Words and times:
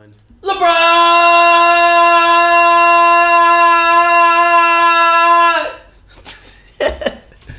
LeBron. 0.00 0.14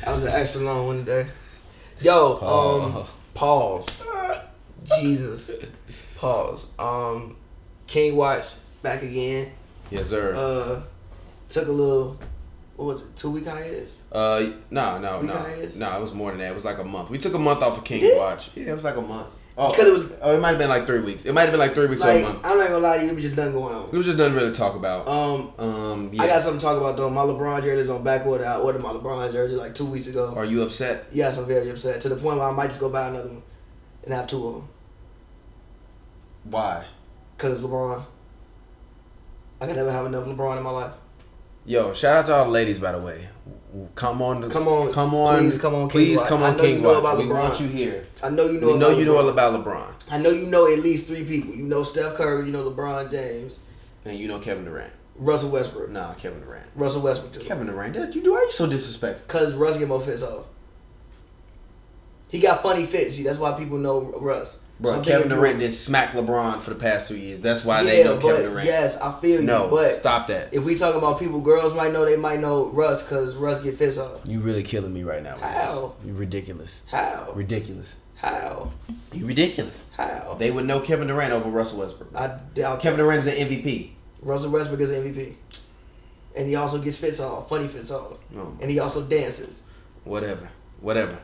that 0.00 0.06
was 0.06 0.24
an 0.24 0.30
extra 0.30 0.62
long 0.62 0.86
one 0.86 1.04
today. 1.04 1.28
Yo, 2.00 2.38
um, 2.40 3.04
pause. 3.34 3.86
Jesus, 4.98 5.50
pause. 6.16 6.66
Um, 6.78 7.36
King 7.86 8.16
Watch 8.16 8.46
back 8.80 9.02
again. 9.02 9.52
Yes, 9.90 10.08
sir. 10.08 10.34
Uh, 10.34 10.82
took 11.50 11.68
a 11.68 11.72
little. 11.72 12.18
What 12.76 12.86
was 12.86 13.02
it? 13.02 13.16
Two 13.16 13.32
week 13.32 13.44
hiatus. 13.44 13.98
Uh, 14.10 14.52
no, 14.70 14.98
no, 14.98 15.20
no, 15.20 15.34
no. 15.76 15.96
It 15.96 16.00
was 16.00 16.14
more 16.14 16.30
than 16.30 16.40
that. 16.40 16.52
It 16.52 16.54
was 16.54 16.64
like 16.64 16.78
a 16.78 16.84
month. 16.84 17.10
We 17.10 17.18
took 17.18 17.34
a 17.34 17.38
month 17.38 17.60
off 17.60 17.76
of 17.76 17.84
King? 17.84 18.16
Watch. 18.16 18.48
Yeah, 18.54 18.70
it 18.70 18.74
was 18.74 18.84
like 18.84 18.96
a 18.96 19.02
month. 19.02 19.28
Oh, 19.62 19.70
Because 19.72 19.86
it 19.88 19.92
was- 19.92 20.12
Oh, 20.22 20.34
it 20.34 20.40
might 20.40 20.48
have 20.50 20.58
been 20.58 20.68
like 20.70 20.86
three 20.86 21.00
weeks. 21.00 21.24
It 21.26 21.32
might 21.34 21.42
have 21.42 21.50
been 21.50 21.60
like 21.60 21.72
three 21.72 21.86
weeks 21.86 22.02
or 22.02 22.06
Like 22.06 22.24
a 22.24 22.28
month. 22.28 22.40
I'm 22.44 22.58
not 22.58 22.68
gonna 22.68 22.78
lie 22.80 22.96
to 22.98 23.04
you, 23.04 23.10
it 23.10 23.14
was 23.14 23.24
just 23.24 23.36
nothing 23.36 23.52
going 23.52 23.74
on. 23.74 23.88
It 23.92 23.96
was 23.96 24.06
just 24.06 24.16
nothing 24.18 24.34
really 24.34 24.50
to 24.50 24.56
talk 24.56 24.74
about. 24.74 25.06
Um, 25.06 25.52
Um, 25.58 26.10
yeah. 26.12 26.22
I 26.22 26.26
got 26.26 26.42
something 26.42 26.58
to 26.58 26.64
talk 26.64 26.78
about 26.78 26.96
though. 26.96 27.10
My 27.10 27.22
LeBron 27.22 27.62
jersey 27.62 27.82
is 27.82 27.90
on 27.90 28.02
back 28.02 28.26
order. 28.26 28.46
I 28.46 28.56
ordered 28.58 28.82
my 28.82 28.90
LeBron 28.92 29.30
jersey 29.32 29.56
like 29.56 29.74
two 29.74 29.84
weeks 29.86 30.06
ago. 30.06 30.32
Are 30.36 30.44
you 30.46 30.62
upset? 30.62 31.06
Yes, 31.12 31.36
I'm 31.36 31.44
very 31.46 31.68
upset 31.70 32.00
to 32.00 32.08
the 32.08 32.16
point 32.16 32.38
where 32.38 32.48
I 32.48 32.52
might 32.52 32.68
just 32.68 32.80
go 32.80 32.88
buy 32.88 33.08
another 33.08 33.28
one 33.28 33.42
and 34.04 34.14
have 34.14 34.26
two 34.26 34.46
of 34.48 34.54
them. 34.54 34.68
Why? 36.44 36.84
Cause 37.38 37.52
it's 37.52 37.62
LeBron. 37.62 38.02
I 39.60 39.66
can 39.66 39.76
never 39.76 39.92
have 39.92 40.06
enough 40.06 40.24
LeBron 40.24 40.56
in 40.56 40.62
my 40.62 40.70
life. 40.70 40.92
Yo, 41.66 41.92
shout 41.92 42.16
out 42.16 42.26
to 42.26 42.34
all 42.34 42.44
the 42.46 42.50
ladies, 42.50 42.78
by 42.78 42.92
the 42.92 42.98
way. 42.98 43.28
Come 43.94 44.20
on, 44.22 44.50
Come 44.50 44.66
on, 44.66 44.92
come 44.92 45.14
on, 45.14 45.38
please 45.38 45.58
come 45.58 45.74
on 45.74 45.80
King 45.82 45.90
please 45.90 46.18
Watch. 46.18 46.28
come 46.28 46.42
on, 46.42 46.56
know 46.56 46.62
you 46.64 46.72
King 46.74 46.82
know 46.82 47.00
Watch. 47.00 47.18
we 47.18 47.24
LeBron. 47.24 47.30
want 47.34 47.60
you 47.60 47.68
here. 47.68 48.04
I 48.22 48.28
know 48.30 48.46
you 48.46 48.60
know. 48.60 48.66
we 48.72 48.78
know 48.78 48.90
you 48.90 49.04
know 49.04 49.16
all 49.16 49.28
about 49.28 49.64
LeBron, 49.64 49.86
I 50.10 50.18
know 50.18 50.30
you 50.30 50.46
know 50.46 50.66
at 50.72 50.80
least 50.80 51.06
three 51.06 51.24
people. 51.24 51.54
You 51.54 51.62
know 51.64 51.84
Steph 51.84 52.14
Curry. 52.16 52.46
You 52.46 52.52
know 52.52 52.68
LeBron 52.70 53.10
James, 53.10 53.60
and 54.04 54.18
you 54.18 54.26
know 54.28 54.38
Kevin 54.40 54.64
Durant. 54.64 54.92
Russell 55.16 55.50
Westbrook. 55.50 55.90
Nah, 55.90 56.14
Kevin 56.14 56.40
Durant. 56.40 56.66
Russell 56.74 57.02
Westbrook 57.02 57.32
too. 57.34 57.40
Kevin 57.40 57.66
Durant. 57.66 57.92
That's, 57.94 58.16
you 58.16 58.22
do. 58.22 58.32
Why 58.32 58.38
are 58.38 58.44
you 58.44 58.50
so 58.52 58.66
disrespectful? 58.66 59.26
Cause 59.28 59.54
Russ 59.54 59.78
get 59.78 59.86
more 59.86 60.00
fits 60.00 60.22
off. 60.22 60.46
He 62.30 62.38
got 62.40 62.62
funny 62.62 62.86
fits. 62.86 63.16
See, 63.16 63.22
that's 63.24 63.38
why 63.38 63.52
people 63.58 63.76
know 63.78 64.00
Russ. 64.20 64.58
Bro, 64.80 65.02
So 65.02 65.02
Kevin 65.10 65.28
Durant 65.28 65.58
did 65.58 65.74
smack 65.74 66.12
LeBron 66.12 66.60
for 66.60 66.70
the 66.70 66.76
past 66.80 67.08
two 67.08 67.16
years. 67.18 67.40
That's 67.40 67.64
why 67.64 67.82
yeah, 67.82 67.90
they 67.90 68.04
know 68.04 68.16
Kevin 68.18 68.46
Durant. 68.50 68.66
yes, 68.66 68.96
I 68.96 69.12
feel 69.20 69.40
you. 69.40 69.46
no, 69.46 69.68
but 69.68 69.96
stop 69.96 70.26
that. 70.28 70.48
if 70.52 70.64
we 70.64 70.74
talking 70.74 70.98
about 70.98 71.18
people, 71.18 71.40
girls 71.40 71.74
might 71.74 71.92
know. 71.92 72.04
They 72.06 72.16
might 72.16 72.40
know 72.40 72.66
Russ 72.70 73.02
because 73.02 73.36
Russ 73.36 73.60
get 73.60 73.76
fits 73.76 73.98
off. 73.98 74.20
You 74.24 74.40
really 74.40 74.62
killing 74.62 74.92
me 74.94 75.02
right 75.02 75.22
now. 75.22 75.36
How? 75.36 75.94
You 76.04 76.14
ridiculous. 76.14 76.82
How? 76.90 77.30
Ridiculous. 77.34 77.94
How? 78.16 78.70
You 79.12 79.26
ridiculous. 79.26 79.84
How? 79.96 80.36
They 80.38 80.50
would 80.50 80.66
know 80.66 80.80
Kevin 80.80 81.08
Durant 81.08 81.32
over 81.32 81.50
Russell 81.50 81.80
Westbrook. 81.80 82.14
I 82.14 82.38
doubt 82.54 82.80
Kevin 82.80 82.98
Durant 83.00 83.18
is 83.20 83.26
an 83.26 83.34
MVP. 83.48 83.90
Russell 84.22 84.50
Westbrook 84.50 84.80
is 84.80 84.90
an 84.90 85.12
MVP, 85.14 85.34
and 86.36 86.46
he 86.48 86.54
also 86.54 86.78
gets 86.78 86.98
fits 86.98 87.20
off, 87.20 87.48
funny 87.48 87.66
fits 87.68 87.90
off, 87.90 88.18
No, 88.30 88.56
and 88.60 88.70
he 88.70 88.78
also 88.78 89.02
dances. 89.02 89.62
whatever, 90.04 90.48
whatever. 90.80 91.18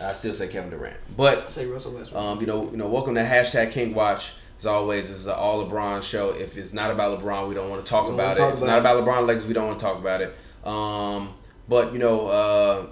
I 0.00 0.12
still 0.12 0.34
say 0.34 0.48
Kevin 0.48 0.70
Durant. 0.70 0.96
But 1.16 1.46
I 1.46 1.48
say 1.50 1.66
Russell 1.66 1.92
Westbrook. 1.92 2.22
um, 2.22 2.40
you 2.40 2.46
know, 2.46 2.70
you 2.70 2.76
know, 2.76 2.88
welcome 2.88 3.14
to 3.14 3.22
hashtag 3.22 3.72
King 3.72 3.94
Watch. 3.94 4.34
As 4.58 4.66
always, 4.66 5.08
this 5.08 5.18
is 5.18 5.26
an 5.28 5.34
all 5.34 5.64
LeBron 5.64 6.02
show. 6.02 6.30
If 6.30 6.56
it's 6.56 6.72
not 6.72 6.90
about 6.90 7.20
LeBron, 7.20 7.48
we 7.48 7.54
don't 7.54 7.70
want 7.70 7.84
to 7.84 7.88
talk 7.88 8.08
about 8.08 8.36
it. 8.36 8.40
talk 8.40 8.52
If 8.54 8.58
it's 8.58 8.66
not 8.66 8.78
about 8.78 9.04
LeBron 9.04 9.26
legs, 9.26 9.46
we 9.46 9.54
don't 9.54 9.68
want 9.68 9.78
to 9.78 9.84
talk 9.84 9.98
about 9.98 10.20
it. 10.20 10.34
Um, 10.66 11.34
but 11.68 11.92
you 11.92 11.98
know, 12.00 12.26
uh, 12.26 12.86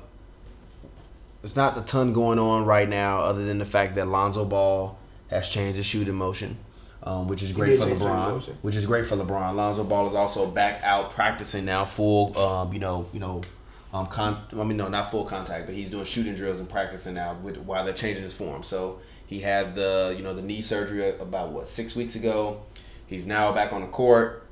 there's 1.42 1.56
not 1.56 1.76
a 1.76 1.82
ton 1.82 2.12
going 2.12 2.38
on 2.38 2.64
right 2.64 2.88
now, 2.88 3.20
other 3.20 3.44
than 3.44 3.58
the 3.58 3.64
fact 3.64 3.96
that 3.96 4.06
Lonzo 4.06 4.44
Ball 4.44 4.98
has 5.28 5.48
changed 5.48 5.76
his 5.76 5.86
shooting 5.86 6.14
motion, 6.14 6.56
um, 7.02 7.26
which 7.26 7.42
is 7.42 7.52
great 7.52 7.78
for 7.78 7.86
change 7.86 7.98
his 7.98 8.02
shooting 8.02 8.16
LeBron. 8.16 8.48
Which 8.62 8.76
is 8.76 8.86
great 8.86 9.06
for 9.06 9.16
LeBron. 9.16 9.54
Lonzo 9.56 9.82
Ball 9.82 10.06
is 10.08 10.14
also 10.14 10.46
back 10.48 10.82
out 10.84 11.10
practicing 11.10 11.64
now, 11.64 11.84
full. 11.84 12.38
Um, 12.38 12.72
you 12.72 12.78
know, 12.78 13.08
you 13.12 13.20
know. 13.20 13.42
Um, 13.92 14.06
con- 14.06 14.44
I 14.52 14.64
mean, 14.64 14.76
no, 14.76 14.88
not 14.88 15.10
full 15.10 15.24
contact, 15.24 15.66
but 15.66 15.74
he's 15.74 15.88
doing 15.88 16.04
shooting 16.04 16.34
drills 16.34 16.60
and 16.60 16.68
practicing 16.68 17.14
now 17.14 17.34
with, 17.42 17.56
while 17.58 17.84
they're 17.84 17.94
changing 17.94 18.24
his 18.24 18.34
form. 18.34 18.62
So 18.62 19.00
he 19.26 19.40
had 19.40 19.74
the, 19.74 20.14
you 20.16 20.22
know, 20.22 20.34
the 20.34 20.42
knee 20.42 20.60
surgery 20.60 21.16
about 21.18 21.50
what 21.50 21.66
six 21.66 21.94
weeks 21.94 22.14
ago. 22.14 22.60
He's 23.06 23.26
now 23.26 23.52
back 23.52 23.72
on 23.72 23.82
the 23.82 23.86
court. 23.88 24.46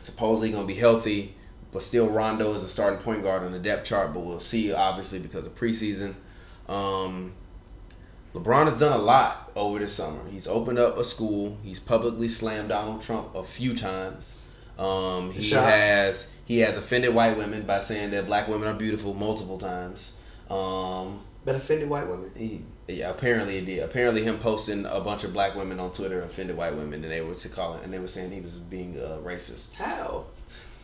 Supposedly 0.00 0.50
going 0.50 0.66
to 0.66 0.72
be 0.72 0.78
healthy, 0.78 1.34
but 1.70 1.82
still 1.82 2.08
Rondo 2.08 2.54
is 2.54 2.64
a 2.64 2.68
starting 2.68 2.98
point 2.98 3.22
guard 3.22 3.42
on 3.42 3.52
the 3.52 3.58
depth 3.58 3.86
chart. 3.86 4.12
But 4.12 4.20
we'll 4.20 4.40
see, 4.40 4.72
obviously, 4.72 5.20
because 5.20 5.46
of 5.46 5.54
preseason. 5.54 6.14
Um, 6.68 7.34
LeBron 8.34 8.64
has 8.64 8.78
done 8.78 8.92
a 8.92 9.02
lot 9.02 9.50
over 9.54 9.78
this 9.78 9.94
summer. 9.94 10.20
He's 10.30 10.46
opened 10.46 10.78
up 10.78 10.96
a 10.96 11.04
school. 11.04 11.56
He's 11.62 11.78
publicly 11.78 12.28
slammed 12.28 12.70
Donald 12.70 13.00
Trump 13.00 13.34
a 13.34 13.44
few 13.44 13.74
times. 13.76 14.34
Um, 14.78 15.30
he 15.30 15.42
Shot. 15.42 15.68
has 15.68 16.28
he 16.52 16.58
has 16.58 16.76
offended 16.76 17.14
white 17.14 17.36
women 17.38 17.62
by 17.62 17.78
saying 17.78 18.10
that 18.10 18.26
black 18.26 18.46
women 18.48 18.68
are 18.68 18.74
beautiful 18.74 19.14
multiple 19.14 19.58
times. 19.58 20.12
Um, 20.50 21.20
But 21.46 21.54
offended 21.54 21.88
white 21.88 22.06
women. 22.08 22.30
he, 22.36 22.60
yeah, 22.88 23.08
apparently 23.10 23.56
it 23.56 23.64
did. 23.64 23.78
Apparently, 23.82 24.22
him 24.22 24.38
posting 24.38 24.84
a 24.84 25.00
bunch 25.00 25.24
of 25.24 25.32
black 25.32 25.54
women 25.54 25.80
on 25.80 25.92
Twitter 25.92 26.20
offended 26.22 26.56
white 26.56 26.74
women, 26.76 27.02
and 27.04 27.10
they 27.12 27.22
were 27.22 27.34
calling 27.54 27.82
and 27.84 27.92
they 27.94 27.98
were 27.98 28.08
saying 28.16 28.30
he 28.32 28.40
was 28.40 28.58
being 28.58 28.98
uh, 29.00 29.16
racist. 29.24 29.72
How? 29.74 30.26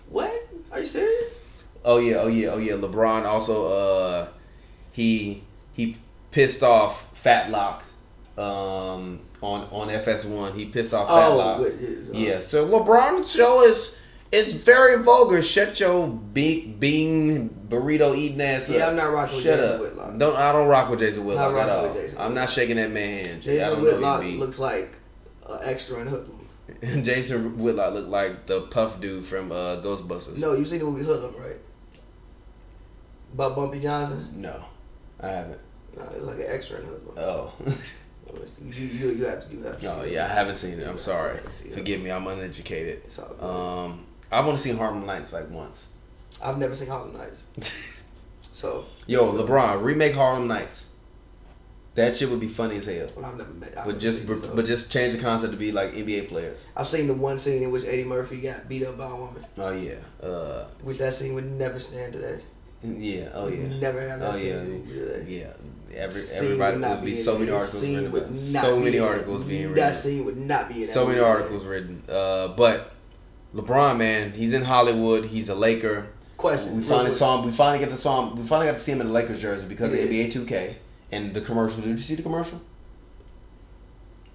What? 0.09 0.33
Are 0.73 0.81
you 0.81 0.87
serious? 0.87 1.41
Oh 1.85 1.99
yeah, 1.99 2.17
oh 2.25 2.29
yeah, 2.29 2.49
oh 2.49 2.59
yeah. 2.59 2.73
LeBron 2.75 3.25
also 3.27 3.57
uh 3.83 4.29
he 4.93 5.43
he 5.75 5.97
pissed 6.31 6.63
off 6.63 6.93
Fat 7.17 7.51
Lock 7.51 7.85
um 8.39 9.21
on 9.43 9.61
on 9.71 9.89
FS1. 9.89 10.55
He 10.57 10.65
pissed 10.67 10.95
off 10.95 11.09
Fat 11.09 11.29
Oh, 11.29 11.37
Lock. 11.37 11.61
uh, 11.61 11.71
yeah. 12.13 12.39
So 12.41 12.67
LeBron's 12.67 13.31
show 13.33 13.63
is 13.63 14.01
it's 14.33 14.55
very 14.55 15.03
vulgar. 15.03 15.41
Shut 15.43 15.79
your 15.81 16.09
be- 16.09 16.67
bean 16.67 17.49
burrito 17.69 18.17
eating 18.17 18.41
ass 18.41 18.69
Yeah, 18.69 18.85
up. 18.85 18.91
I'm 18.91 18.97
not 18.97 19.13
rocking 19.13 19.37
with 19.37 19.45
Shut 19.45 19.59
Jason 19.61 19.75
up. 19.75 19.81
Whitlock. 19.81 20.19
Don't 20.19 20.37
I 20.37 20.53
don't 20.53 20.69
rock 20.69 20.91
with 20.91 20.99
Jason 21.01 21.25
Whitlock 21.25 21.53
at 21.53 21.55
rocking 21.57 21.71
all. 21.73 21.83
with 21.89 21.95
Jason 21.95 22.21
I'm 22.21 22.35
not 22.35 22.49
shaking 22.51 22.77
that 22.77 22.91
man 22.91 23.25
hand. 23.25 23.43
Jay. 23.43 23.57
I 23.57 23.59
Jason 23.59 23.71
don't 23.71 23.83
know 23.83 23.91
who 23.91 23.97
Whitlock 23.97 24.25
looks 24.39 24.59
like 24.59 24.91
an 25.49 25.59
extra 25.63 26.01
in 26.01 26.09
Hoodlum. 26.09 26.35
Jason 27.05 27.57
Whitlock 27.59 27.95
looked 27.95 28.09
like 28.11 28.47
the 28.47 28.63
puff 28.63 29.01
dude 29.01 29.25
from 29.25 29.51
uh, 29.51 29.77
Ghostbusters. 29.81 30.37
No, 30.39 30.53
you 30.55 30.65
seen 30.67 30.81
the 30.81 30.85
movie 30.85 31.05
Hoodlum, 31.05 31.35
right? 31.41 31.57
About 33.33 33.57
Bumpy 33.57 33.81
Johnson? 33.81 34.29
No, 34.41 34.63
I 35.21 35.29
haven't. 35.29 35.61
No, 35.97 36.03
it 36.05 36.15
was 36.21 36.25
like 36.25 36.39
an 36.39 36.47
extra 36.49 36.81
in 36.81 36.87
Hoodlum. 36.87 37.15
Oh. 37.19 37.53
You, 38.61 38.85
you, 38.85 39.11
you 39.13 39.25
have 39.25 39.49
to, 39.49 39.57
you 39.57 39.63
have 39.63 39.81
to. 39.81 39.87
No, 39.87 40.05
see 40.05 40.13
yeah, 40.13 40.27
I 40.27 40.29
haven't 40.29 40.57
seen 40.57 40.79
it. 40.79 40.87
I'm 40.87 40.99
sorry. 40.99 41.31
You 41.31 41.37
have 41.37 41.45
to 41.47 41.51
see 41.51 41.69
it. 41.71 41.73
Forgive 41.75 42.03
me. 42.03 42.11
I'm 42.11 42.27
uneducated. 42.27 43.01
It's 43.07 43.19
all 43.19 43.29
good. 43.29 43.43
Um, 43.43 44.05
I've 44.31 44.47
only 44.47 44.59
seen 44.59 44.77
Harlem 44.77 45.07
Nights 45.07 45.33
like 45.33 45.51
once. 45.51 45.89
I've 46.43 46.59
never 46.59 46.75
seen 46.75 46.89
Harlem 46.89 47.15
Nights, 47.17 48.01
so 48.53 48.85
Yo, 49.07 49.33
LeBron, 49.33 49.83
remake 49.83 50.15
Harlem 50.15 50.47
Nights. 50.47 50.87
That 51.95 52.15
shit 52.15 52.31
would 52.31 52.39
be 52.39 52.47
funny 52.47 52.77
as 52.77 52.87
hell. 52.87 53.09
well, 53.17 53.25
I've 53.25 53.37
never 53.37 53.53
met. 53.55 53.71
I've 53.71 53.85
But 53.87 53.87
never 53.87 53.99
just 53.99 54.27
so. 54.27 54.55
but 54.55 54.67
just 54.67 54.93
change 54.93 55.15
the 55.15 55.21
concept 55.21 55.53
to 55.53 55.59
be 55.59 55.73
like 55.73 55.93
NBA 55.95 56.29
players. 56.29 56.69
I've 56.77 56.87
seen 56.87 57.09
the 57.09 57.15
one 57.15 57.39
scene 57.41 57.63
in 57.65 57.73
which 57.73 57.85
Eddie 57.85 58.05
Murphy 58.05 58.41
got 58.41 58.69
beat 58.69 58.85
up 58.85 58.97
by 58.99 59.11
a 59.11 59.17
woman, 59.17 59.45
Oh 59.57 59.73
yeah. 59.73 59.95
Uh 60.23 60.65
which 60.83 60.99
that 60.99 61.15
scene 61.15 61.35
would 61.35 61.47
never 61.51 61.81
stand 61.81 62.13
today. 62.13 62.39
yeah. 62.85 63.31
Oh 63.35 63.49
yeah. 63.49 63.67
Never 63.81 64.01
have 64.09 64.21
that 64.21 64.31
Oh 64.31 64.33
scene 64.37 64.47
yeah. 64.47 64.61
in 64.61 64.65
the 64.65 64.79
movie 64.79 64.95
today. 65.01 65.25
Yeah. 65.41 65.97
Every 65.97 66.23
everybody 66.35 66.79
would 66.79 66.89
would 66.89 67.05
be 67.05 67.11
in 67.13 67.17
so 67.17 67.37
many 67.39 67.51
articles 67.51 67.83
written. 67.83 68.13
would 68.13 68.23
about 68.23 68.37
it. 68.37 68.53
not 68.53 68.63
So 68.63 68.77
be 68.79 68.85
many 68.85 68.99
articles 69.01 69.43
being 69.43 69.63
written. 69.63 69.75
That 69.77 69.97
scene 69.97 70.25
would 70.25 70.37
not 70.37 70.69
be 70.69 70.85
So 70.85 71.07
many 71.09 71.19
articles 71.19 71.67
written. 71.67 72.03
Uh, 72.09 72.49
but 72.49 72.93
LeBron, 73.59 73.97
man, 73.99 74.33
he's 74.33 74.53
in 74.53 74.63
Hollywood. 74.65 75.27
He's 75.27 75.49
a 75.49 75.55
Laker. 75.55 76.07
Question. 76.37 76.77
We 76.77 76.83
finally 76.83 77.13
saw 77.13 77.39
him. 77.41 77.47
We 77.47 77.53
finally 77.53 77.81
get 77.81 77.89
to 77.91 77.97
saw 77.97 78.29
him. 78.31 78.37
We 78.37 78.47
finally 78.47 78.69
got 78.69 78.75
to 78.77 78.81
see 78.81 78.93
him 78.93 79.01
in 79.01 79.09
the 79.09 79.13
Lakers 79.13 79.41
jersey 79.41 79.67
because 79.67 79.93
Yeah. 79.93 80.01
of 80.03 80.11
NBA 80.11 80.31
2K 80.33 80.75
and 81.11 81.35
the 81.35 81.41
commercial. 81.41 81.81
Did 81.83 81.91
you 81.91 81.99
see 81.99 82.15
the 82.15 82.23
commercial? 82.23 82.61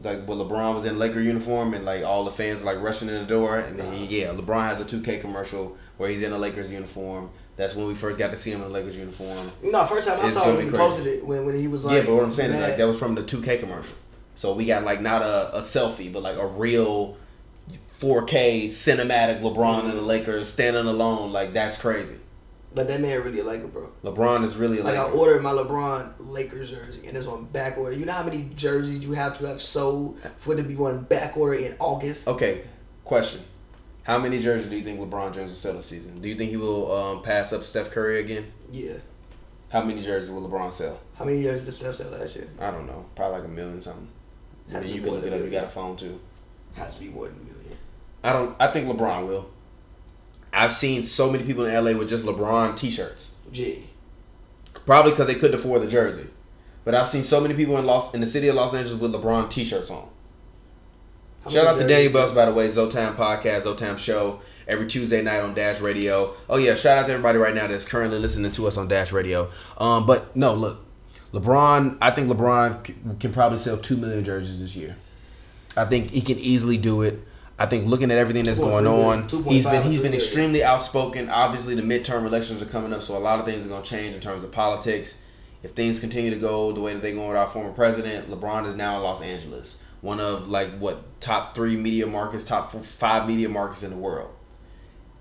Like 0.04 0.26
where 0.26 0.38
LeBron 0.38 0.76
was 0.76 0.86
in 0.86 1.00
Laker 1.00 1.22
uniform 1.22 1.74
and 1.74 1.86
like 1.86 2.04
all 2.04 2.26
the 2.26 2.32
fans 2.32 2.64
like 2.64 2.82
rushing 2.82 3.08
in 3.08 3.16
the 3.16 3.26
door 3.26 3.60
and 3.60 3.80
then 3.80 3.94
he, 3.94 4.24
uh-huh. 4.26 4.34
yeah, 4.36 4.42
LeBron 4.42 4.66
has 4.66 4.82
a 4.82 4.86
2K 4.86 5.22
commercial 5.22 5.78
where 5.98 6.10
he's 6.10 6.22
in 6.22 6.34
a 6.34 6.38
Lakers 6.38 6.72
uniform. 6.72 7.30
That's 7.56 7.76
when 7.76 7.88
we 7.88 7.94
first 7.94 8.18
got 8.20 8.32
to 8.32 8.38
see 8.38 8.52
him 8.52 8.62
in 8.62 8.68
the 8.68 8.74
Lakers 8.74 8.98
uniform. 8.98 9.52
No, 9.62 9.86
first 9.86 10.08
time 10.08 10.20
I 10.20 10.26
It's 10.26 10.34
saw 10.34 10.52
him, 10.56 10.66
he 10.66 10.76
posted 10.76 11.06
it 11.08 11.26
when, 11.26 11.46
when 11.46 11.58
he 11.58 11.68
was 11.68 11.86
like. 11.86 11.96
yeah, 12.02 12.06
but 12.06 12.16
what 12.16 12.24
I'm 12.24 12.34
saying 12.34 12.52
is 12.52 12.60
like 12.62 12.76
that 12.78 12.88
was 12.88 13.00
from 13.00 13.16
the 13.16 13.22
2K 13.24 13.60
commercial. 13.60 13.96
So 14.36 14.54
we 14.54 14.66
got 14.66 14.84
like 14.84 15.00
not 15.00 15.22
a, 15.22 15.56
a 15.58 15.60
selfie, 15.62 16.12
but 16.12 16.24
like 16.24 16.36
a 16.38 16.48
real 16.48 17.16
4K 18.04 18.68
cinematic 18.68 19.42
LeBron 19.42 19.86
and 19.86 19.94
the 19.94 20.02
Lakers 20.02 20.52
standing 20.52 20.86
alone. 20.86 21.32
Like 21.32 21.54
that's 21.54 21.78
crazy. 21.78 22.18
But 22.76 22.88
that 22.88 23.00
man 23.00 23.22
really 23.22 23.40
a 23.40 23.44
Laker, 23.44 23.68
bro. 23.68 23.90
LeBron 24.04 24.44
is 24.44 24.58
really 24.58 24.80
a 24.80 24.84
Like 24.84 24.98
I 24.98 25.04
ordered 25.04 25.42
my 25.42 25.52
LeBron 25.52 26.14
Lakers 26.20 26.72
jersey 26.72 27.08
and 27.08 27.16
it's 27.16 27.28
on 27.28 27.46
back 27.46 27.78
order. 27.78 27.96
You 27.96 28.06
know 28.06 28.12
how 28.12 28.24
many 28.24 28.50
jerseys 28.56 29.06
you 29.06 29.14
have 29.14 29.38
to 29.38 29.48
have 29.48 29.62
sold 29.62 30.20
for 30.40 30.54
it 30.54 30.58
to 30.58 30.64
be 30.64 30.76
on 30.76 31.04
back 31.04 31.38
order 31.38 31.54
in 31.54 31.76
August? 31.80 32.28
Okay, 32.28 32.66
question. 33.06 33.42
How 34.04 34.18
many 34.18 34.42
jerseys 34.42 34.70
do 34.70 34.76
you 34.76 34.84
think 34.84 35.00
LeBron 35.00 35.34
James 35.34 35.52
will 35.52 35.56
sell 35.58 35.74
this 35.74 35.86
season? 35.86 36.20
Do 36.20 36.28
you 36.28 36.36
think 36.36 36.50
he 36.50 36.58
will 36.58 36.92
um, 36.92 37.22
pass 37.22 37.54
up 37.54 37.64
Steph 37.64 37.90
Curry 37.92 38.20
again? 38.20 38.48
Yeah. 38.70 38.96
How 39.70 39.82
many 39.82 40.02
jerseys 40.02 40.30
will 40.30 40.48
LeBron 40.50 40.74
sell? 40.74 41.00
How 41.16 41.24
many 41.24 41.42
jerseys 41.42 41.66
did 41.66 41.74
Steph 41.74 41.96
sell 41.96 42.10
last 42.10 42.36
year? 42.36 42.48
I 42.60 42.70
don't 42.70 42.86
know. 42.86 43.06
Probably 43.16 43.40
like 43.40 43.48
a 43.48 43.52
million 43.52 43.82
something. 43.82 44.10
I 44.74 44.82
mean, 44.82 44.94
you 44.94 45.02
can 45.02 45.12
look 45.12 45.24
it 45.24 45.32
up. 45.32 45.40
You 45.40 45.50
got 45.50 45.66
a 45.66 45.70
phone 45.70 45.96
too. 45.96 46.20
Has 46.74 46.96
to 46.96 47.02
be 47.02 47.10
more 47.10 47.28
than 47.28 47.36
a 47.36 47.40
million. 47.40 47.53
I 48.24 48.34
don't. 48.34 48.56
I 48.60 48.68
think 48.72 48.88
LeBron 48.88 49.28
will. 49.28 49.50
I've 50.54 50.74
seen 50.74 51.04
so 51.04 51.32
many 51.32 51.44
people 51.44 51.66
in 51.66 51.74
LA 51.74 51.98
with 51.98 52.10
just 52.10 52.26
LeBron 52.26 52.78
T-shirts. 52.78 53.32
Gee. 53.52 53.90
Probably 54.86 55.12
because 55.12 55.28
they 55.28 55.36
couldn't 55.36 55.60
afford 55.60 55.82
the 55.82 55.88
jersey. 55.88 56.28
But 56.86 56.96
I've 56.96 57.10
seen 57.10 57.24
so 57.24 57.42
many 57.42 57.54
people 57.56 57.78
in 57.78 57.86
Los 57.86 58.14
in 58.14 58.22
the 58.22 58.28
city 58.28 58.50
of 58.50 58.56
Los 58.56 58.74
Angeles 58.74 59.02
with 59.02 59.14
LeBron 59.14 59.50
T-shirts 59.50 59.90
on. 59.90 60.08
How 61.44 61.50
Shout 61.50 61.68
out 61.68 61.78
to 61.80 61.88
Daniel 61.88 62.14
Bells, 62.14 62.34
by 62.34 62.46
the 62.46 62.54
way. 62.54 62.70
Zotam 62.70 63.16
Podcast, 63.16 63.64
Zotam 63.64 63.98
Show, 63.98 64.42
every 64.68 64.88
Tuesday 64.88 65.22
night 65.22 65.40
on 65.40 65.54
Dash 65.54 65.82
Radio. 65.82 66.36
Oh 66.50 66.58
yeah, 66.58 66.76
shout 66.76 66.98
out 66.98 67.08
to 67.08 67.14
everybody 67.14 67.38
right 67.38 67.54
now 67.54 67.68
that's 67.68 67.86
currently 67.86 68.20
listening 68.20 68.52
to 68.52 68.68
us 68.68 68.78
on 68.78 68.88
Dash 68.88 69.12
Radio. 69.12 69.50
Um, 69.78 70.06
but 70.06 70.36
no, 70.36 70.54
look, 70.54 70.86
LeBron. 71.34 71.98
I 72.02 72.12
think 72.12 72.30
LeBron 72.30 73.20
can 73.20 73.34
probably 73.34 73.58
sell 73.58 73.78
two 73.78 73.98
million 73.98 74.24
jerseys 74.24 74.60
this 74.60 74.76
year. 74.76 74.96
I 75.76 75.86
think 75.86 76.12
he 76.12 76.22
can 76.22 76.38
easily 76.38 76.78
do 76.78 77.02
it. 77.02 77.20
I 77.60 77.68
think 77.68 77.86
looking 77.86 78.10
at 78.12 78.18
everything 78.18 78.46
that's 78.46 78.58
going 78.60 78.86
on, 78.88 79.28
he's 79.54 79.64
been 79.66 79.84
he's 79.92 80.02
been 80.02 80.12
extremely 80.16 80.64
outspoken. 80.64 81.30
Obviously, 81.30 81.76
the 81.76 81.82
midterm 81.84 82.26
elections 82.26 82.62
are 82.64 82.66
coming 82.66 82.92
up, 82.94 83.04
so 83.04 83.16
a 83.16 83.20
lot 83.20 83.40
of 83.40 83.46
things 83.46 83.66
are 83.66 83.70
going 83.70 83.84
to 83.84 83.90
change 83.90 84.16
in 84.16 84.22
terms 84.22 84.44
of 84.44 84.52
politics. 84.52 85.16
If 85.62 85.72
things 85.72 86.00
continue 86.00 86.30
to 86.32 86.38
go 86.38 86.72
the 86.74 86.82
way 86.82 86.94
that 86.94 87.02
they're 87.02 87.14
going 87.14 87.28
with 87.28 87.38
our 87.38 87.48
former 87.48 87.72
president, 87.72 88.30
LeBron 88.30 88.68
is 88.68 88.76
now 88.76 88.98
in 88.98 89.04
Los 89.04 89.22
Angeles, 89.22 89.78
one 90.02 90.20
of 90.20 90.50
like 90.50 90.78
what 90.80 91.20
top 91.22 91.54
three 91.56 91.78
media 91.78 92.08
markets, 92.08 92.44
top 92.44 92.74
f- 92.74 92.84
five 92.84 93.28
media 93.28 93.48
markets 93.48 93.84
in 93.84 93.92
the 93.92 93.98
world. 93.98 94.32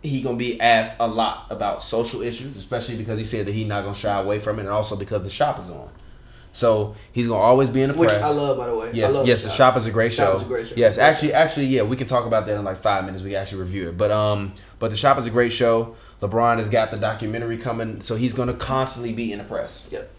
He 0.03 0.21
gonna 0.21 0.37
be 0.37 0.61
asked 0.61 0.97
a 0.99 1.07
lot 1.07 1.47
about 1.51 1.83
social 1.83 2.23
issues, 2.23 2.57
especially 2.57 2.97
because 2.97 3.19
he 3.19 3.25
said 3.25 3.47
that 3.47 3.53
he's 3.53 3.69
not 3.69 3.83
gonna 3.83 3.95
shy 3.95 4.19
away 4.19 4.39
from 4.41 4.59
it, 4.59 4.63
and 4.63 4.71
also 4.71 4.97
because 4.97 5.23
the 5.23 5.31
shop 5.31 5.61
is 5.61 5.71
on. 5.71 5.91
So 6.53 6.95
he's 7.13 7.29
gonna 7.29 7.41
always 7.41 7.71
be 7.71 7.83
in 7.83 7.93
the 7.93 7.99
Which 7.99 8.09
press. 8.11 8.23
I 8.23 8.29
love, 8.29 8.59
by 8.59 8.67
the 8.67 8.77
way. 8.77 8.89
I 8.89 8.93
Yes, 8.93 9.15
love 9.15 9.27
yes, 9.27 9.43
the 9.43 9.49
shop 9.51 9.77
is 9.77 9.87
a 9.87 9.91
great 9.91 10.13
Shop 10.13 10.33
show. 10.33 10.37
is 10.37 10.43
a 10.43 10.47
great 10.47 10.69
show. 10.69 10.75
Yes, 10.77 10.91
It's 10.91 10.97
a 10.99 11.01
great 11.01 11.07
actually, 11.11 11.33
actually, 11.33 11.67
yeah, 11.67 11.83
we 11.83 11.97
can 11.97 12.07
talk 12.07 12.27
about 12.27 12.47
that 12.47 12.57
in 12.59 12.65
like 12.65 12.77
five 12.77 13.05
minutes. 13.07 13.23
We 13.25 13.31
can 13.31 13.39
actually 13.41 13.61
review 13.63 13.89
it, 13.89 13.97
but 13.97 14.11
um, 14.11 14.53
but 14.79 14.91
the 14.91 14.97
shop 14.97 15.19
is 15.19 15.27
a 15.27 15.31
great 15.31 15.53
show. 15.53 15.97
LeBron 16.21 16.59
has 16.59 16.69
got 16.69 16.91
the 16.91 16.99
documentary 16.99 17.57
coming, 17.57 18.01
so 18.03 18.17
he's 18.17 18.33
gonna 18.35 18.55
constantly 18.55 19.13
be 19.13 19.33
in 19.33 19.39
the 19.39 19.45
press. 19.45 19.89
Yep. 19.91 20.11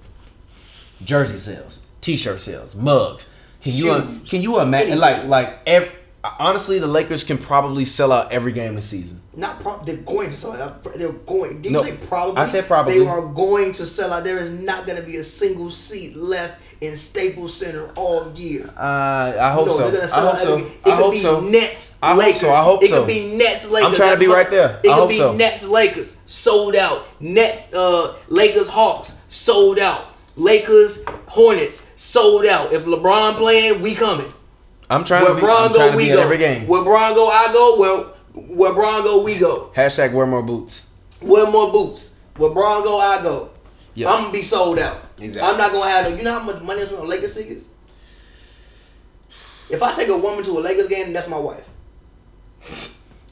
Jersey 1.03 1.38
sales, 1.38 1.80
T-shirt 2.01 2.39
sales, 2.39 2.75
mugs. 2.75 3.25
Can 3.62 3.71
you 3.74 3.80
Shoes. 3.94 4.30
can 4.30 4.41
you 4.41 4.59
imagine? 4.59 5.00
Like 5.00 5.25
like 5.25 5.59
ev- 5.65 5.91
honestly, 6.39 6.79
the 6.79 6.87
Lakers 6.87 7.23
can 7.23 7.37
probably 7.37 7.85
sell 7.85 8.11
out 8.11 8.31
every 8.31 8.51
game 8.51 8.75
this 8.75 8.87
season. 8.87 9.21
Not 9.35 9.59
prob- 9.61 9.85
they're 9.85 9.97
going 9.97 10.29
to 10.29 10.35
sell 10.35 10.53
out. 10.53 10.83
They're 10.95 11.11
going. 11.11 11.61
Did 11.61 11.71
No, 11.71 11.83
you 11.83 11.91
say 11.91 11.97
probably? 12.07 12.37
I 12.37 12.45
said 12.45 12.67
probably. 12.67 12.99
They 12.99 13.05
are 13.07 13.25
going 13.33 13.73
to 13.73 13.85
sell 13.85 14.13
out. 14.13 14.23
There 14.23 14.37
is 14.37 14.51
not 14.51 14.85
going 14.85 14.99
to 14.99 15.05
be 15.05 15.17
a 15.17 15.23
single 15.23 15.71
seat 15.71 16.15
left 16.15 16.61
in 16.81 16.97
Staples 16.97 17.55
Center 17.55 17.91
all 17.95 18.31
year. 18.33 18.69
Uh, 18.77 19.33
I 19.39 19.51
hope 19.51 19.67
no, 19.67 19.73
so. 19.77 19.89
they're 19.89 20.01
gonna 20.01 20.11
I 20.13 20.15
hope 20.19 20.33
out 20.33 20.39
so. 20.39 20.53
every. 20.57 20.67
It 20.67 20.77
I 20.79 20.83
could 20.83 20.93
hope 20.93 21.11
be 21.13 21.19
so. 21.19 21.41
Nets. 21.41 21.95
I 22.01 22.13
hope 22.13 22.35
so. 22.35 22.51
I 22.53 22.63
hope 22.63 22.83
it 22.83 22.89
so. 22.89 22.95
It 22.95 22.99
could 22.99 23.07
be 23.07 23.37
Nets. 23.37 23.69
Lakers. 23.69 23.89
I'm 23.89 23.95
trying 23.95 24.13
to 24.13 24.19
be 24.19 24.27
right 24.27 24.49
there. 24.49 24.79
It 24.83 24.89
I 24.91 24.99
could 24.99 25.09
be 25.09 25.17
so. 25.17 25.33
Nets. 25.35 25.63
Lakers 25.65 26.17
sold 26.25 26.75
out. 26.75 27.05
Nets. 27.21 27.73
Uh, 27.73 28.15
Lakers. 28.27 28.67
Hawks 28.67 29.15
sold 29.29 29.79
out. 29.79 30.07
Lakers. 30.35 31.03
Hornets 31.27 31.87
sold 31.95 32.45
out. 32.45 32.71
If 32.73 32.85
LeBron 32.85 33.35
playing, 33.37 33.81
we 33.81 33.95
coming. 33.95 34.31
I'm 34.89 35.03
trying 35.03 35.24
Where 35.24 35.31
to 35.31 35.35
be. 35.35 35.41
Bron 35.41 35.68
I'm 35.68 35.74
trying 35.74 35.88
go, 35.88 35.91
to 35.91 35.97
we 35.97 36.07
be 36.09 36.13
go. 36.13 36.21
every 36.21 36.38
game. 36.38 36.68
Where 36.68 36.83
Bron 36.83 37.13
go, 37.15 37.30
I 37.30 37.51
go. 37.51 37.80
Where 37.80 37.97
where 38.56 38.74
Bron 38.74 39.03
go, 39.03 39.21
we 39.24 39.38
go. 39.38 39.71
Hashtag 39.75 40.13
wear 40.13 40.25
more 40.25 40.44
boots. 40.44 40.88
Wear 41.21 41.50
more 41.50 41.71
boots. 41.71 42.13
Where 42.38 42.51
Bron 42.51 42.83
go, 42.83 43.00
I 43.00 43.21
go. 43.21 43.50
Yeah. 43.94 44.09
I'm 44.12 44.21
gonna 44.24 44.33
be 44.33 44.41
sold 44.41 44.80
out. 44.80 45.00
Exactly. 45.19 45.50
I'm 45.51 45.57
not 45.57 45.71
gonna 45.71 45.89
have 45.89 46.09
no. 46.09 46.18
You 46.18 46.24
know 46.24 46.31
how 46.39 46.44
much 46.44 46.62
money 46.62 46.81
is 46.81 46.91
on 46.91 47.07
Lakers 47.07 47.35
tickets? 47.35 47.69
If 49.69 49.81
I 49.81 49.94
take 49.94 50.09
a 50.09 50.18
woman 50.18 50.44
to 50.45 50.51
a 50.51 50.62
Lakers 50.62 50.88
game, 50.88 51.13
that's 51.13 51.27
my 51.27 51.38
wife. 51.38 51.68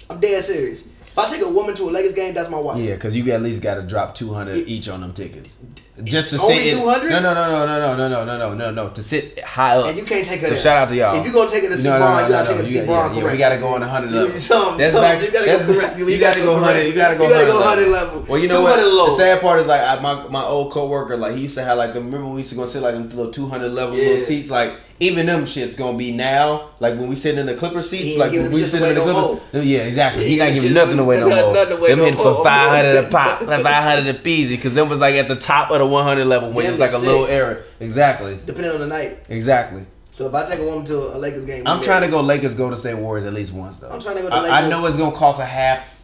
I'm 0.10 0.20
dead 0.20 0.44
serious. 0.46 0.84
If 1.12 1.18
I 1.20 1.30
take 1.30 1.42
a 1.42 1.50
woman 1.50 1.76
to 1.76 1.90
a 1.90 1.92
Lakers 1.92 2.14
game, 2.14 2.34
that's 2.34 2.50
my 2.50 2.58
wife. 2.58 2.78
Yeah, 2.78 2.94
because 2.94 3.18
you 3.18 3.30
at 3.34 3.42
least 3.42 3.62
got 3.62 3.76
to 3.76 3.82
drop 3.82 4.16
two 4.16 4.34
hundred 4.34 4.56
each 4.66 4.88
on 4.88 5.02
them 5.02 5.12
tickets, 5.12 5.58
just 6.06 6.30
to 6.30 6.40
Only 6.40 6.60
sit. 6.70 6.74
in- 6.74 6.80
200? 6.80 7.10
No, 7.10 7.20
no, 7.20 7.34
no, 7.34 7.66
no, 7.66 7.66
no, 7.66 7.98
no, 7.98 8.08
no, 8.10 8.24
no, 8.26 8.38
no, 8.38 8.54
no, 8.56 8.72
no, 8.72 8.90
to 8.92 9.04
sit 9.04 9.38
high 9.44 9.76
up. 9.76 9.88
And 9.88 9.98
you 9.98 10.06
can't 10.06 10.26
take 10.26 10.40
her 10.40 10.48
So 10.48 10.54
there. 10.54 10.62
shout 10.62 10.78
out 10.78 10.88
to 10.88 10.96
y'all. 10.96 11.14
If 11.20 11.26
you 11.26 11.34
gonna 11.34 11.50
take 11.50 11.64
her 11.64 11.70
to 11.70 11.76
see 11.78 11.84
No, 11.90 12.00
no, 12.00 12.06
Bron, 12.06 12.16
no, 12.22 12.24
you 12.28 12.30
gotta 12.32 12.44
no, 12.44 12.50
take 12.52 12.58
her 12.62 12.64
to 12.66 12.80
see 12.80 12.86
Bron. 12.86 13.14
yeah, 13.16 13.24
yeah, 13.26 13.32
we 13.34 13.38
gotta 13.38 13.58
go 13.58 13.68
on 13.76 13.84
a 13.84 13.88
hundred 13.90 14.12
level. 14.14 14.40
Some, 14.40 14.78
That's 14.78 14.94
some, 14.94 15.02
back- 15.02 15.22
you 15.22 15.32
gotta 15.32 15.46
that's- 15.46 15.68
go 15.68 15.74
correct. 15.74 16.00
You 16.00 16.18
gotta 16.18 16.40
go 16.40 16.58
hundred. 16.60 16.84
You 16.88 16.94
gotta 16.96 17.18
go 17.18 17.24
You 17.28 17.34
gotta 17.34 17.46
go 17.48 17.62
hundred 17.62 17.90
100 17.90 17.92
level. 17.92 18.26
Well, 18.30 18.40
you 18.42 18.48
know 18.48 18.62
what? 18.62 18.80
low. 18.80 19.08
The 19.08 19.14
sad 19.16 19.42
part 19.42 19.60
is 19.60 19.68
like 19.68 19.82
I, 19.82 20.00
my 20.00 20.28
my 20.30 20.44
old 20.46 20.72
coworker, 20.72 21.18
like 21.18 21.36
he 21.36 21.42
used 21.42 21.56
to 21.56 21.64
have 21.66 21.78
like 21.78 21.94
the 21.94 22.00
remember 22.02 22.30
we 22.30 22.38
used 22.40 22.52
to 22.52 22.56
go 22.56 22.66
sit 22.66 22.82
like 22.82 22.94
them 22.94 23.10
little 23.10 23.34
two 23.34 23.48
hundred 23.48 23.74
level 23.74 23.98
Yeah. 23.98 24.12
little 24.12 24.26
seats. 24.26 24.50
Like 24.50 24.78
even 25.02 25.26
them 25.26 25.44
shits 25.44 25.76
gonna 25.78 25.98
be 25.98 26.12
now. 26.12 26.70
Like 26.80 26.94
when 26.98 27.08
we 27.10 27.16
sit 27.16 27.38
in 27.38 27.46
the 27.46 27.56
Clipper 27.56 27.82
seats, 27.82 28.18
like 28.18 28.32
when 28.32 28.52
we 28.52 28.62
shits 28.62 28.68
sit 28.70 28.82
in 28.84 28.90
the 28.90 28.96
no 28.96 29.04
Clipper. 29.04 29.20
more. 29.54 29.64
Yeah, 29.64 29.80
exactly. 29.80 30.28
He 30.28 30.38
Yeah, 30.38 30.46
not 30.46 30.54
giving 30.54 30.74
nothing 30.74 31.00
away 31.00 31.20
no 31.20 31.28
more. 31.30 31.54
nothing 31.54 31.78
away 31.78 31.90
Them 31.90 31.98
no 32.00 32.06
hitting 32.06 32.20
for 32.20 32.44
five 32.44 32.70
hundred 32.70 33.06
a 33.06 33.08
pop, 33.10 33.40
five 33.42 33.66
hundred 33.66 34.16
a 34.16 34.20
peasy, 34.20 34.52
because 34.52 34.74
them 34.74 34.88
was 34.88 35.00
like 35.00 35.16
at 35.16 35.28
the 35.28 35.36
top 35.36 35.72
of 35.72 35.80
the 35.80 35.86
one 35.86 36.04
hundred 36.04 36.26
level 36.26 36.52
when 36.52 36.66
it 36.66 36.72
was 36.72 36.80
like 36.80 36.94
a 36.94 36.98
little 36.98 37.26
era. 37.26 37.62
Exactly. 37.80 38.40
Depending 38.46 38.72
on 38.72 38.80
the 38.80 38.88
night. 38.88 39.18
Exactly. 39.28 39.86
So 40.14 40.28
if 40.28 40.34
I 40.36 40.44
take 40.46 40.60
a 40.60 40.64
woman 40.64 40.86
to 40.86 41.16
a 41.16 41.18
Lakers 41.18 41.46
game, 41.46 41.66
I'm 41.66 41.82
trying 41.82 42.02
to 42.04 42.08
go 42.10 42.22
Lakers, 42.22 42.54
go 42.54 42.70
to 42.70 42.76
State 42.78 42.94
Warriors 42.96 43.26
at 43.26 43.34
least 43.34 43.54
once 43.54 43.78
though. 43.78 43.90
I'm 43.90 44.00
trying 44.02 44.18
to 44.18 44.22
go 44.22 44.30
to 44.30 44.36
I, 44.36 44.62
I 44.64 44.68
know 44.70 44.86
it's 44.86 44.98
gonna 44.98 45.16
cost 45.16 45.40
a 45.40 45.46
half. 45.46 46.00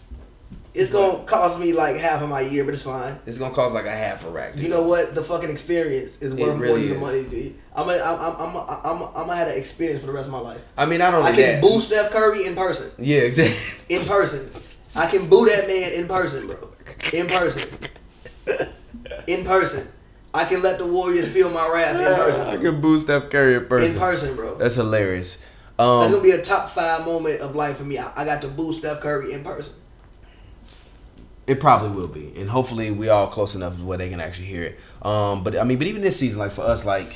It's 0.78 0.92
gonna 0.92 1.24
cost 1.24 1.60
me 1.60 1.74
like 1.74 1.96
half 1.96 2.22
of 2.22 2.30
my 2.30 2.42
year, 2.42 2.64
but 2.64 2.74
it's 2.76 2.84
fine. 2.84 3.18
It's 3.26 3.40
gonna 3.40 3.54
cost 3.54 3.74
like 3.74 3.86
a 3.86 3.92
half 3.92 4.24
a 4.26 4.30
rack. 4.30 4.54
Dude. 4.54 4.64
You 4.64 4.70
know 4.70 4.84
what? 4.84 5.16
The 5.16 5.24
fucking 5.24 5.50
experience 5.50 6.22
is 6.22 6.36
worth 6.36 6.56
more 6.56 6.58
really 6.58 6.88
than 6.90 7.00
the 7.00 7.06
money, 7.06 7.24
dude. 7.24 7.56
I'm 7.76 7.88
gonna, 7.88 8.00
I'm, 8.04 8.20
I'm, 8.20 8.56
I'm, 8.56 8.68
I'm, 8.84 9.02
I'm 9.04 9.14
gonna 9.28 9.36
have 9.36 9.48
that 9.48 9.58
experience 9.58 10.02
for 10.02 10.08
the 10.08 10.14
rest 10.14 10.28
of 10.28 10.34
my 10.34 10.40
life. 10.40 10.62
I 10.78 10.86
mean, 10.86 11.02
I 11.02 11.10
don't. 11.10 11.26
I 11.26 11.32
can 11.32 11.40
that. 11.40 11.62
boo 11.64 11.82
Steph 11.82 12.12
Curry 12.12 12.46
in 12.46 12.56
person. 12.56 12.92
Yeah, 13.00 13.22
exactly. 13.22 13.96
In 13.96 14.06
person. 14.06 14.50
I 14.96 15.08
can 15.08 15.28
boo 15.28 15.46
that 15.48 15.68
man 15.68 15.94
in 15.94 16.08
person, 16.08 16.46
bro. 16.48 16.70
In 17.12 17.28
person. 17.28 17.70
In 19.28 19.46
person. 19.46 19.88
I 20.34 20.46
can 20.46 20.62
let 20.62 20.78
the 20.78 20.86
Warriors 20.86 21.28
feel 21.28 21.50
my 21.50 21.68
wrath 21.68 21.96
in 21.96 22.06
person. 22.06 22.42
I 22.42 22.58
can 22.58 22.80
boost 22.82 23.04
Steph 23.06 23.30
Curry 23.32 23.56
in 23.56 23.66
person. 23.66 23.92
In 23.94 24.00
person, 24.00 24.36
bro. 24.36 24.56
That's 24.58 24.76
hilarious. 24.76 25.38
That's 25.78 25.90
Um, 25.90 26.12
gonna 26.12 26.24
be 26.24 26.32
a 26.32 26.42
top 26.42 26.72
five 26.72 27.06
moment 27.06 27.42
of 27.42 27.56
life 27.56 27.78
for 27.78 27.84
me. 27.84 27.98
I, 27.98 28.12
I 28.16 28.26
got 28.26 28.42
to 28.42 28.48
boo 28.48 28.74
Steph 28.74 29.00
Curry 29.02 29.34
in 29.34 29.44
person. 29.44 29.74
It 31.48 31.62
probably 31.62 31.90
will 31.90 32.10
be, 32.10 32.34
and 32.36 32.50
hopefully 32.50 32.92
we 32.92 33.08
all 33.08 33.28
close 33.28 33.56
enough 33.56 33.80
where 33.80 33.98
they 33.98 34.10
can 34.10 34.20
actually 34.20 34.48
hear 34.48 34.64
it. 34.64 34.80
Um, 35.02 35.44
but 35.44 35.58
I 35.58 35.64
mean, 35.64 35.78
but 35.78 35.88
even 35.88 36.02
this 36.02 36.20
season, 36.20 36.40
like 36.40 36.52
for 36.52 36.62
us, 36.64 36.84
like 36.86 37.14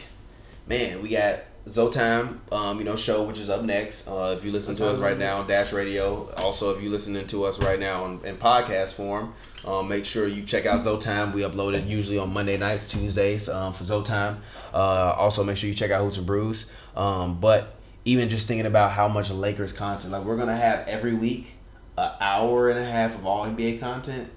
man, 0.67 1.01
we 1.01 1.09
got 1.09 1.41
Zotime, 1.67 2.39
um, 2.51 2.79
you 2.79 2.83
know, 2.83 2.95
show 2.95 3.23
which 3.23 3.37
is 3.37 3.49
up 3.49 3.63
next. 3.63 4.07
Uh, 4.07 4.33
if 4.35 4.43
you 4.43 4.51
listen 4.51 4.75
to 4.75 4.87
us 4.87 4.97
right 4.97 5.17
now 5.17 5.37
on 5.37 5.47
Dash 5.47 5.73
Radio, 5.73 6.31
also 6.37 6.73
if 6.75 6.81
you're 6.81 6.91
listening 6.91 7.27
to 7.27 7.43
us 7.43 7.59
right 7.59 7.79
now 7.79 8.05
in, 8.05 8.25
in 8.25 8.37
podcast 8.37 8.93
form, 8.93 9.33
um, 9.65 9.87
make 9.87 10.05
sure 10.05 10.27
you 10.27 10.43
check 10.43 10.65
out 10.65 10.81
Zotime. 10.81 11.33
We 11.33 11.41
upload 11.41 11.75
it 11.75 11.85
usually 11.85 12.17
on 12.17 12.33
Monday 12.33 12.57
nights, 12.57 12.87
Tuesdays 12.87 13.47
um, 13.47 13.73
for 13.73 13.83
Zotime. 13.83 14.37
Uh, 14.73 15.13
also 15.17 15.43
make 15.43 15.57
sure 15.57 15.69
you 15.69 15.75
check 15.75 15.91
out 15.91 16.01
Hoops 16.01 16.17
and 16.17 16.25
Brews. 16.25 16.65
Um, 16.95 17.39
but 17.39 17.75
even 18.05 18.29
just 18.29 18.47
thinking 18.47 18.65
about 18.65 18.91
how 18.91 19.07
much 19.07 19.29
Lakers 19.29 19.71
content, 19.71 20.11
like 20.11 20.23
we're 20.23 20.37
gonna 20.37 20.57
have 20.57 20.87
every 20.87 21.13
week, 21.13 21.53
an 22.01 22.11
hour 22.19 22.69
and 22.69 22.79
a 22.79 22.85
half 22.85 23.15
of 23.15 23.25
all 23.25 23.45
NBA 23.45 23.79
content, 23.79 24.29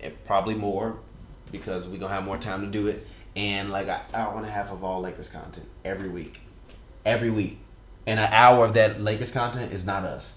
and 0.00 0.12
probably 0.24 0.54
more 0.54 0.98
because 1.52 1.86
we're 1.86 1.98
gonna 1.98 2.12
have 2.14 2.24
more 2.24 2.36
time 2.36 2.60
to 2.62 2.66
do 2.66 2.86
it, 2.88 3.06
and 3.36 3.70
like 3.70 3.88
an 3.88 4.00
hour 4.12 4.36
and 4.36 4.46
a 4.46 4.50
half 4.50 4.70
of 4.72 4.82
all 4.84 5.00
Lakers 5.00 5.28
content 5.28 5.66
every 5.84 6.08
week, 6.08 6.40
every 7.04 7.30
week, 7.30 7.58
and 8.06 8.18
an 8.20 8.28
hour 8.32 8.64
of 8.64 8.74
that 8.74 9.00
Lakers 9.00 9.30
content 9.32 9.72
is 9.72 9.84
not 9.84 10.04
us. 10.04 10.36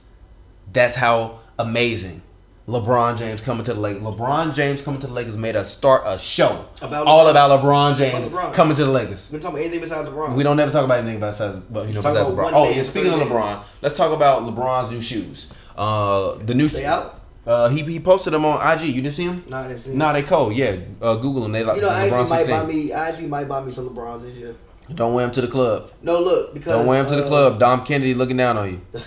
That's 0.71 0.95
how 0.97 1.39
amazing. 1.57 2.21
LeBron 2.67 3.17
James 3.17 3.41
coming 3.41 3.63
to 3.63 3.73
the 3.73 3.79
Lakers. 3.79 4.03
LeBron 4.03 4.53
James 4.53 4.81
coming 4.81 4.99
to 4.99 5.07
the 5.07 5.13
Lakers 5.13 5.37
made 5.37 5.55
us 5.55 5.73
start 5.73 6.03
a 6.05 6.17
show 6.17 6.65
About 6.81 7.07
all 7.07 7.25
LeBron. 7.25 7.31
about 7.31 7.63
LeBron 7.63 7.95
James 7.97 8.27
LeBron. 8.29 8.53
coming 8.53 8.75
to 8.75 8.83
the 8.83 8.91
Lakers. 8.91 9.29
We've 9.31 9.39
been 9.39 9.39
talking 9.39 9.55
about 9.59 9.65
anything 9.67 9.79
besides 9.79 10.09
LeBron. 10.09 10.35
We 10.35 10.43
don't 10.43 10.57
never 10.57 10.69
talk 10.73 10.83
about 10.83 10.99
anything 10.99 11.21
besides, 11.21 11.61
but 11.61 11.87
you 11.87 11.93
know, 11.93 12.01
talk 12.01 12.11
besides 12.13 12.29
about 12.29 12.47
LeBron. 12.47 12.51
Oh 12.53 12.69
yeah, 12.69 12.83
speaking 12.83 13.13
of 13.13 13.19
30 13.19 13.31
LeBron, 13.31 13.63
let's 13.81 13.95
talk 13.95 14.11
about 14.13 14.41
LeBron's 14.43 14.91
new 14.91 14.99
shoes. 14.99 15.49
Uh, 15.77 16.35
the 16.43 16.55
new 16.55 16.67
They 16.67 16.85
out? 16.85 17.21
Uh, 17.45 17.69
he 17.69 17.81
he 17.83 17.99
posted 17.99 18.33
them 18.33 18.43
on 18.43 18.59
IG. 18.77 18.87
You 18.87 19.01
didn't 19.01 19.13
see 19.13 19.27
them? 19.27 19.43
Nah, 19.47 19.67
that's 19.67 19.87
Nah, 19.87 20.11
they 20.11 20.23
cold. 20.23 20.53
Yeah, 20.53 20.77
uh, 21.01 21.15
Google 21.15 21.43
them. 21.43 21.53
They 21.53 21.63
like 21.63 21.77
You 21.77 21.83
know, 21.83 21.89
I 21.89 22.09
LeBron 22.09 22.23
actually 22.23 22.29
might 22.29 22.45
16. 22.45 22.59
buy 22.59 22.65
me. 22.65 22.93
I 22.93 23.09
actually 23.09 23.27
might 23.27 23.47
buy 23.47 23.63
me 23.63 23.71
some 23.71 23.89
LeBrons 23.89 24.23
this 24.23 24.35
year. 24.35 24.55
Don't 24.93 25.13
wear 25.13 25.25
them 25.25 25.33
to 25.35 25.41
the 25.41 25.47
club. 25.47 25.91
No, 26.01 26.19
look 26.19 26.53
because 26.53 26.73
Don't 26.73 26.87
wear 26.87 27.01
them 27.03 27.09
to 27.11 27.15
the 27.17 27.25
uh, 27.25 27.29
club. 27.29 27.59
Dom 27.59 27.85
Kennedy 27.85 28.13
looking 28.13 28.37
down 28.37 28.57
on 28.57 28.71
you. 28.71 28.81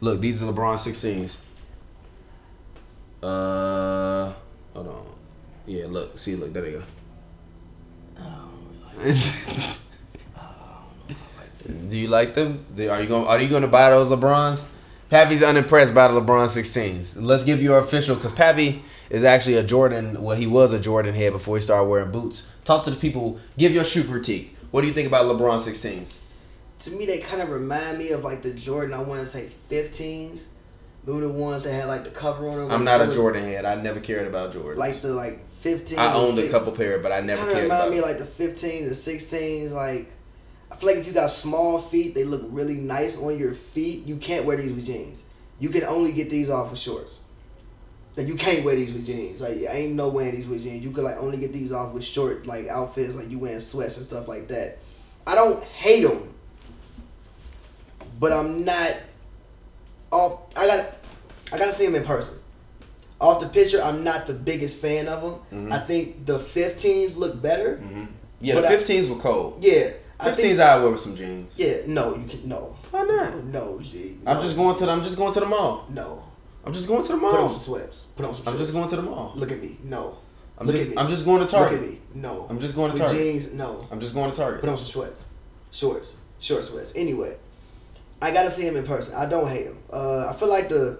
Look, 0.00 0.20
these 0.20 0.42
are 0.42 0.52
LeBron 0.52 0.76
16s. 0.76 1.36
Uh, 3.22 4.30
hold 4.74 4.88
on. 4.88 5.06
Yeah, 5.64 5.86
look. 5.86 6.18
See, 6.18 6.36
look. 6.36 6.52
There 6.52 6.62
they 6.62 6.72
go. 6.72 6.82
Do 11.88 11.96
you 11.96 12.08
like 12.08 12.34
them? 12.34 12.64
Are 12.78 13.00
you 13.00 13.08
going? 13.08 13.26
Are 13.26 13.40
you 13.40 13.48
going 13.48 13.62
to 13.62 13.68
buy 13.68 13.88
those 13.90 14.08
LeBrons? 14.08 14.64
Pavy's 15.08 15.42
unimpressed 15.42 15.94
by 15.94 16.08
the 16.08 16.20
LeBron 16.20 16.46
16s. 16.48 17.12
Let's 17.16 17.44
give 17.44 17.62
you 17.62 17.74
our 17.74 17.78
official 17.80 18.16
because 18.16 18.32
Pavy 18.32 18.82
is 19.08 19.22
actually 19.22 19.54
a 19.54 19.62
Jordan. 19.62 20.20
Well, 20.22 20.36
he 20.36 20.46
was 20.46 20.72
a 20.72 20.80
Jordan 20.80 21.14
head 21.14 21.32
before 21.32 21.56
he 21.56 21.60
started 21.62 21.88
wearing 21.88 22.10
boots. 22.10 22.48
Talk 22.64 22.84
to 22.84 22.90
the 22.90 22.96
people. 22.96 23.38
Give 23.56 23.72
your 23.72 23.84
shoe 23.84 24.02
critique. 24.04 24.56
What 24.72 24.80
do 24.80 24.88
you 24.88 24.92
think 24.92 25.06
about 25.06 25.24
LeBron 25.26 25.60
16s? 25.60 26.18
to 26.78 26.90
me 26.90 27.06
they 27.06 27.18
kind 27.20 27.40
of 27.40 27.48
remind 27.48 27.98
me 27.98 28.10
of 28.10 28.22
like 28.22 28.42
the 28.42 28.52
Jordan. 28.52 28.94
I 28.94 29.00
want 29.00 29.20
to 29.20 29.26
say 29.26 29.50
15s. 29.70 30.46
Remember 31.04 31.28
the 31.28 31.32
ones 31.32 31.62
that 31.62 31.72
had 31.72 31.86
like 31.86 32.04
the 32.04 32.10
cover 32.10 32.48
on 32.48 32.58
them. 32.58 32.70
I'm 32.70 32.84
not 32.84 33.00
a 33.00 33.10
Jordan 33.10 33.44
head. 33.44 33.64
I 33.64 33.76
never 33.76 34.00
cared 34.00 34.26
about 34.26 34.52
Jordan. 34.52 34.78
Like 34.78 35.00
the 35.00 35.14
like 35.14 35.40
15. 35.60 35.98
I 35.98 36.12
owned 36.14 36.38
a 36.38 36.48
couple 36.50 36.72
pair, 36.72 36.98
but 36.98 37.12
I 37.12 37.20
never 37.20 37.42
kind 37.42 37.50
of 37.50 37.54
cared 37.54 37.64
remind 37.64 37.82
about. 37.82 37.94
me 37.94 38.00
like 38.02 38.18
the 38.18 38.24
15s 38.44 38.82
and 38.82 38.90
16s. 38.90 39.70
Like 39.72 40.10
I 40.70 40.76
feel 40.76 40.88
like 40.90 40.98
if 40.98 41.06
you 41.06 41.12
got 41.12 41.30
small 41.30 41.80
feet, 41.80 42.14
they 42.14 42.24
look 42.24 42.42
really 42.48 42.74
nice 42.74 43.18
on 43.20 43.38
your 43.38 43.54
feet. 43.54 44.04
You 44.04 44.16
can't 44.16 44.44
wear 44.44 44.56
these 44.56 44.72
with 44.72 44.84
jeans. 44.86 45.22
You 45.60 45.68
can 45.70 45.84
only 45.84 46.12
get 46.12 46.28
these 46.28 46.50
off 46.50 46.70
with 46.70 46.80
shorts. 46.80 47.20
Like 48.16 48.26
you 48.28 48.34
can't 48.34 48.64
wear 48.64 48.74
these 48.74 48.92
with 48.92 49.06
jeans. 49.06 49.40
Like 49.40 49.58
I 49.70 49.76
ain't 49.76 49.94
no 49.94 50.08
wearing 50.08 50.34
these 50.34 50.46
with 50.46 50.62
jeans. 50.62 50.82
You 50.84 50.90
could 50.90 51.04
like 51.04 51.16
only 51.18 51.38
get 51.38 51.52
these 51.52 51.72
off 51.72 51.92
with 51.94 52.04
short 52.04 52.46
like 52.46 52.66
outfits, 52.68 53.14
like 53.14 53.30
you 53.30 53.38
wearing 53.38 53.60
sweats 53.60 53.96
and 53.96 54.06
stuff 54.06 54.26
like 54.28 54.48
that. 54.48 54.78
I 55.26 55.34
don't 55.34 55.62
hate 55.64 56.02
them, 56.02 56.34
but 58.18 58.32
I'm 58.32 58.64
not. 58.64 59.00
Off. 60.12 60.42
I 60.56 60.66
got. 60.66 60.92
I 61.52 61.58
gotta 61.58 61.72
see 61.74 61.86
them 61.86 61.94
in 61.94 62.04
person. 62.04 62.34
Off 63.20 63.40
the 63.40 63.48
picture, 63.48 63.80
I'm 63.82 64.04
not 64.04 64.26
the 64.26 64.34
biggest 64.34 64.78
fan 64.78 65.08
of 65.08 65.22
them. 65.50 65.68
Mhm. 65.68 65.72
I 65.72 65.78
think 65.86 66.26
the 66.26 66.38
15s 66.38 67.16
look 67.16 67.40
better. 67.40 67.80
Mhm. 67.82 68.08
Yeah, 68.40 68.54
But 68.54 68.62
the 68.62 68.68
I- 68.68 68.76
15s 68.76 69.08
were 69.08 69.16
cold. 69.16 69.58
Yeah, 69.64 69.90
I 70.18 70.30
15s 70.30 70.36
think. 70.36 70.58
I 70.60 70.78
wear 70.78 70.90
with 70.90 71.00
some 71.00 71.16
jeans. 71.16 71.58
Yeah, 71.58 71.78
no, 71.86 72.14
you 72.16 72.26
can 72.26 72.48
no. 72.48 72.76
Why 72.90 73.02
not? 73.02 73.44
No, 73.44 73.80
G. 73.80 74.16
I'm 74.26 74.40
just 74.40 74.56
going 74.56 74.76
to 74.78 74.86
the, 74.86 74.92
I'm 74.92 75.02
just 75.02 75.16
going 75.18 75.32
to 75.34 75.40
the 75.40 75.46
mall. 75.46 75.86
No, 75.90 76.22
I'm 76.64 76.72
just 76.72 76.88
going 76.88 77.02
to 77.04 77.12
the 77.12 77.18
mall. 77.18 77.32
put 77.32 77.40
on 77.40 77.50
some 77.50 77.60
sweats. 77.60 78.06
Put 78.16 78.24
on 78.26 78.34
some. 78.34 78.48
I'm 78.48 78.54
shorts. 78.54 78.60
just 78.60 78.72
going 78.72 78.88
to 78.88 78.96
the 78.96 79.02
mall. 79.02 79.32
Look 79.34 79.52
at 79.52 79.60
me. 79.60 79.76
No. 79.84 80.18
I'm 80.58 80.66
Look 80.66 80.76
just 80.76 80.86
at 80.88 80.90
me. 80.92 80.96
I'm 81.02 81.08
just 81.10 81.24
going 81.26 81.44
to 81.44 81.50
Target. 81.52 81.80
Look 81.80 81.82
at 81.82 81.92
me. 81.92 82.00
No. 82.14 82.46
I'm 82.48 82.58
just 82.58 82.74
going 82.74 82.88
to 82.92 82.92
With 82.94 83.02
Target. 83.10 83.18
jeans. 83.22 83.52
No. 83.52 83.86
I'm 83.90 84.00
just 84.00 84.14
going 84.14 84.30
to 84.30 84.36
Target. 84.36 84.60
Put 84.62 84.70
on 84.70 84.78
some 84.78 84.86
sweats, 84.86 85.24
shorts, 85.70 86.16
short 86.38 86.64
sweats. 86.64 86.92
Anyway, 86.96 87.36
I 88.22 88.32
gotta 88.32 88.50
see 88.50 88.66
him 88.66 88.76
in 88.76 88.86
person. 88.86 89.14
I 89.14 89.26
don't 89.28 89.48
hate 89.50 89.66
him. 89.66 89.76
Uh, 89.92 90.28
I 90.28 90.32
feel 90.32 90.48
like 90.48 90.70
the 90.70 90.98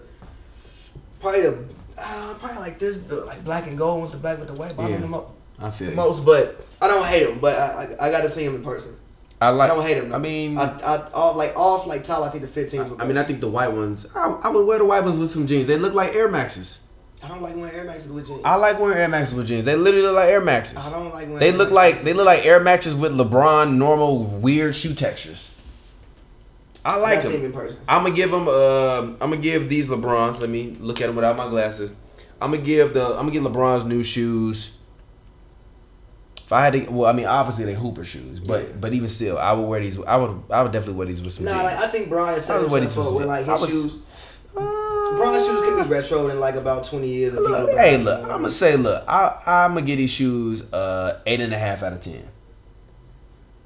probably 1.20 1.40
the 1.42 1.64
uh, 1.96 2.34
probably 2.38 2.58
like 2.58 2.78
this 2.78 2.98
the 3.00 3.16
like 3.24 3.42
black 3.44 3.66
and 3.66 3.78
gold 3.78 4.00
ones, 4.00 4.12
the 4.12 4.18
black 4.18 4.38
with 4.38 4.48
the 4.48 4.54
white 4.54 4.76
bottom 4.76 4.92
Yeah. 4.92 4.98
the, 4.98 5.06
mo- 5.08 5.32
I 5.58 5.70
feel 5.70 5.88
the 5.88 5.96
most. 5.96 6.26
But 6.26 6.66
I 6.82 6.86
don't 6.88 7.06
hate 7.06 7.26
him. 7.26 7.38
But 7.38 7.56
I, 7.56 7.96
I 7.98 8.08
I 8.08 8.10
gotta 8.10 8.28
see 8.28 8.44
him 8.44 8.54
in 8.56 8.62
person. 8.62 8.94
I 9.40 9.50
like. 9.50 9.70
I 9.70 9.74
don't 9.74 9.84
hate 9.84 9.98
him. 9.98 10.14
I 10.14 10.18
mean, 10.18 10.56
I, 10.56 10.64
I 10.80 10.96
off 11.12 11.36
like 11.36 11.54
off 11.56 11.86
like 11.86 12.04
top. 12.04 12.22
I 12.22 12.30
think 12.30 12.42
the 12.42 12.60
15s. 12.60 12.90
were 12.90 13.02
I 13.02 13.06
mean, 13.06 13.18
I 13.18 13.24
think 13.24 13.40
the 13.40 13.48
white 13.48 13.72
ones. 13.72 14.06
I, 14.14 14.38
I 14.42 14.48
would 14.48 14.66
wear 14.66 14.78
the 14.78 14.84
white 14.86 15.04
ones 15.04 15.18
with 15.18 15.30
some 15.30 15.46
jeans. 15.46 15.66
They 15.66 15.76
look 15.76 15.92
like 15.92 16.14
Air 16.14 16.28
Maxes. 16.28 16.82
I 17.22 17.28
don't 17.28 17.42
like 17.42 17.56
wearing 17.56 17.74
Air 17.74 17.84
Maxes 17.84 18.12
with 18.12 18.26
jeans. 18.26 18.40
I 18.44 18.54
like 18.56 18.78
wearing 18.78 18.98
Air 18.98 19.08
Maxes 19.08 19.34
with 19.34 19.46
jeans. 19.46 19.64
They 19.64 19.76
literally 19.76 20.06
look 20.06 20.16
like 20.16 20.30
Air 20.30 20.40
Maxes. 20.40 20.78
I 20.78 20.90
don't 20.90 21.12
like 21.12 21.26
wearing. 21.26 21.38
They 21.38 21.52
look 21.52 21.70
like 21.70 22.02
they 22.02 22.14
look 22.14 22.26
like 22.26 22.46
Air 22.46 22.60
Maxes 22.60 22.94
with 22.94 23.12
LeBron 23.12 23.76
normal 23.76 24.24
weird 24.24 24.74
shoe 24.74 24.94
textures. 24.94 25.52
I 26.84 26.96
like 26.96 27.22
them. 27.22 27.74
I'm 27.88 28.04
gonna 28.04 28.14
give 28.14 28.30
them. 28.30 28.46
Uh, 28.48 29.00
I'm 29.20 29.30
gonna 29.30 29.38
give 29.38 29.68
these 29.68 29.88
LeBrons. 29.88 30.40
Let 30.40 30.48
me 30.48 30.76
look 30.78 31.00
at 31.00 31.08
them 31.08 31.16
without 31.16 31.36
my 31.36 31.48
glasses. 31.48 31.92
I'm 32.40 32.52
gonna 32.52 32.62
give 32.62 32.94
the. 32.94 33.04
I'm 33.04 33.28
gonna 33.28 33.32
give 33.32 33.42
LeBron's 33.42 33.84
new 33.84 34.02
shoes. 34.02 34.75
If 36.46 36.52
I 36.52 36.62
had 36.64 36.74
to, 36.74 36.86
well, 36.92 37.10
I 37.10 37.12
mean, 37.12 37.26
obviously 37.26 37.64
they 37.64 37.74
Hooper 37.74 38.04
shoes, 38.04 38.38
but 38.38 38.62
Yeah. 38.62 38.68
but 38.80 38.94
even 38.94 39.08
still, 39.08 39.36
I 39.36 39.52
would 39.52 39.64
wear 39.66 39.80
these. 39.80 39.98
I 40.06 40.16
would 40.16 40.42
I 40.48 40.62
would 40.62 40.70
definitely 40.70 40.94
wear 40.94 41.08
these 41.08 41.20
with 41.22 41.32
some 41.32 41.44
Nah, 41.44 41.50
jeans. 41.52 41.64
like 41.64 41.78
I 41.78 41.88
think 41.88 42.08
Brian 42.08 42.40
set 42.40 42.56
I 42.56 42.60
was 42.60 42.70
waiting 42.70 42.88
himself 42.88 43.06
to 43.08 43.12
up 43.14 43.18
with 43.18 43.26
like 43.26 43.44
his 43.46 43.60
was- 43.60 43.68
shoes. 43.70 43.94
Uh, 44.56 45.16
Brian's 45.18 45.44
shoes 45.44 45.60
can 45.62 45.82
be 45.82 45.88
retro 45.92 46.28
in 46.28 46.38
like 46.40 46.54
about 46.54 46.84
twenty 46.84 47.08
years. 47.08 47.34
Look, 47.34 47.70
hey, 47.72 47.98
look. 47.98 48.22
I'm 48.22 48.28
gonna 48.28 48.50
say, 48.50 48.76
look, 48.76 49.02
I, 49.08 49.38
I'm 49.44 49.74
gonna 49.74 49.84
give 49.84 49.98
these 49.98 50.10
shoes 50.10 50.62
uh 50.72 51.18
eight 51.26 51.40
and 51.40 51.52
a 51.52 51.58
half 51.58 51.82
out 51.82 51.92
of 51.92 52.00
ten. 52.00 52.22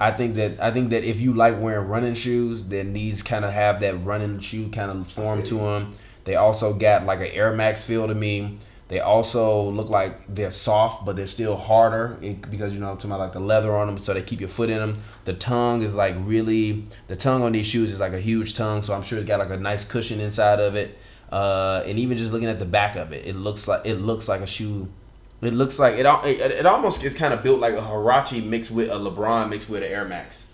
I 0.00 0.12
think 0.12 0.36
that 0.36 0.58
I 0.60 0.70
think 0.70 0.88
that 0.90 1.04
if 1.04 1.20
you 1.20 1.34
like 1.34 1.60
wearing 1.60 1.86
running 1.86 2.14
shoes, 2.14 2.64
then 2.64 2.94
these 2.94 3.22
kind 3.22 3.44
of 3.44 3.52
have 3.52 3.80
that 3.80 4.02
running 4.04 4.38
shoe 4.40 4.70
kind 4.70 4.90
of 4.90 5.06
form 5.06 5.42
to 5.44 5.54
them. 5.56 5.94
They 6.24 6.36
also 6.36 6.72
got 6.72 7.04
like 7.04 7.20
an 7.20 7.26
Air 7.26 7.52
Max 7.52 7.84
feel 7.84 8.06
to 8.08 8.14
me. 8.14 8.58
They 8.90 8.98
also 8.98 9.70
look 9.70 9.88
like 9.88 10.34
they're 10.34 10.50
soft, 10.50 11.04
but 11.06 11.14
they're 11.14 11.28
still 11.28 11.56
harder 11.56 12.18
because 12.50 12.72
you 12.74 12.80
know 12.80 12.90
I'm 12.90 12.96
talking 12.96 13.12
about 13.12 13.20
like 13.20 13.32
the 13.32 13.38
leather 13.38 13.76
on 13.76 13.86
them, 13.86 13.96
so 13.98 14.12
they 14.12 14.20
keep 14.20 14.40
your 14.40 14.48
foot 14.48 14.68
in 14.68 14.78
them. 14.78 15.00
The 15.26 15.32
tongue 15.32 15.82
is 15.82 15.94
like 15.94 16.16
really 16.18 16.84
the 17.06 17.14
tongue 17.14 17.44
on 17.44 17.52
these 17.52 17.66
shoes 17.66 17.92
is 17.92 18.00
like 18.00 18.14
a 18.14 18.20
huge 18.20 18.54
tongue, 18.54 18.82
so 18.82 18.92
I'm 18.92 19.02
sure 19.02 19.18
it's 19.18 19.28
got 19.28 19.38
like 19.38 19.50
a 19.50 19.56
nice 19.56 19.84
cushion 19.84 20.18
inside 20.18 20.58
of 20.58 20.74
it. 20.74 20.98
Uh, 21.30 21.84
and 21.86 22.00
even 22.00 22.18
just 22.18 22.32
looking 22.32 22.48
at 22.48 22.58
the 22.58 22.64
back 22.64 22.96
of 22.96 23.12
it, 23.12 23.24
it 23.24 23.36
looks 23.36 23.68
like 23.68 23.86
it 23.86 23.98
looks 23.98 24.26
like 24.26 24.40
a 24.40 24.46
shoe. 24.46 24.88
It 25.40 25.54
looks 25.54 25.78
like 25.78 25.94
it. 25.94 26.06
It, 26.24 26.40
it 26.50 26.66
almost 26.66 27.04
is 27.04 27.14
kind 27.14 27.32
of 27.32 27.44
built 27.44 27.60
like 27.60 27.74
a 27.74 27.80
Huarache 27.80 28.44
mixed 28.44 28.72
with 28.72 28.90
a 28.90 28.94
LeBron 28.94 29.50
mixed 29.50 29.70
with 29.70 29.84
an 29.84 29.88
Air 29.92 30.04
Max. 30.04 30.48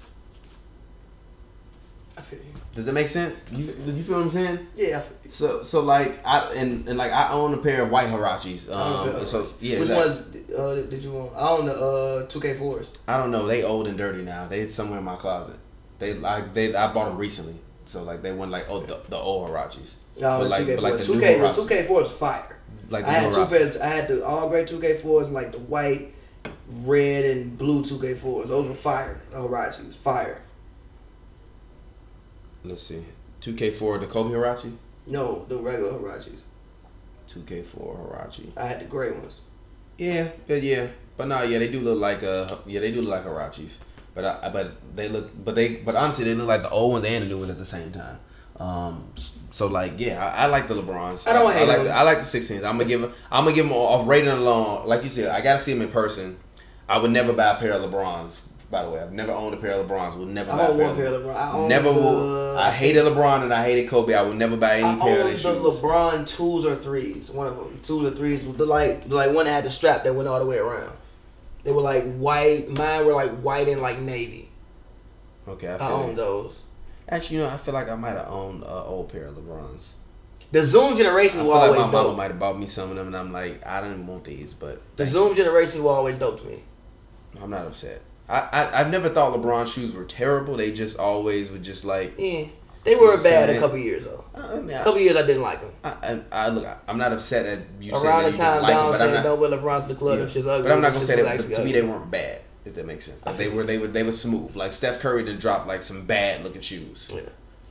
I 2.19 2.21
feel 2.21 2.41
you. 2.41 2.66
Does 2.77 2.85
that 2.85 2.93
make 2.93 3.09
sense? 3.09 3.45
You, 3.51 3.75
you 3.87 4.03
feel 4.03 4.17
what 4.17 4.23
I'm 4.25 4.31
saying? 4.31 4.67
Yeah, 4.77 4.99
I 4.99 5.01
feel 5.01 5.17
you. 5.25 5.31
So 5.31 5.63
so 5.63 5.81
like 5.81 6.21
I 6.27 6.53
and, 6.53 6.87
and 6.89 6.99
like 6.99 7.11
I 7.11 7.33
own 7.33 7.55
a 7.55 7.57
pair 7.57 7.83
of 7.83 7.91
white 7.91 8.09
Huaraches. 8.09 8.71
Um, 8.73 9.25
so 9.25 9.49
yeah, 9.61 9.79
Which 9.81 9.89
exactly. 9.89 10.41
ones 10.43 10.87
uh, 10.87 10.91
did 10.91 11.03
you 11.03 11.17
own? 11.17 11.31
I 11.35 11.49
own 11.49 11.67
the 11.67 11.75
uh, 11.75 12.27
2K4s. 12.27 12.89
I 13.09 13.17
don't 13.17 13.31
know. 13.31 13.47
They 13.47 13.63
old 13.65 13.89
and 13.89 13.97
dirty 13.97 14.23
now. 14.23 14.47
They 14.47 14.69
somewhere 14.69 14.99
in 14.99 15.05
my 15.05 15.17
closet. 15.17 15.57
They 15.99 16.13
like 16.15 16.53
they 16.53 16.75
I 16.75 16.93
bought 16.93 17.07
them 17.09 17.17
recently. 17.17 17.57
So 17.87 18.03
like 18.03 18.21
they 18.21 18.33
went 18.33 18.51
like 18.51 18.69
oh 18.69 18.81
the, 18.83 19.01
the 19.09 19.17
old 19.17 19.49
Huaraches. 19.49 19.95
No, 20.21 20.41
But 20.41 20.51
like- 20.51 20.67
2K4s. 20.67 20.75
but 20.77 20.83
like 20.83 20.99
the 20.99 21.05
2K, 21.05 21.39
new 21.41 21.65
2K4 21.89 22.03
is 22.05 22.11
fire. 22.11 22.59
Like 22.91 23.05
I 23.07 23.13
had 23.13 23.33
two 23.33 23.39
Huaraches. 23.41 23.49
pairs. 23.49 23.77
I 23.79 23.87
had 23.87 24.09
the 24.09 24.25
all 24.25 24.49
gray 24.51 24.65
2K4s, 24.67 25.33
like 25.33 25.53
the 25.53 25.59
white, 25.61 26.13
red, 26.85 27.25
and 27.25 27.57
blue 27.57 27.83
2K4s. 27.83 28.49
Those 28.49 28.69
were 28.69 28.75
fire. 28.75 29.21
Huaraches, 29.33 29.95
fire. 29.95 30.43
Let's 32.67 32.83
see. 32.83 33.05
2K4 33.43 34.01
the 34.01 34.07
Kobe 34.07 34.35
Huarache. 34.35 34.73
No, 35.07 35.45
the 35.49 35.57
regular 35.57 35.93
Huaraches. 35.93 36.41
2K4 37.31 37.75
Huarache. 37.75 38.53
I 38.57 38.67
had 38.67 38.81
the 38.81 38.85
gray 38.85 39.13
ones. 39.13 39.41
Yeah, 39.99 40.29
yeah, 40.49 40.57
yeah. 40.57 40.87
But 41.17 41.29
no, 41.29 41.43
yeah, 41.43 41.59
they 41.59 41.69
do 41.71 41.81
look 41.81 41.99
like 41.99 42.23
uh, 42.23 42.49
yeah, 42.67 42.81
they 42.81 42.91
do 42.93 43.03
look 43.03 43.11
like 43.11 43.25
Huaraches. 43.25 43.79
But 44.15 44.25
I, 44.25 44.49
but 44.49 44.97
they 44.97 45.09
look, 45.09 45.31
but 45.45 45.55
they, 45.55 45.77
but 45.77 45.95
honestly, 45.95 46.25
they 46.25 46.35
look 46.35 46.49
like 46.49 46.63
the 46.63 46.71
old 46.71 46.93
ones 46.93 47.05
and 47.05 47.25
the 47.25 47.29
new 47.29 47.39
ones 47.39 47.51
at 47.51 47.59
the 47.59 47.67
same 47.67 47.93
time. 47.93 48.19
Um, 48.59 49.13
so 49.51 49.67
like, 49.67 49.95
yeah, 49.99 50.25
I, 50.25 50.45
I 50.45 50.47
like 50.47 50.69
the 50.69 50.75
LeBrons. 50.75 51.29
I 51.29 51.35
don't 51.35 51.51
I, 51.51 51.55
hate 51.55 51.69
like 51.69 51.77
them. 51.79 51.87
the, 51.87 51.93
I 51.93 52.03
like 52.03 52.19
the 52.19 52.25
16s. 52.25 52.57
I'm 52.57 52.79
gonna 52.79 52.87
give, 52.87 53.01
them. 53.03 53.13
I'm 53.31 53.45
gonna 53.45 53.55
give 53.55 53.67
them 53.67 53.75
off 53.75 54.09
rating 54.09 54.31
alone. 54.31 54.87
Like 54.87 55.05
you 55.05 55.11
said, 55.11 55.29
I 55.29 55.41
gotta 55.43 55.59
see 55.59 55.73
them 55.73 55.83
in 55.83 55.89
person. 55.89 56.39
I 56.89 56.99
would 56.99 57.11
never 57.11 57.33
buy 57.33 57.57
a 57.57 57.59
pair 57.59 57.73
of 57.73 57.91
LeBrons. 57.91 58.41
By 58.69 58.83
the 58.83 58.91
way, 58.91 59.01
I've 59.01 59.13
never 59.13 59.31
owned 59.31 59.55
a 59.55 59.59
pair 59.59 59.73
of 59.73 59.87
LeBrons. 59.87 60.17
Would 60.17 60.29
never 60.29 60.51
I 60.51 60.57
buy 60.57 60.65
a 60.65 60.71
own 60.71 60.77
pair 60.77 60.87
one 60.89 60.97
pair 60.97 61.07
of 61.07 61.23
LeBron. 61.23 61.37
I 61.37 61.53
own 61.53 61.69
Never 61.69 61.93
the, 61.93 62.01
will. 62.01 62.59
I 62.59 62.71
hated 62.73 63.05
LeBron 63.05 63.43
and 63.45 63.55
I 63.55 63.65
hated 63.65 63.89
Kobe. 63.89 64.13
I 64.13 64.23
would 64.23 64.37
never 64.37 64.57
buy 64.57 64.79
any 64.79 64.85
I 64.85 64.97
pair 64.97 64.97
of 64.97 65.03
own 65.03 65.25
their 65.27 65.33
the 65.35 65.39
shoes. 65.39 65.81
LeBron 65.81 66.27
twos 66.27 66.67
or 66.67 66.75
threes. 66.75 67.31
One 67.31 67.47
of 67.47 67.57
them, 67.57 67.79
twos 67.83 68.13
or 68.13 68.17
threes. 68.17 68.45
The 68.57 68.67
like, 68.67 69.09
the 69.09 69.15
like 69.15 69.33
one 69.33 69.45
that 69.45 69.53
had 69.53 69.65
the 69.65 69.71
strap 69.71 70.03
that 70.03 70.15
went 70.15 70.29
all 70.29 70.41
the 70.41 70.47
way 70.47 70.59
around. 70.59 70.97
They 71.63 71.71
were 71.71 71.83
like 71.83 72.17
white. 72.17 72.69
Mine 72.71 73.07
were 73.07 73.13
like 73.15 73.41
white 73.41 73.69
and 73.69 73.81
like 73.81 74.01
navy. 74.01 74.49
okay, 75.47 75.69
I 75.69 75.77
I, 75.77 75.91
own 75.93 76.11
you. 76.11 76.17
those. 76.17 76.61
Actually, 77.09 77.37
you 77.37 77.43
know, 77.45 77.49
I 77.51 77.57
feel 77.59 77.75
like 77.75 77.89
I 77.89 77.95
might 77.95 78.17
have 78.17 78.29
owned 78.29 78.65
an 78.65 78.69
old 78.69 79.11
pair 79.11 79.27
of 79.27 79.37
LeBrons. 79.37 79.85
The 80.51 80.65
Zoom 80.65 80.95
I 80.95 80.97
generation 80.97 81.41
feel 81.41 81.49
were 81.49 81.55
like 81.55 81.71
always 81.71 81.81
my 81.83 81.91
mama 81.91 82.17
might 82.17 82.31
have 82.31 82.39
bought 82.41 82.59
me 82.59 82.67
some 82.67 82.91
of 82.91 82.97
them, 82.97 83.09
and 83.09 83.17
I'm 83.17 83.33
like, 83.33 83.65
I 83.65 83.81
didn't 83.81 84.07
want 84.07 84.25
these, 84.25 84.55
but 84.55 84.81
The 84.97 85.07
Zoom 85.07 85.37
generation 85.37 85.85
were 85.85 85.91
always 85.93 86.19
dope 86.19 86.41
to 86.41 86.47
me. 86.47 86.63
I'm 87.41 87.51
not 87.51 87.67
upset. 87.67 88.03
I, 88.29 88.41
I 88.41 88.81
I've 88.81 88.91
never 88.91 89.09
thought 89.09 89.39
LeBron 89.39 89.67
shoes 89.73 89.93
were 89.93 90.05
terrible. 90.05 90.57
They 90.57 90.73
just 90.73 90.99
always 90.99 91.51
would 91.51 91.63
just 91.63 91.85
like. 91.85 92.15
Yeah, 92.19 92.47
they 92.85 92.97
were 92.97 93.17
bad 93.23 93.51
a 93.51 93.59
couple 93.59 93.79
years 93.79 94.05
though. 94.05 94.25
Uh, 94.35 94.49
I, 94.53 94.61
mean, 94.61 94.71
A 94.71 94.81
I, 94.81 94.85
couple 94.85 95.01
years 95.01 95.17
I 95.17 95.27
didn't 95.27 95.43
like 95.43 95.61
them. 95.61 95.71
I, 95.85 95.91
I, 95.91 96.21
I 96.47 96.49
look. 96.49 96.65
I, 96.67 96.77
I'm 96.89 96.99
not 96.99 97.13
upset 97.13 97.47
at 97.47 97.61
you 97.81 97.95
Around 97.95 98.25
the 98.25 98.33
time, 98.33 98.63
like 98.63 98.75
Dom 98.75 98.95
saying 98.95 99.15
not. 99.15 99.23
don't 99.23 99.41
wear 99.41 99.51
LeBron's 99.51 99.85
to 99.85 99.89
the 99.89 99.95
club. 99.95 100.19
yeah. 100.19 100.25
Ugly. 100.25 100.63
But 100.63 100.73
I'm 100.73 100.81
not 100.81 100.93
gonna 100.93 101.05
say 101.05 101.17
that. 101.17 101.23
was 101.23 101.47
But 101.47 101.53
actually 101.53 101.55
to 101.57 101.65
me, 101.65 101.73
they 101.73 101.83
weren't 101.83 102.11
bad. 102.11 102.41
If 102.65 102.75
that 102.75 102.85
makes 102.85 103.07
sense. 103.07 103.25
Like, 103.25 103.37
they 103.37 103.49
were. 103.49 103.63
They 103.63 103.79
were. 103.79 103.87
They 103.87 104.03
were 104.03 104.11
smooth. 104.13 104.57
Like 104.57 104.73
Steph 104.73 104.99
Curry 104.99 105.25
didn't 105.25 105.41
drop 105.41 105.67
like 105.67 105.85
some 105.85 106.05
bad 106.05 106.43
looking 106.43 106.61
shoes. 106.61 107.07
Yeah. 107.13 107.21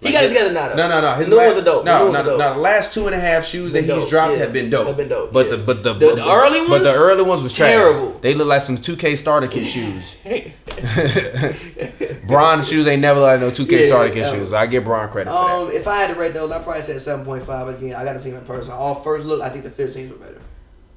He 0.02 0.12
got 0.12 0.24
it 0.24 0.30
his- 0.30 0.34
together 0.34 0.54
now. 0.54 0.70
Though. 0.70 0.76
No, 0.76 0.88
no, 0.90 1.02
no. 1.02 1.14
His 1.16 1.30
new 1.30 1.36
last, 1.38 1.48
ones 1.48 1.58
are 1.60 1.64
dope. 1.66 1.86
No, 1.86 1.94
new 1.94 2.00
no, 2.12 2.20
ones 2.20 2.30
are 2.30 2.38
no. 2.38 2.54
The 2.56 2.60
last 2.60 2.94
two 2.94 3.06
and 3.08 3.16
a 3.16 3.20
half 3.20 3.46
shoes 3.46 3.72
that 3.74 3.84
he's 3.86 3.94
dope, 3.94 4.10
dropped 4.10 4.34
yeah. 4.34 4.40
have 4.40 4.54
been 4.54 4.70
dope. 4.70 4.88
Have 4.88 4.98
been 4.98 5.08
dope, 5.10 5.32
But 5.34 5.46
yeah. 5.46 5.52
the 5.56 5.64
but 5.64 5.84
the, 5.84 5.94
The- 5.94 6.00
but 6.08 6.16
the 6.18 6.32
early 6.32 6.60
ones, 6.60 6.70
But 6.70 6.84
the 6.84 6.94
early 6.94 7.24
ones 7.24 7.42
was 7.42 7.56
trash. 7.56 7.72
Terrible. 7.72 8.20
They 8.20 8.34
look 8.36 8.48
like 8.48 8.62
some 8.62 8.78
2K 8.78 9.18
starter 9.18 9.48
kit 9.48 9.66
shoes. 9.66 10.16
Bron 12.28 12.64
shoes 12.64 12.88
ain't 12.88 13.02
never 13.02 13.20
like 13.20 13.40
no 13.40 13.52
2K 13.52 13.72
Yeah, 13.82 13.88
starter 13.88 14.14
kit 14.14 14.24
yeah. 14.26 14.32
shoes. 14.32 14.54
I 14.54 14.68
give 14.68 14.84
Bron 14.84 15.10
credit 15.10 15.30
for 15.32 15.36
that. 15.36 15.56
Um, 15.56 15.72
if 15.72 15.88
I 15.88 15.98
had 15.98 16.14
to 16.14 16.20
rate 16.20 16.34
those, 16.34 16.52
I 16.52 16.62
probably 16.62 16.82
said 16.82 17.02
seven 17.02 17.26
point 17.26 17.46
five. 17.46 17.68
Again, 17.68 17.96
I 17.96 18.04
got 18.04 18.14
to 18.14 18.20
see 18.20 18.32
them 18.32 18.40
in 18.42 18.46
person. 18.46 18.74
All 18.74 18.96
first 18.96 19.26
look, 19.26 19.42
I 19.42 19.50
think 19.50 19.64
the 19.64 19.70
15s 19.72 20.10
were 20.10 20.16
better. 20.18 20.42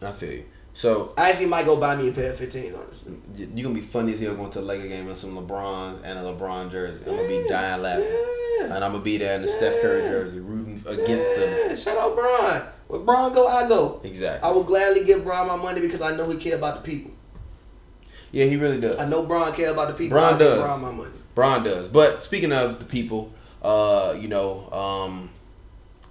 I 0.02 0.12
feel 0.12 0.32
you. 0.32 0.44
So 0.78 1.12
I 1.16 1.30
actually 1.30 1.46
might 1.46 1.64
go 1.66 1.76
buy 1.76 1.96
me 1.96 2.08
a 2.08 2.12
pair 2.12 2.30
of 2.30 2.38
15s. 2.38 2.72
Honestly, 2.78 3.12
y- 3.36 3.48
you 3.52 3.64
gonna 3.64 3.74
be 3.74 3.80
funny 3.80 4.12
as 4.14 4.20
hell 4.20 4.36
going 4.36 4.48
to 4.50 4.60
a 4.60 4.62
Laker 4.62 4.86
game 4.86 5.08
in 5.08 5.16
some 5.16 5.36
LeBrons 5.36 5.98
and 6.04 6.16
a 6.20 6.22
LeBron 6.22 6.70
jersey. 6.70 7.02
I'm 7.04 7.16
gonna 7.16 7.26
be 7.26 7.44
dying 7.48 7.82
laughing, 7.82 8.06
Yeah. 8.60 8.76
and 8.76 8.84
I'm 8.84 8.92
gonna 8.92 9.02
be 9.02 9.18
there 9.18 9.34
in 9.34 9.42
the 9.42 9.48
Steph 9.48 9.80
Curry 9.82 10.02
jersey, 10.02 10.38
rooting 10.38 10.80
against 10.86 11.34
them. 11.34 11.52
Yeah, 11.68 11.74
shout 11.74 11.98
out 11.98 12.14
Bron. 12.14 12.62
Where 12.86 13.00
Bron 13.00 13.34
go, 13.34 13.48
I 13.48 13.66
go. 13.66 14.00
Exactly. 14.04 14.48
I 14.48 14.52
will 14.52 14.62
gladly 14.62 15.04
give 15.04 15.24
Bron 15.24 15.48
my 15.48 15.56
money 15.56 15.80
because 15.80 16.00
I 16.00 16.14
know 16.14 16.30
he 16.30 16.36
care 16.38 16.54
about 16.54 16.76
the 16.84 16.88
people. 16.88 17.10
Yeah, 18.30 18.44
he 18.44 18.54
really 18.54 18.80
does. 18.80 19.00
I 19.00 19.06
know 19.06 19.24
Bron 19.24 19.52
care 19.54 19.72
about 19.72 19.88
the 19.88 19.94
people. 19.94 20.16
Bron 20.16 20.38
does. 20.38 20.60
Bron 20.60 20.80
my 20.80 20.92
money. 20.92 21.10
Bron 21.34 21.64
does. 21.64 21.88
But 21.88 22.22
speaking 22.22 22.52
of 22.52 22.78
the 22.78 22.84
people, 22.84 23.32
uh, 23.62 24.14
you 24.16 24.28
know, 24.28 24.70
um, 24.70 25.30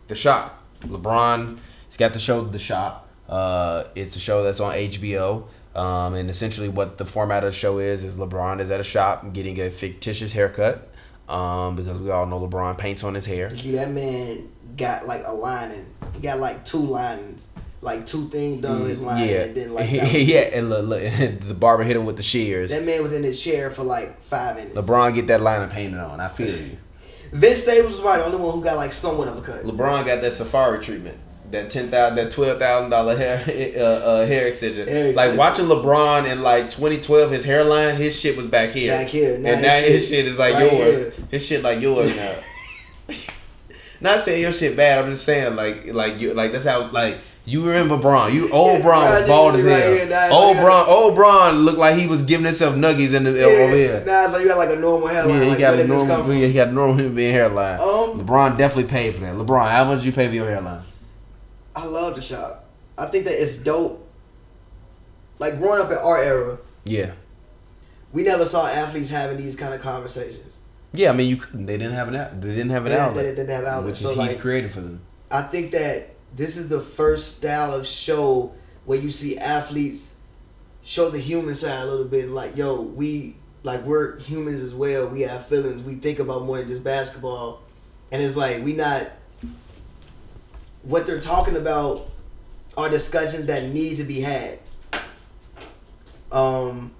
the 0.10 0.16
shop. 0.16 0.62
LeBron, 0.82 1.58
he's 1.88 1.96
got 1.96 2.12
the 2.12 2.20
show 2.20 2.44
The 2.44 2.60
Shop. 2.60 3.07
Uh, 3.28 3.86
it's 3.96 4.16
a 4.16 4.20
show 4.20 4.44
that's 4.44 4.60
on 4.60 4.74
HBO. 4.74 5.46
Um, 5.76 6.16
and 6.16 6.30
essentially, 6.30 6.70
what 6.70 6.98
the 6.98 7.06
format 7.06 7.44
of 7.44 7.54
the 7.54 7.58
show 7.58 7.78
is 7.78 8.04
is 8.04 8.18
LeBron 8.18 8.60
is 8.62 8.72
at 8.72 8.80
a 8.80 8.84
shop 8.84 9.34
getting 9.34 9.60
a 9.62 9.70
fictitious 9.70 10.34
haircut. 10.34 10.90
Um, 11.30 11.76
because 11.76 12.00
we 12.00 12.10
all 12.10 12.26
know 12.26 12.40
LeBron 12.40 12.78
paints 12.78 13.04
on 13.04 13.14
his 13.14 13.26
hair. 13.26 13.50
See, 13.50 13.72
that 13.72 13.92
man 13.92 14.50
got 14.78 15.06
like 15.06 15.24
a 15.26 15.34
lining. 15.34 15.86
He 16.14 16.22
got 16.22 16.40
like 16.40 16.64
two 16.64 16.78
linings, 16.78 17.50
like 17.82 18.06
two 18.06 18.30
things 18.30 18.62
done 18.62 18.86
his 18.86 19.02
lining. 19.02 19.30
Yeah, 19.30 19.42
And 19.44 19.56
then 19.56 19.74
like 19.74 19.92
yeah, 19.92 20.40
and 20.54 20.70
look, 20.70 20.86
look, 20.86 21.02
the 21.42 21.54
barber 21.54 21.84
hit 21.84 21.98
him 21.98 22.06
with 22.06 22.16
the 22.16 22.24
shears. 22.24 22.72
that 22.72 22.86
man 22.86 23.04
was 23.04 23.14
in 23.14 23.24
his 23.24 23.44
chair 23.44 23.70
for 23.72 23.84
like 23.84 24.20
five 24.22 24.56
minutes. 24.56 24.74
LeBron 24.76 25.14
get 25.14 25.28
that 25.28 25.42
line 25.42 25.62
of 25.62 25.70
painted 25.70 26.00
on. 26.00 26.22
I 26.22 26.30
feel 26.30 26.48
you. 26.66 26.78
Vince 27.34 27.64
Staples 27.64 27.92
was 27.92 28.00
probably 28.00 28.22
the 28.22 28.26
only 28.28 28.38
one 28.42 28.54
who 28.56 28.64
got 28.64 28.78
like 28.78 28.94
somewhat 28.94 29.28
of 29.28 29.38
a 29.38 29.42
cut. 29.42 29.66
LeBron 29.66 30.06
got 30.06 30.22
that 30.22 30.32
safari 30.32 30.82
treatment. 30.82 31.18
That 31.52 31.70
ten 31.70 31.90
thousand, 31.90 32.18
that 32.18 32.32
twelve 32.32 32.60
thousand 32.60 32.90
dollar 32.90 33.16
hair 33.16 33.42
uh, 33.78 33.80
uh, 33.82 34.26
hair 34.26 34.48
extension. 34.48 34.88
Hair 34.88 35.14
like 35.14 35.32
extension. 35.32 35.38
watching 35.38 35.66
LeBron 35.66 36.30
in 36.30 36.42
like 36.42 36.70
twenty 36.70 37.00
twelve, 37.00 37.32
his 37.32 37.46
hairline, 37.46 37.96
his 37.96 38.20
shit 38.20 38.36
was 38.36 38.48
back 38.48 38.72
here. 38.72 38.92
Back 38.92 39.08
here. 39.08 39.38
Now 39.38 39.50
and 39.52 39.60
his 39.60 39.66
now 39.66 39.80
shit 39.80 39.92
his 39.92 40.10
shit 40.10 40.26
is 40.26 40.38
like 40.38 40.54
right 40.56 40.72
yours. 40.72 41.16
here. 41.16 41.26
His 41.32 41.46
shit 41.46 41.64
like 41.64 41.80
yours 41.82 42.16
now. 42.16 42.36
Not 44.02 44.22
saying 44.22 44.42
your 44.42 44.52
shit 44.52 44.76
bad. 44.76 45.04
I'm 45.04 45.12
just 45.12 45.24
saying 45.24 45.56
like 45.56 45.88
like 45.88 46.20
you 46.20 46.34
like 46.34 46.52
that's 46.52 46.66
how 46.66 46.92
like 46.92 47.18
you 47.46 47.66
remember 47.66 47.96
Bron. 47.96 48.34
You 48.34 48.52
old 48.52 48.80
Yeah, 48.80 48.84
Bron 48.84 49.10
was 49.10 49.28
bald 49.28 49.56
as 49.56 49.64
right 49.64 49.82
hell. 49.82 49.94
here, 49.94 50.10
now, 50.10 50.30
old 50.32 50.58
like, 50.58 50.66
Bron, 50.66 50.86
old 50.90 51.16
Bron 51.16 51.56
looked 51.60 51.78
like 51.78 51.96
he 51.96 52.06
was 52.06 52.22
giving 52.24 52.46
himself 52.46 52.76
nuggies 52.76 53.14
in 53.14 53.24
the 53.24 53.42
over 53.42 53.74
here. 53.74 54.04
Now 54.06 54.26
it's 54.26 54.34
like 54.34 54.42
you 54.42 54.50
got 54.50 54.58
like 54.58 54.72
a 54.72 54.76
normal 54.76 55.08
hairline. 55.08 55.38
Yeah, 55.38 55.44
he 55.46 55.50
like, 55.52 55.60
got 55.60 55.74
a 55.74 55.78
did 55.78 55.90
this 55.90 55.98
come 56.00 56.08
normal. 56.10 56.26
from? 56.26 56.36
He 56.36 56.52
got 56.54 56.68
a 56.68 56.72
normal 56.74 56.98
human 56.98 57.16
being 57.16 57.32
hairline. 57.32 57.80
Um, 57.80 58.20
LeBron 58.20 58.58
definitely 58.58 58.90
paid 58.92 59.16
for 59.16 59.22
that. 59.22 59.36
LeBron, 59.36 59.72
how 59.72 59.86
much 59.86 60.00
did 60.00 60.08
you 60.08 60.12
pay 60.12 60.28
for 60.28 60.36
your 60.36 60.50
hairline? 60.50 60.82
I 61.78 61.86
love 61.86 62.16
the 62.16 62.22
shop. 62.24 62.66
I 62.98 63.06
think 63.06 63.26
that 63.26 63.40
it's 63.42 63.56
dope. 63.56 64.04
Like 65.40 65.58
growing 65.60 65.80
up 65.80 65.92
in 65.92 65.98
our 65.98 66.18
era, 66.18 66.58
Yeah, 66.84 67.12
we 68.12 68.24
never 68.24 68.46
saw 68.46 68.66
athletes 68.68 69.12
having 69.12 69.38
these 69.38 69.56
kind 69.56 69.74
of 69.74 69.82
conversations. 69.82 70.56
yeah. 70.94 71.12
I 71.12 71.14
mean, 71.14 71.30
you 71.30 71.38
couldn't. 71.38 71.68
They 71.68 71.78
didn't 71.78 71.94
have 71.94 72.08
an. 72.08 72.16
out- 72.16 72.42
They 72.42 72.48
didn't 72.50 72.72
have 72.72 72.86
an 72.86 72.92
They, 72.92 72.98
outlet, 72.98 73.24
they 73.26 73.30
didn't 73.36 73.50
have 73.56 73.66
outlets. 73.66 74.00
which 74.00 74.04
So 74.04 74.12
is 74.12 74.18
like, 74.18 74.40
created 74.40 74.72
for 74.72 74.82
them. 74.82 75.02
I 75.30 75.44
think 75.44 75.72
that 75.74 76.16
this 76.36 76.58
is 76.58 76.70
the 76.70 76.80
first 76.82 77.38
style 77.38 77.74
of 77.74 77.86
show 77.86 78.54
where 78.86 78.98
you 79.00 79.12
see 79.12 79.38
athletes 79.38 80.16
show 80.84 81.10
the 81.12 81.20
human 81.20 81.54
side 81.54 81.84
a 81.84 81.86
little 81.86 82.06
bit. 82.06 82.30
Like, 82.30 82.58
yo, 82.58 82.82
we 82.82 83.36
like 83.62 83.84
we're 83.84 84.18
humans 84.20 84.62
as 84.64 84.74
well. 84.74 85.10
We 85.10 85.22
have 85.22 85.46
feelings. 85.48 85.84
We 85.84 85.96
think 85.96 86.18
about 86.18 86.46
more 86.46 86.58
than 86.58 86.70
just 86.70 86.84
basketball, 86.84 87.62
and 88.12 88.24
it's 88.24 88.36
like 88.36 88.64
we 88.64 88.74
not. 88.74 89.04
What 90.88 91.06
they're 91.06 91.20
talking 91.20 91.58
about 91.58 92.10
are 92.78 92.90
discussions 92.90 93.48
that 93.48 93.70
need 93.70 93.98
to 93.98 94.06
be 94.06 94.22
had. 94.22 94.60
Um, 96.32 96.94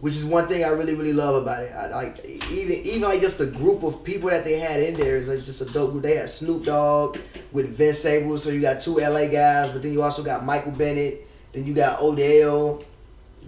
which 0.00 0.14
is 0.14 0.24
one 0.24 0.48
thing 0.48 0.64
I 0.64 0.68
really 0.68 0.94
really 0.94 1.12
love 1.12 1.40
about 1.42 1.62
it. 1.62 1.72
I 1.72 1.88
like 1.88 2.24
even 2.24 2.76
even 2.84 3.02
like 3.02 3.20
just 3.20 3.38
the 3.38 3.46
group 3.46 3.84
of 3.84 4.02
people 4.02 4.28
that 4.30 4.44
they 4.44 4.58
had 4.58 4.80
in 4.80 4.94
there 4.96 5.16
is 5.16 5.28
like 5.28 5.44
just 5.44 5.60
a 5.60 5.66
dope 5.66 5.92
group. 5.92 6.02
They 6.02 6.16
had 6.16 6.28
Snoop 6.28 6.64
Dogg 6.64 7.18
with 7.52 7.76
Vince 7.76 8.00
Staples, 8.00 8.42
so 8.42 8.50
you 8.50 8.60
got 8.60 8.80
two 8.80 8.96
LA 8.96 9.28
guys, 9.28 9.70
but 9.70 9.82
then 9.82 9.92
you 9.92 10.02
also 10.02 10.24
got 10.24 10.44
Michael 10.44 10.72
Bennett. 10.72 11.26
Then 11.52 11.64
you 11.64 11.74
got 11.74 12.00
Odell. 12.00 12.82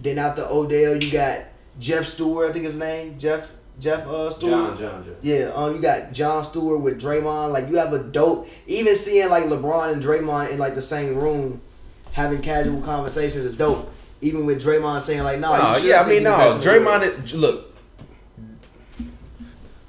Then 0.01 0.17
after 0.17 0.43
Odell, 0.49 0.95
you 0.95 1.11
got 1.11 1.39
Jeff 1.79 2.05
Stewart. 2.05 2.49
I 2.49 2.53
think 2.53 2.65
his 2.65 2.75
name 2.75 3.19
Jeff 3.19 3.51
Jeff 3.81 4.05
uh, 4.05 4.29
Stewart. 4.29 4.77
John, 4.77 5.03
John. 5.03 5.15
Yeah, 5.23 5.51
um, 5.55 5.75
you 5.75 5.81
got 5.81 6.13
Jon 6.13 6.43
Stewart 6.43 6.81
with 6.81 7.01
Draymond. 7.01 7.51
Like 7.51 7.67
you 7.67 7.77
have 7.77 7.91
a 7.91 8.03
dope. 8.03 8.47
Even 8.67 8.95
seeing 8.95 9.27
like 9.29 9.45
LeBron 9.45 9.93
and 9.93 10.03
Draymond 10.03 10.51
in 10.53 10.59
like 10.59 10.75
the 10.75 10.83
same 10.83 11.17
room, 11.17 11.61
having 12.11 12.41
casual 12.41 12.79
conversations 12.81 13.43
is 13.43 13.57
dope. 13.57 13.91
Even 14.21 14.45
with 14.45 14.63
Draymond 14.63 15.01
saying 15.01 15.23
like, 15.23 15.39
"No, 15.39 15.49
Oh 15.51 15.77
you 15.77 15.89
yeah, 15.89 16.01
I 16.01 16.05
mean 16.05 16.17
you 16.17 16.21
no. 16.21 16.37
best 16.37 16.67
in 16.67 16.73
the 16.73 16.85
world." 16.85 17.01
Draymond, 17.01 17.23
is, 17.23 17.33
look. 17.33 17.75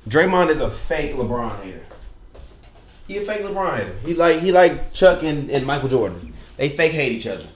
Draymond 0.08 0.48
is 0.48 0.60
a 0.60 0.70
fake 0.70 1.14
LeBron 1.14 1.62
hater. 1.62 1.82
He 3.06 3.18
a 3.18 3.20
fake 3.20 3.42
LeBron 3.42 3.76
hater. 3.76 3.94
He 4.06 4.14
like 4.14 4.40
he 4.40 4.52
like 4.52 4.94
Chuck 4.94 5.22
and, 5.22 5.50
and 5.50 5.66
Michael 5.66 5.90
Jordan. 5.90 6.32
They 6.56 6.70
fake 6.70 6.92
hate 6.92 7.12
each 7.12 7.26
other. 7.26 7.46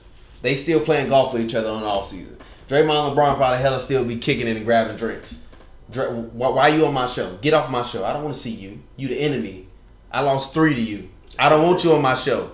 They 0.43 0.55
still 0.55 0.81
playing 0.81 1.09
golf 1.09 1.33
with 1.33 1.41
each 1.41 1.55
other 1.55 1.69
on 1.69 1.81
the 1.81 1.87
off 1.87 2.11
season. 2.11 2.37
Draymond 2.69 3.09
and 3.09 3.17
LeBron 3.17 3.37
probably 3.37 3.57
hella 3.57 3.79
still 3.79 4.05
be 4.05 4.17
kicking 4.17 4.47
it 4.47 4.55
and 4.55 4.63
grabbing 4.65 4.97
drinks. 4.97 5.39
Why, 5.93 6.49
why 6.49 6.67
you 6.69 6.85
on 6.85 6.93
my 6.93 7.05
show? 7.07 7.37
Get 7.41 7.53
off 7.53 7.69
my 7.69 7.81
show. 7.81 8.03
I 8.05 8.13
don't 8.13 8.23
want 8.23 8.35
to 8.35 8.41
see 8.41 8.51
you. 8.51 8.79
You 8.97 9.07
the 9.07 9.19
enemy. 9.19 9.67
I 10.11 10.21
lost 10.21 10.53
three 10.53 10.73
to 10.73 10.81
you. 10.81 11.09
I 11.39 11.49
don't 11.49 11.65
want 11.65 11.83
you 11.83 11.93
on 11.93 12.01
my 12.01 12.15
show. 12.15 12.51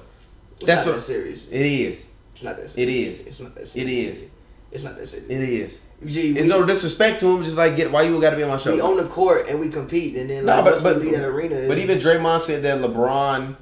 It's 0.58 0.66
That's 0.66 0.86
not 0.86 0.92
what 0.94 0.98
that 1.00 1.06
serious. 1.06 1.46
it 1.50 1.66
is. 1.66 2.08
It's 2.36 2.44
not 2.44 2.56
that 2.58 2.66
It 2.66 2.70
serious. 2.70 3.20
is. 3.22 3.28
It's 3.28 3.40
not 3.40 3.56
that 3.56 3.62
It 3.64 3.68
serious. 3.70 4.18
is. 4.20 4.30
It's 4.72 4.84
not 4.84 4.98
that 4.98 5.08
serious. 5.10 5.30
It 5.30 5.42
is. 5.42 5.80
Gee, 6.06 6.32
It's 6.32 6.42
we, 6.44 6.48
no 6.50 6.66
disrespect 6.66 7.20
to 7.22 7.28
him. 7.38 7.44
Just 7.44 7.58
like 7.58 7.76
get 7.76 7.92
why 7.92 8.04
you 8.04 8.20
got 8.22 8.32
to 8.32 8.36
be 8.36 8.44
on 8.44 8.50
my 8.50 8.58
show. 8.58 8.74
we 8.74 8.82
own 8.82 8.98
the 8.98 9.06
court 9.08 9.48
and 9.50 9.60
we 9.60 9.70
compete, 9.70 10.16
and 10.16 10.30
then 10.30 10.46
No, 10.46 10.56
like 10.56 10.66
but 10.66 10.84
but, 10.84 10.96
we 10.98 11.04
leave 11.04 11.14
that 11.14 11.24
arena, 11.26 11.66
but 11.68 11.78
even 11.78 11.98
Draymond 11.98 12.42
said 12.42 12.64
that 12.64 12.80
LeBron 12.82 13.56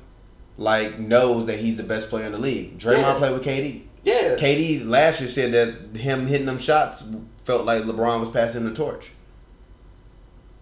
like 0.58 1.00
knows 1.00 1.46
that 1.46 1.60
he's 1.60 1.78
the 1.78 1.84
best 1.84 2.10
player 2.10 2.26
in 2.26 2.32
the 2.32 2.38
league. 2.40 2.78
Draymond 2.80 2.98
Yeah. 3.02 3.14
played 3.18 3.34
with 3.34 3.44
KD. 3.44 3.82
yeah, 4.04 4.36
KD 4.40 4.86
last 4.88 5.22
year 5.22 5.30
said 5.30 5.52
that 5.52 6.00
him 6.00 6.26
hitting 6.28 6.46
them 6.48 6.58
shots 6.60 7.04
felt 7.44 7.66
like 7.66 7.84
LeBron 7.84 8.20
was 8.20 8.30
passing 8.30 8.64
the 8.66 8.74
torch. 8.74 9.12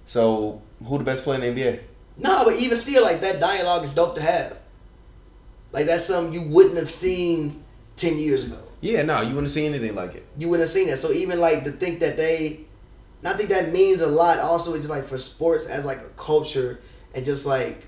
So 0.10 0.60
who 0.84 0.98
the 0.98 1.04
best 1.04 1.24
player 1.24 1.40
in 1.40 1.56
the 1.56 1.62
NBA? 1.62 1.82
No, 2.18 2.44
but 2.44 2.56
even 2.56 2.80
still, 2.80 3.04
like 3.04 3.22
that 3.22 3.40
dialogue 3.40 3.86
is 3.86 3.94
dope 3.94 4.16
to 4.16 4.22
have. 4.24 4.58
Like 5.72 5.86
that's 5.86 6.06
something 6.06 6.34
you 6.34 6.50
wouldn't 6.50 6.78
have 6.78 6.90
seen 6.90 7.64
ten 7.96 8.18
years 8.18 8.44
ago. 8.44 8.58
Yeah, 8.82 9.04
no, 9.04 9.22
you 9.22 9.36
wouldn't 9.36 9.52
see 9.52 9.68
anything 9.68 9.94
like 9.94 10.16
it. 10.16 10.26
You 10.36 10.50
wouldn't 10.50 10.68
have 10.68 10.74
seen 10.74 10.88
that. 10.88 10.98
So 10.98 11.12
even 11.12 11.40
like 11.40 11.64
to 11.66 11.72
think 11.72 12.00
that 12.00 12.18
they, 12.18 12.62
and 13.20 13.28
I 13.28 13.34
think 13.34 13.50
that 13.50 13.72
means 13.72 14.02
a 14.02 14.08
lot. 14.08 14.40
Also, 14.40 14.72
it's 14.72 14.80
just 14.80 14.90
like 14.90 15.06
for 15.06 15.20
sports 15.20 15.68
as 15.68 15.86
like 15.86 16.00
a 16.00 16.10
culture 16.18 16.82
and 17.14 17.24
just 17.24 17.46
like 17.46 17.86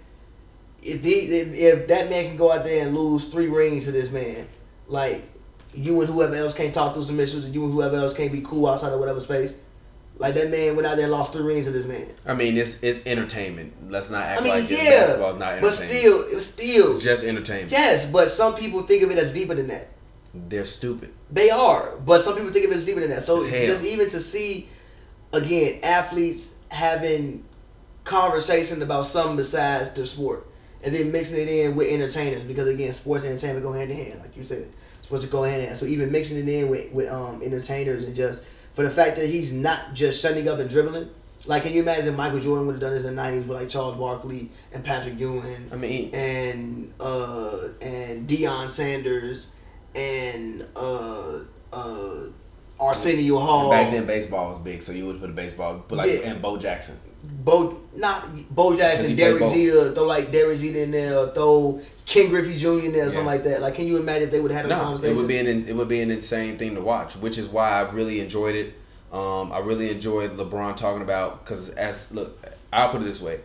if 0.83 1.01
the 1.01 1.09
if, 1.09 1.53
if 1.55 1.87
that 1.87 2.11
man 2.11 2.27
can 2.27 2.37
go 2.37 2.51
out 2.51 2.63
there 2.63 2.85
and 2.85 2.95
lose 2.95 3.29
three 3.29 3.47
rings 3.47 3.85
to 3.85 3.91
this 3.91 4.11
man, 4.11 4.47
like 4.87 5.23
you 5.73 5.99
and 5.99 6.07
whoever 6.07 6.35
else 6.35 6.53
can't 6.53 6.71
talk 6.73 6.93
through 6.93 7.01
some 7.01 7.19
issues, 7.19 7.45
and 7.45 7.55
you 7.55 7.63
and 7.63 7.73
whoever 7.73 7.95
else 7.95 8.15
can't 8.15 8.31
be 8.31 8.41
cool 8.41 8.67
outside 8.67 8.93
of 8.93 8.99
whatever 8.99 9.19
space. 9.19 9.59
Like 10.21 10.35
that 10.35 10.51
man 10.51 10.75
went 10.75 10.87
out 10.87 10.97
there 10.97 11.05
and 11.05 11.11
lost 11.11 11.33
three 11.33 11.41
rings 11.41 11.65
to 11.65 11.71
this 11.71 11.87
man. 11.87 12.07
I 12.27 12.35
mean, 12.35 12.55
it's 12.55 12.81
it's 12.83 13.01
entertainment. 13.07 13.89
Let's 13.89 14.11
not 14.11 14.21
act 14.23 14.41
I 14.41 14.43
mean, 14.43 14.53
like 14.53 14.69
yeah, 14.69 14.77
basketball 14.77 15.31
is 15.31 15.37
not 15.37 15.53
entertainment. 15.53 15.61
but 15.61 15.73
still, 15.73 16.31
it 16.31 16.35
was 16.35 16.45
still 16.45 16.95
it's 16.97 17.03
just 17.03 17.23
entertainment. 17.23 17.71
yes. 17.71 18.05
But 18.05 18.29
some 18.29 18.53
people 18.53 18.83
think 18.83 19.01
of 19.01 19.09
it 19.09 19.17
as 19.17 19.33
deeper 19.33 19.55
than 19.55 19.69
that. 19.69 19.87
They're 20.35 20.65
stupid. 20.65 21.11
They 21.31 21.49
are, 21.49 21.97
but 22.05 22.21
some 22.21 22.35
people 22.35 22.51
think 22.51 22.65
of 22.65 22.71
it 22.71 22.77
as 22.77 22.85
deeper 22.85 22.99
than 22.99 23.09
that. 23.09 23.23
So 23.23 23.43
just 23.49 23.83
even 23.83 24.07
to 24.09 24.21
see, 24.21 24.69
again, 25.33 25.79
athletes 25.81 26.55
having 26.69 27.43
conversations 28.03 28.83
about 28.83 29.07
something 29.07 29.37
besides 29.37 29.91
their 29.93 30.05
sport, 30.05 30.47
and 30.83 30.93
then 30.93 31.11
mixing 31.11 31.41
it 31.41 31.49
in 31.49 31.75
with 31.75 31.91
entertainers 31.91 32.43
because 32.43 32.69
again, 32.69 32.93
sports 32.93 33.23
and 33.23 33.31
entertainment 33.33 33.65
go 33.65 33.73
hand 33.73 33.89
in 33.89 33.97
hand, 33.97 34.19
like 34.19 34.37
you 34.37 34.43
said, 34.43 34.69
sports 35.01 35.25
go 35.25 35.41
hand 35.41 35.61
in 35.61 35.67
hand. 35.69 35.79
So 35.79 35.87
even 35.87 36.11
mixing 36.11 36.37
it 36.37 36.47
in 36.47 36.69
with 36.69 36.91
with 36.91 37.11
um 37.11 37.41
entertainers 37.41 38.03
and 38.03 38.15
just 38.15 38.45
for 38.73 38.83
the 38.83 38.91
fact 38.91 39.17
that 39.17 39.27
he's 39.27 39.51
not 39.53 39.93
just 39.93 40.21
shutting 40.21 40.47
up 40.47 40.59
and 40.59 40.69
dribbling. 40.69 41.09
Like, 41.47 41.63
can 41.63 41.73
you 41.73 41.81
imagine 41.81 42.15
Michael 42.15 42.39
Jordan 42.39 42.67
would 42.67 42.73
have 42.73 42.81
done 42.81 42.93
this 42.93 43.03
in 43.03 43.15
the 43.15 43.21
'90s 43.21 43.47
with 43.47 43.57
like 43.57 43.69
Charles 43.69 43.97
Barkley 43.97 44.49
and 44.73 44.83
Patrick 44.83 45.19
Ewing? 45.19 45.69
I 45.71 45.75
mean, 45.75 46.13
and 46.13 46.93
uh 46.99 47.69
and 47.81 48.27
Deion 48.29 48.69
Sanders 48.69 49.51
and 49.95 50.65
uh 50.75 51.39
uh 51.73 52.15
Arsenio 52.79 53.37
Hall. 53.37 53.69
back 53.69 53.91
then 53.91 54.05
baseball 54.05 54.49
was 54.49 54.59
big, 54.59 54.81
so 54.83 54.91
you 54.91 55.05
would 55.07 55.19
put 55.19 55.29
a 55.29 55.33
baseball, 55.33 55.83
but 55.87 55.97
like 55.97 56.09
Yeah. 56.09 56.31
and 56.31 56.41
Bo 56.41 56.57
Jackson. 56.57 56.99
Bo 57.23 57.79
not 57.95 58.27
Bo 58.53 58.75
Jackson, 58.77 59.15
Derek. 59.15 59.39
Jeter, 59.51 59.91
throw 59.93 60.05
like 60.05 60.31
Derek 60.31 60.59
Jeter 60.59 60.79
in 60.79 60.91
there, 60.91 61.27
throw 61.29 61.81
Ken 62.11 62.29
Griffey 62.29 62.57
Jr. 62.57 62.91
there, 62.91 63.05
or 63.05 63.09
something 63.09 63.25
like 63.25 63.43
that. 63.43 63.61
Like, 63.61 63.75
can 63.75 63.87
you 63.87 63.97
imagine 63.97 64.23
if 64.23 64.31
they 64.31 64.41
would 64.41 64.51
have 64.51 64.63
had 64.63 64.71
a 64.71 64.75
No, 64.75 64.83
conversation? 64.83 65.15
it 65.15 65.19
would 65.19 65.27
be 65.29 65.37
an 65.37 65.47
it 65.47 65.73
would 65.75 65.87
be 65.87 66.01
an 66.01 66.11
insane 66.11 66.57
thing 66.57 66.75
to 66.75 66.81
watch, 66.81 67.15
which 67.15 67.37
is 67.37 67.47
why 67.47 67.79
I've 67.79 67.93
really 67.95 68.19
enjoyed 68.19 68.55
it. 68.55 68.73
Um, 69.13 69.51
I 69.53 69.59
really 69.59 69.89
enjoyed 69.89 70.35
LeBron 70.37 70.75
talking 70.75 71.01
about 71.01 71.43
because 71.43 71.69
as 71.69 72.11
look, 72.11 72.37
I'll 72.73 72.89
put 72.89 73.01
it 73.01 73.05
this 73.05 73.21
way: 73.21 73.39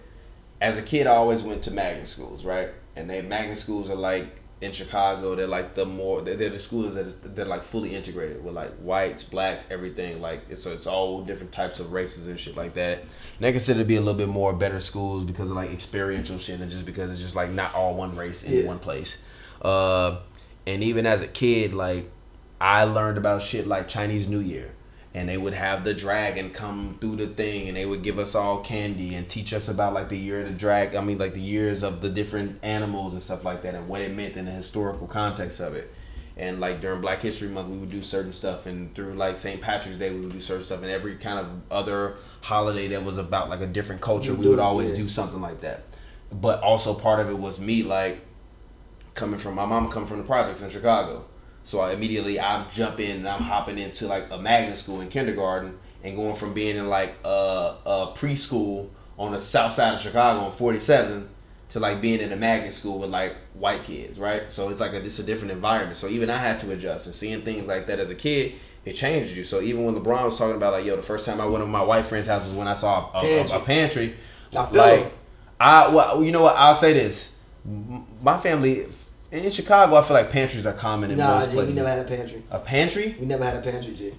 as 0.60 0.76
a 0.78 0.82
kid, 0.82 1.06
I 1.06 1.14
always 1.14 1.44
went 1.44 1.62
to 1.62 1.70
magnet 1.70 2.08
schools, 2.08 2.44
right? 2.44 2.70
And 2.96 3.08
they 3.08 3.22
magnet 3.22 3.58
schools 3.58 3.88
are 3.88 3.94
like 3.94 4.26
in 4.60 4.72
Chicago. 4.72 5.34
They're 5.34 5.46
like 5.46 5.74
the 5.74 5.84
more 5.84 6.22
they're, 6.22 6.34
they're 6.36 6.50
the 6.50 6.58
schools 6.58 6.94
that 6.94 7.34
they're 7.36 7.44
like 7.44 7.62
fully 7.62 7.94
integrated 7.94 8.42
with 8.44 8.54
like 8.54 8.72
whites, 8.76 9.22
blacks, 9.24 9.64
everything. 9.70 10.20
Like 10.22 10.42
it's, 10.48 10.62
so 10.62 10.72
it's 10.72 10.86
all 10.86 11.22
different 11.22 11.52
types 11.52 11.78
of 11.80 11.92
races 11.92 12.26
and 12.26 12.38
shit 12.40 12.56
like 12.56 12.74
that. 12.74 13.00
And 13.00 13.08
they 13.40 13.52
consider 13.52 13.80
to 13.80 13.84
be 13.84 13.96
a 13.96 14.00
little 14.00 14.14
bit 14.14 14.28
more 14.28 14.52
better 14.52 14.80
schools 14.80 15.24
because 15.24 15.50
of 15.50 15.56
like 15.56 15.70
experiential 15.70 16.38
shit 16.38 16.60
and 16.60 16.70
just 16.70 16.86
because 16.86 17.12
it's 17.12 17.20
just 17.20 17.36
like 17.36 17.50
not 17.50 17.74
all 17.74 17.94
one 17.94 18.16
race 18.16 18.42
in 18.44 18.52
Yeah. 18.52 18.64
one 18.66 18.78
place. 18.78 19.18
Uh, 19.62 20.18
and 20.66 20.82
even 20.82 21.06
as 21.06 21.20
a 21.22 21.28
kid, 21.28 21.74
like 21.74 22.10
I 22.60 22.84
learned 22.84 23.18
about 23.18 23.42
shit 23.42 23.66
like 23.66 23.88
Chinese 23.88 24.26
New 24.26 24.40
Year 24.40 24.70
and 25.16 25.30
they 25.30 25.38
would 25.38 25.54
have 25.54 25.82
the 25.82 25.94
dragon 25.94 26.50
come 26.50 26.98
through 27.00 27.16
the 27.16 27.26
thing 27.26 27.68
and 27.68 27.76
they 27.76 27.86
would 27.86 28.02
give 28.02 28.18
us 28.18 28.34
all 28.34 28.58
candy 28.58 29.14
and 29.14 29.26
teach 29.26 29.54
us 29.54 29.66
about 29.66 29.94
like 29.94 30.10
the 30.10 30.18
year 30.18 30.42
of 30.42 30.46
the 30.46 30.52
drag 30.52 30.94
I 30.94 31.00
mean 31.00 31.16
like 31.16 31.32
the 31.32 31.40
years 31.40 31.82
of 31.82 32.02
the 32.02 32.10
different 32.10 32.58
animals 32.62 33.14
and 33.14 33.22
stuff 33.22 33.42
like 33.42 33.62
that 33.62 33.74
and 33.74 33.88
what 33.88 34.02
it 34.02 34.14
meant 34.14 34.36
in 34.36 34.44
the 34.44 34.50
historical 34.50 35.06
context 35.06 35.58
of 35.58 35.74
it. 35.74 35.90
And 36.36 36.60
like 36.60 36.82
during 36.82 37.00
Black 37.00 37.22
History 37.22 37.48
Month 37.48 37.68
we 37.70 37.78
would 37.78 37.90
do 37.90 38.02
certain 38.02 38.34
stuff 38.34 38.66
and 38.66 38.94
through 38.94 39.14
like 39.14 39.38
St. 39.38 39.58
Patrick's 39.58 39.96
Day 39.96 40.10
we 40.10 40.20
would 40.20 40.32
do 40.32 40.40
certain 40.40 40.64
stuff 40.64 40.82
and 40.82 40.90
every 40.90 41.16
kind 41.16 41.38
of 41.38 41.46
other 41.70 42.16
holiday 42.42 42.88
that 42.88 43.02
was 43.02 43.16
about 43.16 43.48
like 43.48 43.62
a 43.62 43.66
different 43.66 44.02
culture 44.02 44.34
we 44.34 44.46
would 44.46 44.58
always 44.58 44.90
yeah. 44.90 44.96
do 44.96 45.08
something 45.08 45.40
like 45.40 45.62
that. 45.62 45.84
But 46.30 46.60
also 46.60 46.92
part 46.92 47.20
of 47.20 47.30
it 47.30 47.38
was 47.38 47.58
me 47.58 47.82
like 47.82 48.20
coming 49.14 49.38
from 49.38 49.54
my 49.54 49.64
mama 49.64 49.90
coming 49.90 50.06
from 50.06 50.18
the 50.18 50.24
projects 50.24 50.60
in 50.60 50.68
Chicago. 50.68 51.24
So 51.66 51.80
I 51.80 51.94
immediately 51.94 52.38
I'm 52.38 52.70
jumping 52.70 53.10
and 53.10 53.28
I'm 53.28 53.42
hopping 53.42 53.76
into 53.76 54.06
like 54.06 54.28
a 54.30 54.38
magnet 54.38 54.78
school 54.78 55.00
in 55.00 55.08
kindergarten 55.08 55.76
and 56.04 56.14
going 56.14 56.36
from 56.36 56.54
being 56.54 56.76
in 56.76 56.86
like 56.86 57.16
a, 57.24 57.74
a 57.84 58.12
preschool 58.14 58.90
on 59.18 59.32
the 59.32 59.40
south 59.40 59.72
side 59.72 59.94
of 59.94 60.00
Chicago 60.00 60.44
on 60.44 60.52
47 60.52 61.28
to 61.70 61.80
like 61.80 62.00
being 62.00 62.20
in 62.20 62.30
a 62.30 62.36
magnet 62.36 62.72
school 62.72 63.00
with 63.00 63.10
like 63.10 63.34
white 63.54 63.82
kids, 63.82 64.16
right? 64.16 64.44
So 64.52 64.68
it's 64.68 64.78
like 64.78 64.92
a, 64.92 65.04
it's 65.04 65.18
a 65.18 65.24
different 65.24 65.50
environment. 65.50 65.96
So 65.96 66.06
even 66.06 66.30
I 66.30 66.36
had 66.38 66.60
to 66.60 66.70
adjust 66.70 67.06
and 67.06 67.14
seeing 67.16 67.42
things 67.42 67.66
like 67.66 67.88
that 67.88 67.98
as 67.98 68.10
a 68.10 68.14
kid, 68.14 68.52
it 68.84 68.92
changes 68.92 69.36
you. 69.36 69.42
So 69.42 69.60
even 69.60 69.84
when 69.84 69.96
LeBron 69.96 70.24
was 70.24 70.38
talking 70.38 70.54
about 70.54 70.72
like, 70.72 70.84
yo, 70.84 70.94
the 70.94 71.02
first 71.02 71.26
time 71.26 71.40
I 71.40 71.46
went 71.46 71.64
to 71.64 71.66
my 71.66 71.82
white 71.82 72.04
friend's 72.04 72.28
house 72.28 72.46
was 72.46 72.54
when 72.54 72.68
I 72.68 72.74
saw 72.74 73.10
a, 73.12 73.26
a, 73.26 73.42
a, 73.42 73.56
a 73.56 73.60
pantry. 73.64 74.14
I 74.56 74.66
feel 74.66 74.80
like 74.80 75.00
him. 75.00 75.10
I 75.58 75.88
well, 75.88 76.22
you 76.22 76.30
know 76.30 76.42
what? 76.42 76.54
I'll 76.54 76.76
say 76.76 76.92
this. 76.92 77.34
My 78.22 78.38
family 78.38 78.86
in 79.32 79.50
Chicago, 79.50 79.96
I 79.96 80.02
feel 80.02 80.16
like 80.16 80.30
pantries 80.30 80.66
are 80.66 80.72
common 80.72 81.10
in 81.10 81.18
Nah, 81.18 81.40
most 81.40 81.50
G, 81.52 81.56
we 81.58 81.72
never 81.72 81.88
had 81.88 81.98
a 82.00 82.04
pantry. 82.04 82.42
a 82.50 82.58
pantry? 82.58 83.16
We 83.18 83.26
never 83.26 83.44
had 83.44 83.56
a 83.56 83.60
pantry, 83.60 83.94
G. 83.94 84.14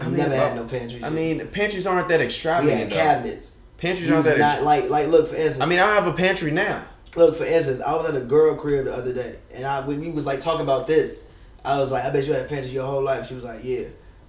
I 0.00 0.04
mean, 0.04 0.16
never 0.16 0.34
had 0.36 0.56
no 0.56 0.64
pantry. 0.64 0.98
G. 1.00 1.04
I 1.04 1.10
mean, 1.10 1.46
pantries 1.48 1.86
aren't 1.86 2.08
that 2.08 2.20
extravagant. 2.20 2.74
we 2.74 2.80
had 2.80 2.90
though. 2.90 2.96
cabinets. 2.96 3.54
Pantries 3.78 4.08
You 4.08 4.14
aren't 4.14 4.26
that. 4.26 4.38
not 4.38 4.54
Ex- 4.56 4.64
like 4.64 4.90
like 4.90 5.08
look 5.08 5.28
for 5.30 5.34
instance. 5.36 5.60
I 5.60 5.66
mean, 5.66 5.78
I 5.80 5.94
have 5.94 6.06
a 6.06 6.12
pantry 6.12 6.50
now. 6.50 6.84
Look, 7.16 7.36
for 7.36 7.44
instance, 7.44 7.82
I 7.82 7.94
was 7.94 8.08
at 8.08 8.20
a 8.20 8.24
girl 8.24 8.54
crib 8.56 8.84
the 8.86 8.94
other 8.94 9.12
day, 9.12 9.36
and 9.52 9.66
I 9.66 9.84
we, 9.86 9.98
we 9.98 10.10
was 10.10 10.24
like 10.24 10.40
talking 10.40 10.62
about 10.62 10.86
this. 10.86 11.18
I 11.64 11.78
was 11.80 11.90
like, 11.92 12.04
I 12.04 12.10
bet 12.12 12.24
you 12.26 12.32
had 12.32 12.46
a 12.46 12.48
pantry 12.48 12.70
your 12.72 12.86
whole 12.86 13.02
life. 13.02 13.28
She 13.28 13.34
was 13.34 13.44
like, 13.44 13.60
Yeah. 13.64 13.84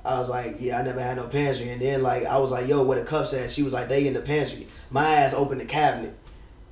I 0.06 0.20
was 0.20 0.28
like, 0.30 0.58
Yeah, 0.60 0.80
I 0.80 0.84
never 0.84 1.00
had 1.02 1.18
no 1.18 1.28
pantry. 1.28 1.70
And 1.70 1.82
then 1.82 2.04
like 2.04 2.26
I 2.26 2.38
was 2.40 2.52
like, 2.52 2.68
Yo, 2.68 2.84
where 2.84 3.00
the 3.00 3.06
cups 3.06 3.34
at? 3.34 3.52
She 3.52 3.64
was 3.64 3.74
like, 3.74 3.90
They 3.90 4.08
in 4.08 4.14
the 4.14 4.22
pantry. 4.22 4.68
My 4.92 5.06
ass 5.06 5.34
opened 5.34 5.62
the 5.62 5.66
cabinet, 5.66 6.14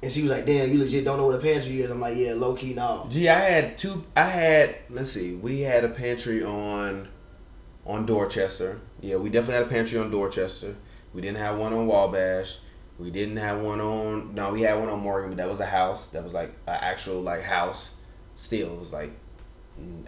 and 0.04 0.12
she 0.12 0.24
was 0.24 0.32
like, 0.32 0.46
Damn, 0.46 0.72
you 0.72 0.80
legit 0.80 1.06
don't 1.06 1.18
know 1.18 1.28
what 1.28 1.36
a 1.36 1.40
pantry 1.40 1.82
is. 1.82 1.92
I'm 1.92 2.00
like, 2.00 2.18
Yeah, 2.18 2.34
low 2.34 2.54
key, 2.56 2.74
no. 2.74 3.08
Gee, 3.10 3.30
I 3.30 3.40
had 3.40 3.78
two. 3.78 4.04
I 4.16 4.26
had. 4.26 4.76
Let's 4.90 5.12
see. 5.12 5.36
We 5.36 5.62
had 5.62 5.84
a 5.84 5.90
pantry 5.90 6.44
on, 6.44 7.08
on 7.86 8.06
Dorchester. 8.06 8.80
Yeah, 9.02 9.18
we 9.18 9.30
definitely 9.30 9.56
had 9.56 9.64
a 9.64 9.70
pantry 9.70 10.00
on 10.00 10.12
Dorchester. 10.12 10.76
We 11.14 11.22
didn't 11.22 11.38
have 11.38 11.58
one 11.58 11.74
on 11.74 11.88
Wabash. 11.88 12.60
We 12.98 13.10
didn't 13.10 13.38
have 13.38 13.60
one 13.62 13.82
on. 13.82 14.36
No, 14.36 14.52
we 14.52 14.62
had 14.62 14.80
one 14.80 14.90
on 14.90 15.00
Morgan, 15.00 15.32
but 15.32 15.38
that 15.38 15.50
was 15.50 15.60
a 15.60 15.66
house. 15.66 16.08
That 16.10 16.24
was 16.24 16.34
like 16.34 16.50
an 16.68 16.78
actual 16.80 17.22
like 17.22 17.42
house. 17.42 17.92
Still, 18.36 18.74
it 18.74 18.80
was 18.80 18.94
like 18.94 19.12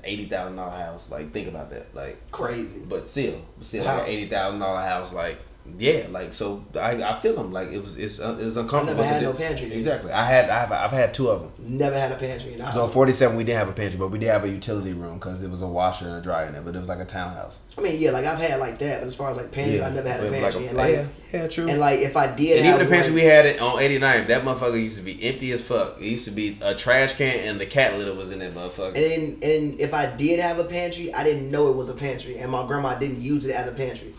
eighty 0.03 0.25
thousand 0.27 0.55
dollar 0.57 0.77
house. 0.77 1.09
Like 1.09 1.33
think 1.33 1.47
about 1.47 1.71
that. 1.71 1.93
Like, 1.95 2.31
Crazy. 2.31 2.79
but 2.79 3.09
still, 3.09 3.41
still 3.61 3.83
like 3.85 4.03
an 4.03 4.07
eighty 4.07 4.27
thousand 4.27 4.59
dollar 4.59 4.81
house. 4.81 5.11
Like, 5.11 5.39
yeah, 5.77 6.07
like 6.11 6.33
so. 6.33 6.63
I, 6.75 7.01
I 7.01 7.19
feel 7.21 7.35
them. 7.35 7.51
Like 7.51 7.71
it 7.71 7.81
was 7.81 7.97
it's 7.97 8.19
uh, 8.19 8.37
it 8.39 8.45
was 8.45 8.57
I 8.57 8.61
uncomfortable. 8.61 9.01
never 9.01 9.13
had 9.13 9.23
no 9.23 9.33
pantry. 9.33 9.69
G. 9.69 9.75
Exactly. 9.75 10.11
I 10.11 10.25
had 10.25 10.49
I've 10.49 10.71
I've 10.71 10.91
had 10.91 11.13
two 11.13 11.29
of 11.29 11.39
them. 11.41 11.51
Never 11.77 11.97
had 11.97 12.11
a 12.11 12.15
pantry. 12.15 12.57
So 12.73 12.83
on 12.83 12.89
47, 12.89 13.35
we 13.37 13.43
didn't 13.45 13.59
have 13.59 13.69
a 13.69 13.73
pantry, 13.73 13.97
but 13.97 14.09
we 14.09 14.19
did 14.19 14.27
have 14.29 14.43
a 14.43 14.49
utility 14.49 14.93
room 14.93 15.15
because 15.15 15.41
it 15.41 15.49
was 15.49 15.61
a 15.61 15.67
washer 15.67 16.05
and 16.07 16.17
a 16.17 16.21
dryer 16.21 16.47
in 16.47 16.55
it. 16.55 16.65
But 16.65 16.75
it 16.75 16.79
was 16.79 16.89
like 16.89 16.99
a 16.99 17.05
townhouse. 17.05 17.59
I 17.77 17.81
mean, 17.81 17.99
yeah, 17.99 18.11
like 18.11 18.25
I've 18.25 18.39
had 18.39 18.59
like 18.59 18.77
that, 18.79 19.01
but 19.01 19.07
as 19.07 19.15
far 19.15 19.31
as 19.31 19.37
like 19.37 19.51
pantry, 19.51 19.81
I 19.81 19.89
never 19.89 20.07
had 20.09 20.19
a 20.19 20.23
But 20.29 20.33
it 20.33 20.43
was 20.43 20.53
pantry. 20.55 20.73
Like 20.73 20.89
and 20.95 20.97
like, 21.07 21.15
yeah, 21.31 21.39
yeah, 21.41 21.47
true. 21.47 21.67
and 21.69 21.79
like 21.79 21.99
if 21.99 22.17
I 22.17 22.35
did 22.35 22.57
And 22.57 22.65
have 22.65 22.75
even 22.75 22.87
the 22.87 22.93
pantry 22.95 23.13
we 23.13 23.21
had 23.21 23.45
it 23.45 23.59
on 23.61 23.81
89, 23.81 24.27
that 24.27 24.43
motherfucker 24.43 24.81
used 24.81 24.97
to 24.97 25.03
be 25.03 25.23
empty 25.23 25.51
as 25.53 25.63
fuck. 25.63 25.97
It 25.99 26.05
used 26.05 26.25
to 26.25 26.31
be 26.31 26.59
a 26.61 26.75
trash 26.75 27.15
can 27.15 27.39
and 27.39 27.59
the 27.59 27.65
cat 27.65 27.97
litter 27.97 28.13
was 28.13 28.31
in 28.31 28.39
that 28.39 28.53
motherfucker. 28.53 28.87
And 28.87 28.95
then, 28.95 29.21
and 29.41 29.79
if 29.79 29.93
I 29.93 30.13
did 30.15 30.39
have 30.41 30.59
a 30.59 30.65
pantry, 30.65 31.13
I 31.13 31.23
didn't 31.23 31.49
know 31.49 31.69
it 31.71 31.77
was 31.77 31.89
a 31.89 31.93
pantry, 31.95 32.37
and 32.37 32.51
my 32.51 32.67
grandma 32.67 32.95
didn't 32.99 33.21
use 33.21 33.45
it 33.45 33.55
as 33.55 33.67
a 33.67 33.71
pantry. 33.71 34.13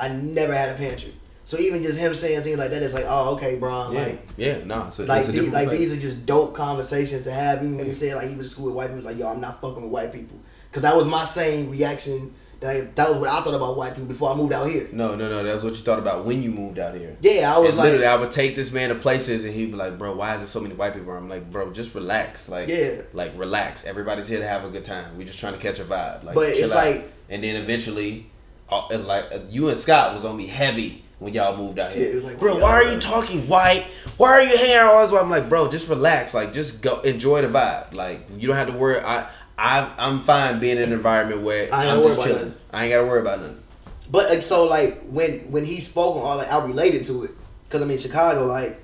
I 0.00 0.08
never 0.08 0.52
had 0.54 0.70
a 0.70 0.74
pantry, 0.74 1.12
so 1.44 1.58
even 1.58 1.82
just 1.82 1.98
him 1.98 2.14
saying 2.14 2.42
things 2.42 2.58
like 2.58 2.70
that 2.70 2.82
is 2.82 2.94
like, 2.94 3.04
oh, 3.08 3.34
okay, 3.36 3.56
bro. 3.58 3.90
yeah, 3.92 4.00
Like, 4.02 4.28
yeah, 4.36 4.64
no. 4.64 4.90
So 4.90 5.04
like, 5.04 5.20
it's 5.28 5.28
these, 5.38 5.52
like 5.52 5.70
these 5.70 5.92
are 5.96 6.00
just 6.00 6.26
dope 6.26 6.54
conversations 6.54 7.22
to 7.24 7.32
have. 7.32 7.58
Even 7.62 7.76
when 7.76 7.86
he 7.86 7.92
said 7.92 8.14
like 8.16 8.28
he 8.28 8.36
was 8.36 8.46
in 8.46 8.50
school 8.52 8.66
with 8.66 8.74
white 8.74 8.86
people, 8.88 9.00
he 9.00 9.04
was 9.06 9.14
like, 9.14 9.18
yo, 9.18 9.28
I'm 9.28 9.40
not 9.40 9.60
fucking 9.60 9.82
with 9.82 9.90
white 9.92 10.12
people, 10.12 10.38
because 10.70 10.82
that 10.82 10.94
was 10.96 11.06
my 11.06 11.24
same 11.24 11.70
reaction. 11.70 12.34
That 12.60 12.96
that 12.96 13.08
was 13.08 13.20
what 13.20 13.30
I 13.30 13.40
thought 13.42 13.54
about 13.54 13.76
white 13.76 13.92
people 13.94 14.08
before 14.08 14.32
I 14.32 14.34
moved 14.34 14.52
out 14.52 14.68
here. 14.68 14.88
No, 14.90 15.14
no, 15.14 15.28
no. 15.28 15.44
That 15.44 15.54
was 15.54 15.62
what 15.62 15.74
you 15.74 15.78
thought 15.84 16.00
about 16.00 16.24
when 16.24 16.42
you 16.42 16.50
moved 16.50 16.80
out 16.80 16.92
here. 16.96 17.16
Yeah, 17.20 17.54
I 17.54 17.58
was 17.58 17.68
and 17.68 17.78
like, 17.78 17.84
literally, 17.84 18.06
I 18.06 18.16
would 18.16 18.32
take 18.32 18.56
this 18.56 18.72
man 18.72 18.88
to 18.88 18.96
places, 18.96 19.44
and 19.44 19.54
he'd 19.54 19.66
be 19.70 19.76
like, 19.76 19.96
"Bro, 19.96 20.16
why 20.16 20.34
is 20.34 20.40
there 20.40 20.48
so 20.48 20.58
many 20.58 20.74
white 20.74 20.92
people?" 20.92 21.12
I'm 21.12 21.28
like, 21.28 21.48
"Bro, 21.52 21.70
just 21.70 21.94
relax. 21.94 22.48
Like, 22.48 22.68
Yeah. 22.68 23.02
like 23.12 23.30
relax. 23.38 23.84
Everybody's 23.86 24.26
here 24.26 24.40
to 24.40 24.46
have 24.48 24.64
a 24.64 24.70
good 24.70 24.84
time. 24.84 25.16
We're 25.16 25.28
just 25.28 25.38
trying 25.38 25.52
to 25.52 25.60
catch 25.60 25.78
a 25.78 25.84
vibe. 25.84 26.24
Like, 26.24 26.34
But 26.34 26.52
chill 26.54 26.64
it's 26.64 26.72
out." 26.74 26.84
like- 26.84 27.12
and 27.30 27.44
then 27.44 27.54
eventually, 27.54 28.28
uh, 28.70 28.86
and 28.90 29.06
like 29.06 29.24
uh, 29.32 29.38
you 29.50 29.68
and 29.68 29.76
Scott 29.78 30.14
was 30.14 30.24
on 30.24 30.36
me 30.36 30.46
heavy 30.46 31.04
when 31.18 31.34
y'all 31.34 31.56
moved 31.56 31.78
out 31.78 31.90
here. 31.92 32.10
it 32.10 32.14
was 32.16 32.24
like, 32.24 32.38
bro, 32.38 32.54
why 32.54 32.60
why 32.60 32.70
are 32.72 32.82
y'all- 32.92 32.98
talking 33.00 33.46
white? 33.48 33.84
Why 34.16 34.30
are 34.30 34.42
you 34.42 34.56
hanging 34.56 34.76
out 34.76 34.92
all 34.94 35.02
this? 35.02 35.12
while?" 35.12 35.22
I'm 35.22 35.30
like, 35.30 35.48
bro, 35.48 35.68
just 35.70 35.88
relax. 35.88 36.34
Like, 36.34 36.52
just 36.52 36.82
go 36.82 37.00
enjoy 37.00 37.42
the 37.42 37.48
vibe. 37.48 37.94
Like, 37.94 38.20
you 38.36 38.46
don't 38.48 38.56
have 38.56 38.68
to 38.68 38.72
worry. 38.76 39.00
I. 39.00 39.28
I, 39.60 39.92
I'm 39.98 40.20
fine 40.20 40.60
being 40.60 40.76
in 40.76 40.84
an 40.84 40.92
environment 40.92 41.42
where 41.42 41.62
I 41.62 41.64
ain't 41.64 41.74
I'm 41.74 41.86
gotta 41.86 41.98
worry 41.98 42.06
just 42.10 42.18
about 42.18 42.26
chilling. 42.28 42.48
nothing. 42.50 42.62
I 42.72 42.84
ain't 42.84 42.92
gotta 42.92 43.06
worry 43.08 43.20
about 43.22 43.40
nothing. 43.40 43.62
But 44.08 44.30
like, 44.30 44.42
so 44.42 44.66
like 44.66 45.02
when 45.08 45.50
when 45.50 45.64
he 45.64 45.80
spoke 45.80 46.14
on 46.14 46.22
all 46.22 46.36
like 46.36 46.46
I 46.52 46.64
related 46.64 47.06
to 47.06 47.24
it 47.24 47.32
because 47.66 47.82
I'm 47.82 47.90
in 47.90 47.98
Chicago 47.98 48.46
like 48.46 48.80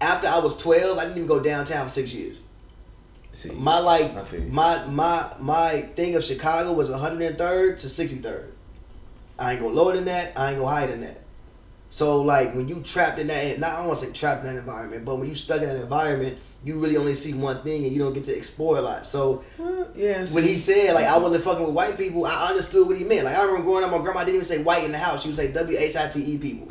after 0.00 0.28
I 0.28 0.38
was 0.38 0.56
twelve 0.56 0.96
I 0.98 1.02
didn't 1.02 1.16
even 1.18 1.28
go 1.28 1.42
downtown 1.42 1.84
for 1.84 1.90
six 1.90 2.12
years. 2.14 2.40
See, 3.34 3.50
My 3.50 3.78
like 3.78 4.14
I 4.14 4.22
feel 4.24 4.42
you. 4.42 4.50
my 4.50 4.86
my 4.86 5.26
my 5.38 5.80
thing 5.96 6.14
of 6.16 6.24
Chicago 6.24 6.72
was 6.72 6.90
103rd 6.90 7.78
to 7.78 7.86
63rd. 7.86 8.46
I 9.38 9.52
ain't 9.52 9.60
go 9.60 9.68
lower 9.68 9.94
than 9.94 10.04
that. 10.06 10.38
I 10.38 10.50
ain't 10.50 10.58
go 10.58 10.66
higher 10.66 10.88
than 10.88 11.00
that. 11.00 11.18
So 11.88 12.20
like 12.22 12.54
when 12.54 12.68
you 12.68 12.82
trapped 12.82 13.18
in 13.18 13.28
that, 13.28 13.58
not 13.58 13.70
I 13.70 13.76
don't 13.78 13.88
want 13.88 14.00
to 14.00 14.06
say 14.06 14.12
trapped 14.12 14.44
in 14.44 14.54
that 14.54 14.60
environment, 14.60 15.04
but 15.04 15.16
when 15.16 15.28
you 15.28 15.34
stuck 15.34 15.62
in 15.62 15.68
that 15.68 15.76
environment, 15.76 16.38
you 16.64 16.78
really 16.78 16.96
only 16.98 17.14
see 17.14 17.32
one 17.32 17.62
thing 17.62 17.84
and 17.84 17.92
you 17.92 18.02
don't 18.02 18.12
get 18.12 18.26
to 18.26 18.36
explore 18.36 18.76
a 18.76 18.82
lot. 18.82 19.06
So 19.06 19.42
yeah. 19.94 20.26
when 20.26 20.44
he 20.44 20.56
said 20.56 20.94
like 20.94 21.06
I 21.06 21.18
wasn't 21.18 21.42
fucking 21.42 21.64
with 21.64 21.74
white 21.74 21.96
people, 21.96 22.26
I 22.26 22.48
understood 22.50 22.86
what 22.86 22.98
he 22.98 23.04
meant. 23.04 23.24
Like 23.24 23.36
I 23.36 23.42
remember 23.44 23.62
growing 23.64 23.84
up, 23.84 23.90
my 23.90 23.98
grandma 23.98 24.20
didn't 24.20 24.34
even 24.34 24.44
say 24.44 24.62
white 24.62 24.84
in 24.84 24.92
the 24.92 24.98
house; 24.98 25.22
she 25.22 25.28
would 25.28 25.36
say 25.36 25.50
W 25.52 25.78
H 25.78 25.96
I 25.96 26.08
T 26.08 26.20
E 26.20 26.38
people. 26.38 26.68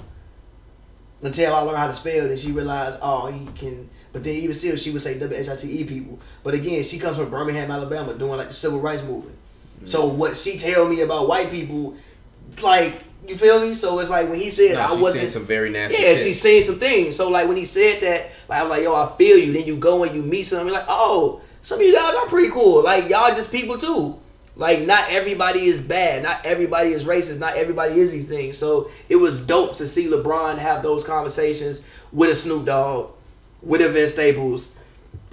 Until 1.22 1.54
I 1.54 1.60
learned 1.62 1.78
how 1.78 1.88
to 1.88 1.95
spell, 1.95 2.28
then 2.30 2.38
she 2.38 2.54
realized, 2.54 2.98
oh, 3.02 3.28
he 3.28 3.45
can. 3.58 3.89
But 4.12 4.24
then 4.24 4.34
even 4.36 4.56
still, 4.56 4.76
she 4.76 4.91
would 4.91 5.02
say 5.02 5.19
W 5.19 5.39
H 5.39 5.50
I 5.50 5.56
T 5.56 5.82
E 5.82 5.84
people. 5.84 6.19
But 6.43 6.56
again, 6.56 6.84
she 6.84 6.98
comes 6.98 7.17
from 7.17 7.30
Birmingham, 7.30 7.69
Alabama, 7.69 8.13
doing 8.15 8.38
like 8.38 8.48
the 8.48 8.54
civil 8.54 8.80
rights 8.80 9.04
movement. 9.04 9.38
So 9.86 10.08
mm-hmm. 10.08 10.17
what 10.17 10.38
she 10.38 10.58
tell 10.58 10.89
me 10.89 11.02
about 11.02 11.28
white 11.28 11.52
people, 11.52 11.95
like 12.62 13.04
you 13.28 13.36
feel 13.36 13.62
me? 13.62 13.76
So 13.76 14.00
it's 14.00 14.10
like 14.10 14.30
when 14.30 14.39
he 14.39 14.50
said 14.50 14.74
No, 14.74 14.80
I 14.82 14.93
wasn't. 14.93 15.15
saying 15.15 15.28
some 15.30 15.45
very 15.45 15.69
nasty. 15.69 16.02
Yeah, 16.02 16.10
shit. 16.10 16.19
she's 16.19 16.41
saying 16.41 16.63
some 16.63 16.80
things. 16.80 17.15
So 17.15 17.30
like 17.30 17.48
when 17.48 17.58
he 17.58 17.65
said 17.65 18.02
that, 18.02 18.32
like 18.48 18.62
I'm 18.62 18.69
like, 18.69 18.84
yo, 18.84 18.95
I 18.95 19.15
feel 19.17 19.38
you. 19.38 19.54
Then 19.54 19.65
you 19.65 19.78
go 19.78 20.04
and 20.04 20.15
you 20.15 20.24
meet 20.24 20.43
some, 20.43 20.65
you're 20.65 20.76
like, 20.76 20.86
oh, 20.88 21.41
some 21.62 21.80
of 21.80 21.86
you 21.86 21.93
guys 21.93 22.15
are 22.15 22.26
pretty 22.26 22.50
cool. 22.50 22.84
Like 22.84 23.10
y'all 23.10 23.36
just 23.36 23.52
people 23.52 23.78
too. 23.78 24.19
Like 24.56 24.82
not 24.82 25.06
everybody 25.10 25.62
is 25.62 25.82
bad. 25.82 26.24
Not 26.24 26.45
everybody 26.45 26.89
is 26.89 27.06
racist. 27.06 27.39
Not 27.39 27.56
everybody 27.56 28.00
is 28.00 28.12
these 28.12 28.28
things. 28.28 28.58
So 28.58 28.89
it 29.08 29.15
was 29.15 29.39
dope 29.39 29.76
to 29.78 29.88
see 29.88 30.08
LeBron 30.08 30.58
have 30.58 30.84
those 30.84 31.04
conversations 31.04 31.84
with 32.12 32.32
a 32.32 32.36
Snoop 32.36 32.65
Dogg, 32.65 33.12
with 33.62 33.82
a 33.82 33.89
Vince 33.89 34.13
Staples, 34.13 34.74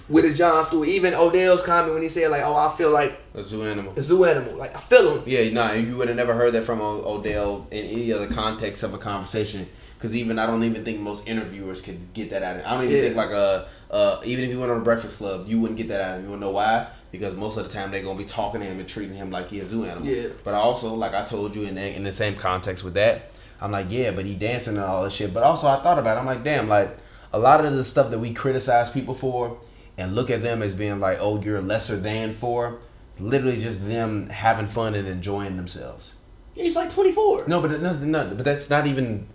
with 0.09 0.25
a 0.25 0.33
Jon 0.35 0.65
Stewart. 0.65 0.89
Even 0.89 1.15
Odell's 1.15 1.63
comment 1.63 1.95
when 1.95 2.03
he 2.03 2.09
said 2.09 2.31
like, 2.31 2.43
oh, 2.45 2.57
I 2.57 2.75
feel 2.77 2.91
like 2.91 3.19
a 3.35 3.43
zoo 3.43 3.63
animal. 3.65 3.93
a 3.97 4.03
zoo 4.03 4.25
animal. 4.25 4.57
Like 4.57 4.77
I 4.77 4.81
feel 4.81 5.17
him. 5.19 5.23
Yeah, 5.27 5.51
no, 5.53 5.73
you 5.73 5.97
would 5.97 6.09
have 6.09 6.17
never 6.17 6.35
heard 6.35 6.53
that 6.55 6.63
from 6.65 6.81
O- 6.81 7.05
Odell 7.05 7.67
in 7.71 7.85
any 7.85 8.13
other 8.13 8.29
context 8.29 8.83
of 8.83 8.95
a 8.95 8.99
conversation. 8.99 9.69
Because 9.97 10.15
even 10.15 10.39
I 10.39 10.47
don't 10.47 10.63
even 10.63 10.85
think 10.85 11.01
most 11.01 11.27
interviewers 11.27 11.81
could 11.81 12.13
get 12.13 12.29
that 12.31 12.43
out 12.43 12.57
of. 12.57 12.67
I 12.67 12.75
don't 12.75 12.85
even 12.85 12.97
Yeah. 12.97 13.03
think 13.03 13.17
like 13.17 13.31
a 13.31 13.67
uh, 13.91 14.21
even 14.25 14.45
if 14.45 14.51
you 14.51 14.59
went 14.61 14.71
on 14.71 14.79
a 14.79 14.85
Breakfast 14.85 15.19
Club, 15.19 15.47
you 15.49 15.59
wouldn't 15.61 15.79
get 15.79 15.89
that 15.89 16.01
out 16.01 16.11
of 16.11 16.19
him. 16.19 16.25
You 16.25 16.31
wanna 16.33 16.41
know 16.47 16.51
why? 16.53 16.89
Because 17.13 17.35
most 17.35 17.57
of 17.57 17.65
the 17.65 17.71
time 17.71 17.91
they're 17.91 18.03
gonna 18.03 18.19
be 18.19 18.25
talking 18.25 18.61
to 18.61 18.67
him 18.67 18.79
and 18.79 18.89
treating 18.89 19.17
him 19.17 19.31
like 19.31 19.49
he 19.49 19.61
a 19.61 19.67
zoo 19.67 19.85
animal. 19.85 20.07
Yeah. 20.07 20.29
But 20.45 20.53
I 20.55 20.59
also, 20.59 20.93
like 20.95 21.15
I 21.15 21.25
told 21.25 21.57
you 21.57 21.63
in 21.63 21.77
the, 21.77 21.95
in 21.97 22.05
the 22.05 22.13
same 22.13 22.35
context 22.35 22.85
with 22.85 22.95
that, 22.95 23.31
I'm 23.61 23.71
like, 23.73 23.87
yeah, 23.89 24.11
but 24.11 24.27
he 24.27 24.35
dancing 24.35 24.77
and 24.77 24.85
all 24.85 25.05
this 25.05 25.15
shit. 25.15 25.33
But 25.33 25.45
also 25.45 25.67
I 25.69 25.77
thought 25.83 25.99
about 25.99 26.17
it. 26.19 26.21
I'm 26.21 26.27
like, 26.27 26.45
damn, 26.45 26.69
like 26.69 26.95
a 27.37 27.39
lot 27.39 27.65
of 27.65 27.75
the 27.75 27.85
stuff 27.85 28.11
that 28.11 28.19
we 28.19 28.33
criticize 28.33 28.91
people 28.91 29.13
for 29.13 29.59
and 29.99 30.15
look 30.15 30.31
at 30.31 30.41
them 30.41 30.63
as 30.63 30.75
being 30.75 31.01
like, 31.01 31.19
oh, 31.21 31.41
you're 31.41 31.61
lesser 31.61 31.97
than 31.97 32.33
for, 32.33 32.79
literally 33.19 33.61
just 33.61 33.87
them 33.87 34.29
having 34.31 34.67
fun 34.67 34.95
and 34.95 35.07
enjoying 35.07 35.59
themselves. 35.59 36.15
He's 36.55 36.75
like 36.75 36.89
24. 36.89 37.45
No, 37.47 37.61
but 37.61 37.79
no, 37.83 37.93
no, 37.93 38.35
but 38.35 38.45
that's 38.45 38.71
not 38.71 38.87
even. 38.87 39.29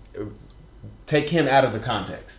Take 1.06 1.30
him 1.30 1.48
out 1.48 1.64
of 1.64 1.74
the 1.74 1.80
context. 1.80 2.38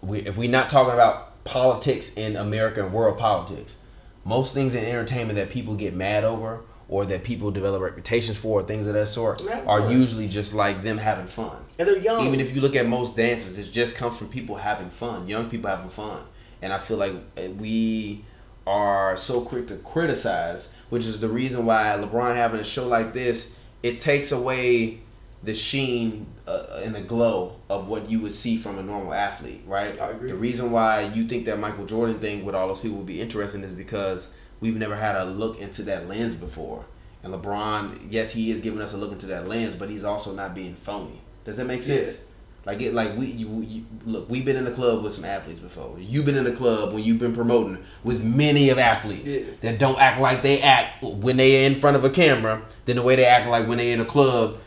We, 0.00 0.20
if 0.20 0.38
we're 0.38 0.50
not 0.50 0.70
talking 0.70 0.94
about 0.94 1.44
politics 1.44 2.14
in 2.14 2.36
America 2.36 2.84
and 2.84 2.94
world 2.94 3.18
politics, 3.18 3.76
most 4.24 4.54
things 4.54 4.74
in 4.74 4.84
entertainment 4.84 5.36
that 5.36 5.50
people 5.50 5.74
get 5.74 5.94
mad 5.94 6.24
over 6.24 6.60
or 6.92 7.06
that 7.06 7.24
people 7.24 7.50
develop 7.50 7.80
reputations 7.80 8.36
for, 8.36 8.62
things 8.62 8.86
of 8.86 8.92
that 8.92 9.08
sort, 9.08 9.42
are 9.66 9.90
usually 9.90 10.28
just 10.28 10.52
like 10.52 10.82
them 10.82 10.98
having 10.98 11.26
fun. 11.26 11.56
And 11.78 11.88
they're 11.88 11.98
young. 11.98 12.26
Even 12.26 12.38
if 12.38 12.54
you 12.54 12.60
look 12.60 12.76
at 12.76 12.86
most 12.86 13.16
dances, 13.16 13.58
it 13.58 13.72
just 13.72 13.96
comes 13.96 14.18
from 14.18 14.28
people 14.28 14.56
having 14.56 14.90
fun, 14.90 15.26
young 15.26 15.48
people 15.48 15.70
having 15.70 15.88
fun. 15.88 16.20
And 16.60 16.70
I 16.70 16.76
feel 16.76 16.98
like 16.98 17.14
uh, 17.14 17.48
we 17.52 18.26
are 18.66 19.16
so 19.16 19.40
quick 19.40 19.68
to 19.68 19.76
criticize, 19.76 20.68
which 20.90 21.06
is 21.06 21.18
the 21.18 21.30
reason 21.30 21.64
why 21.64 21.84
LeBron 21.98 22.36
having 22.36 22.60
a 22.60 22.64
show 22.64 22.86
like 22.86 23.14
this, 23.14 23.56
it 23.82 23.98
takes 23.98 24.30
away 24.30 25.00
the 25.42 25.54
sheen 25.54 26.26
uh, 26.46 26.82
and 26.82 26.94
the 26.94 27.00
glow 27.00 27.56
of 27.70 27.88
what 27.88 28.10
you 28.10 28.20
would 28.20 28.34
see 28.34 28.58
from 28.58 28.78
a 28.78 28.82
normal 28.82 29.14
athlete, 29.14 29.62
right? 29.66 29.98
I 29.98 30.10
agree. 30.10 30.28
The 30.28 30.36
reason 30.36 30.70
why 30.70 31.00
you 31.14 31.26
think 31.26 31.46
that 31.46 31.58
Michael 31.58 31.86
Jordan 31.86 32.18
thing 32.18 32.44
with 32.44 32.54
all 32.54 32.68
those 32.68 32.80
people 32.80 32.98
would 32.98 33.06
be 33.06 33.22
interesting 33.22 33.64
is 33.64 33.72
because 33.72 34.28
we've 34.62 34.76
never 34.76 34.96
had 34.96 35.16
a 35.16 35.24
look 35.26 35.60
into 35.60 35.82
that 35.82 36.08
lens 36.08 36.34
before. 36.34 36.86
And 37.22 37.34
LeBron, 37.34 38.06
yes, 38.10 38.32
he 38.32 38.50
is 38.50 38.60
giving 38.60 38.80
us 38.80 38.94
a 38.94 38.96
look 38.96 39.12
into 39.12 39.26
that 39.26 39.46
lens, 39.46 39.74
but 39.74 39.90
he's 39.90 40.04
also 40.04 40.32
not 40.32 40.54
being 40.54 40.74
phony. 40.74 41.20
Does 41.44 41.56
that 41.58 41.66
make 41.66 41.82
sense? 41.82 42.14
Yeah. 42.14 42.20
Like 42.64 42.80
it, 42.80 42.94
like 42.94 43.16
we, 43.16 43.26
you, 43.26 43.60
you, 43.62 43.84
look, 44.06 44.30
we've 44.30 44.44
been 44.44 44.56
in 44.56 44.64
the 44.64 44.70
club 44.70 45.02
with 45.02 45.12
some 45.12 45.24
athletes 45.24 45.58
before. 45.58 45.96
You've 45.98 46.24
been 46.24 46.36
in 46.36 46.44
the 46.44 46.52
club 46.52 46.92
when 46.92 47.02
you've 47.02 47.18
been 47.18 47.34
promoting 47.34 47.84
with 48.04 48.22
many 48.22 48.70
of 48.70 48.78
athletes 48.78 49.30
Yeah. 49.34 49.44
that 49.62 49.78
don't 49.80 49.98
act 49.98 50.20
like 50.20 50.42
they 50.42 50.62
act 50.62 51.02
when 51.02 51.36
they 51.36 51.64
are 51.64 51.66
in 51.66 51.74
front 51.74 51.96
of 51.96 52.04
a 52.04 52.10
camera, 52.10 52.62
than 52.84 52.96
the 52.96 53.02
way 53.02 53.16
they 53.16 53.24
act 53.26 53.48
like 53.48 53.66
when 53.66 53.78
they're 53.78 53.92
in 53.92 54.00
a 54.00 54.04
club 54.04 54.58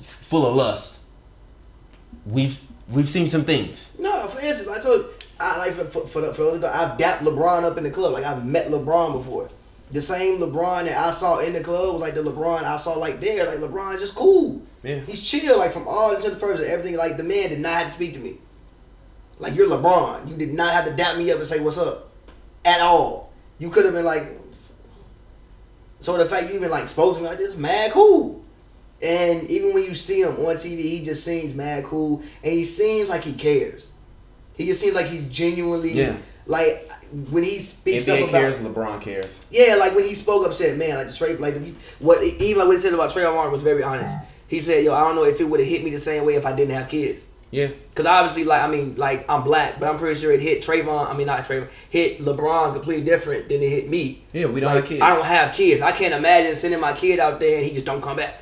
full 0.00 0.46
of 0.46 0.56
lust. 0.56 0.98
We've 2.26 2.60
we've 2.88 3.08
seen 3.08 3.28
some 3.28 3.44
things. 3.44 3.96
No, 3.98 4.26
for 4.28 4.40
instance, 4.40 4.68
I 4.68 4.80
told 4.80 5.11
I 5.42 5.58
like 5.58 5.72
for 5.72 5.84
for, 5.84 6.06
for, 6.06 6.20
the, 6.20 6.34
for 6.34 6.58
the, 6.58 6.68
I've 6.68 6.96
dapped 6.98 7.22
LeBron 7.22 7.64
up 7.64 7.76
in 7.76 7.84
the 7.84 7.90
club. 7.90 8.12
Like 8.12 8.24
I've 8.24 8.46
met 8.46 8.68
LeBron 8.68 9.12
before. 9.12 9.50
The 9.90 10.00
same 10.00 10.40
LeBron 10.40 10.84
that 10.84 10.96
I 10.96 11.10
saw 11.10 11.40
in 11.40 11.52
the 11.52 11.62
club 11.62 11.94
was 11.94 12.00
like 12.00 12.14
the 12.14 12.22
LeBron 12.22 12.62
I 12.62 12.76
saw 12.78 12.92
like 12.92 13.20
there. 13.20 13.44
Like 13.46 13.58
LeBron's 13.58 14.00
just 14.00 14.14
cool. 14.14 14.62
Yeah. 14.82 15.00
He's 15.00 15.22
chill. 15.22 15.58
Like 15.58 15.72
from 15.72 15.86
all 15.86 16.18
to 16.18 16.30
the 16.30 16.36
first 16.36 16.62
everything. 16.62 16.96
Like 16.96 17.16
the 17.16 17.24
man 17.24 17.50
did 17.50 17.60
not 17.60 17.72
have 17.72 17.86
to 17.88 17.92
speak 17.92 18.14
to 18.14 18.20
me. 18.20 18.38
Like 19.38 19.54
you're 19.54 19.68
LeBron. 19.68 20.30
You 20.30 20.36
did 20.36 20.54
not 20.54 20.72
have 20.72 20.84
to 20.86 20.92
dap 20.92 21.18
me 21.18 21.30
up 21.30 21.38
and 21.38 21.46
say 21.46 21.60
what's 21.60 21.78
up, 21.78 22.08
at 22.64 22.80
all. 22.80 23.32
You 23.58 23.70
could 23.70 23.84
have 23.84 23.94
been 23.94 24.04
like. 24.04 24.22
So 26.00 26.16
the 26.16 26.26
fact 26.26 26.48
you 26.48 26.56
even 26.56 26.70
like 26.70 26.88
spoke 26.88 27.16
to 27.16 27.22
me 27.22 27.28
like 27.28 27.38
this, 27.38 27.56
mad 27.56 27.92
cool. 27.92 28.42
And 29.02 29.50
even 29.50 29.74
when 29.74 29.82
you 29.82 29.94
see 29.94 30.20
him 30.22 30.32
on 30.32 30.56
TV, 30.56 30.78
he 30.78 31.04
just 31.04 31.24
seems 31.24 31.56
mad 31.56 31.84
cool, 31.84 32.22
and 32.42 32.52
he 32.52 32.64
seems 32.64 33.08
like 33.08 33.24
he 33.24 33.34
cares. 33.34 33.91
He 34.56 34.66
just 34.66 34.80
seems 34.80 34.94
like 34.94 35.06
he 35.06 35.26
genuinely 35.30 35.92
Yeah. 35.92 36.16
like 36.46 36.90
when 37.30 37.42
he 37.42 37.58
speaks 37.58 38.08
up 38.08 38.16
NBA 38.18 38.28
about 38.28 38.30
cares, 38.30 38.56
LeBron 38.56 39.00
cares. 39.00 39.44
yeah, 39.50 39.74
like 39.76 39.94
when 39.94 40.04
he 40.04 40.14
spoke 40.14 40.46
up, 40.46 40.54
said, 40.54 40.78
"Man, 40.78 40.96
like 40.96 41.10
straight, 41.14 41.40
like 41.40 41.54
what 41.98 42.22
even 42.22 42.58
like 42.58 42.68
what 42.68 42.76
he 42.76 42.82
said 42.82 42.94
about 42.94 43.10
Trayvon 43.10 43.34
Martin 43.34 43.52
was 43.52 43.62
very 43.62 43.82
honest. 43.82 44.14
He 44.48 44.60
said, 44.60 44.84
"Yo, 44.84 44.94
I 44.94 45.00
don't 45.00 45.14
know 45.14 45.24
if 45.24 45.40
it 45.40 45.44
would 45.44 45.60
have 45.60 45.68
hit 45.68 45.82
me 45.84 45.90
the 45.90 45.98
same 45.98 46.24
way 46.24 46.34
if 46.34 46.44
I 46.46 46.52
didn't 46.52 46.74
have 46.74 46.88
kids." 46.88 47.26
Yeah. 47.50 47.68
Cause 47.94 48.06
obviously, 48.06 48.44
like 48.44 48.62
I 48.62 48.66
mean, 48.66 48.96
like 48.96 49.26
I'm 49.30 49.42
black, 49.44 49.78
but 49.78 49.86
I'm 49.88 49.98
pretty 49.98 50.18
sure 50.18 50.32
it 50.32 50.40
hit 50.40 50.62
Trayvon. 50.62 51.10
I 51.10 51.14
mean, 51.14 51.26
not 51.26 51.44
Trayvon, 51.46 51.68
hit 51.90 52.18
LeBron 52.20 52.72
completely 52.72 53.04
different 53.04 53.48
than 53.50 53.60
it 53.62 53.68
hit 53.68 53.90
me. 53.90 54.22
Yeah, 54.32 54.46
we 54.46 54.60
don't 54.60 54.70
Like, 54.74 54.80
have 54.84 54.88
kids. 54.88 55.02
I 55.02 55.14
don't 55.14 55.24
have 55.26 55.54
kids. 55.54 55.82
I 55.82 55.92
can't 55.92 56.14
imagine 56.14 56.56
sending 56.56 56.80
my 56.80 56.94
kid 56.94 57.20
out 57.20 57.40
there 57.40 57.58
and 57.58 57.66
he 57.66 57.72
just 57.74 57.84
don't 57.84 58.00
come 58.02 58.16
back. 58.16 58.40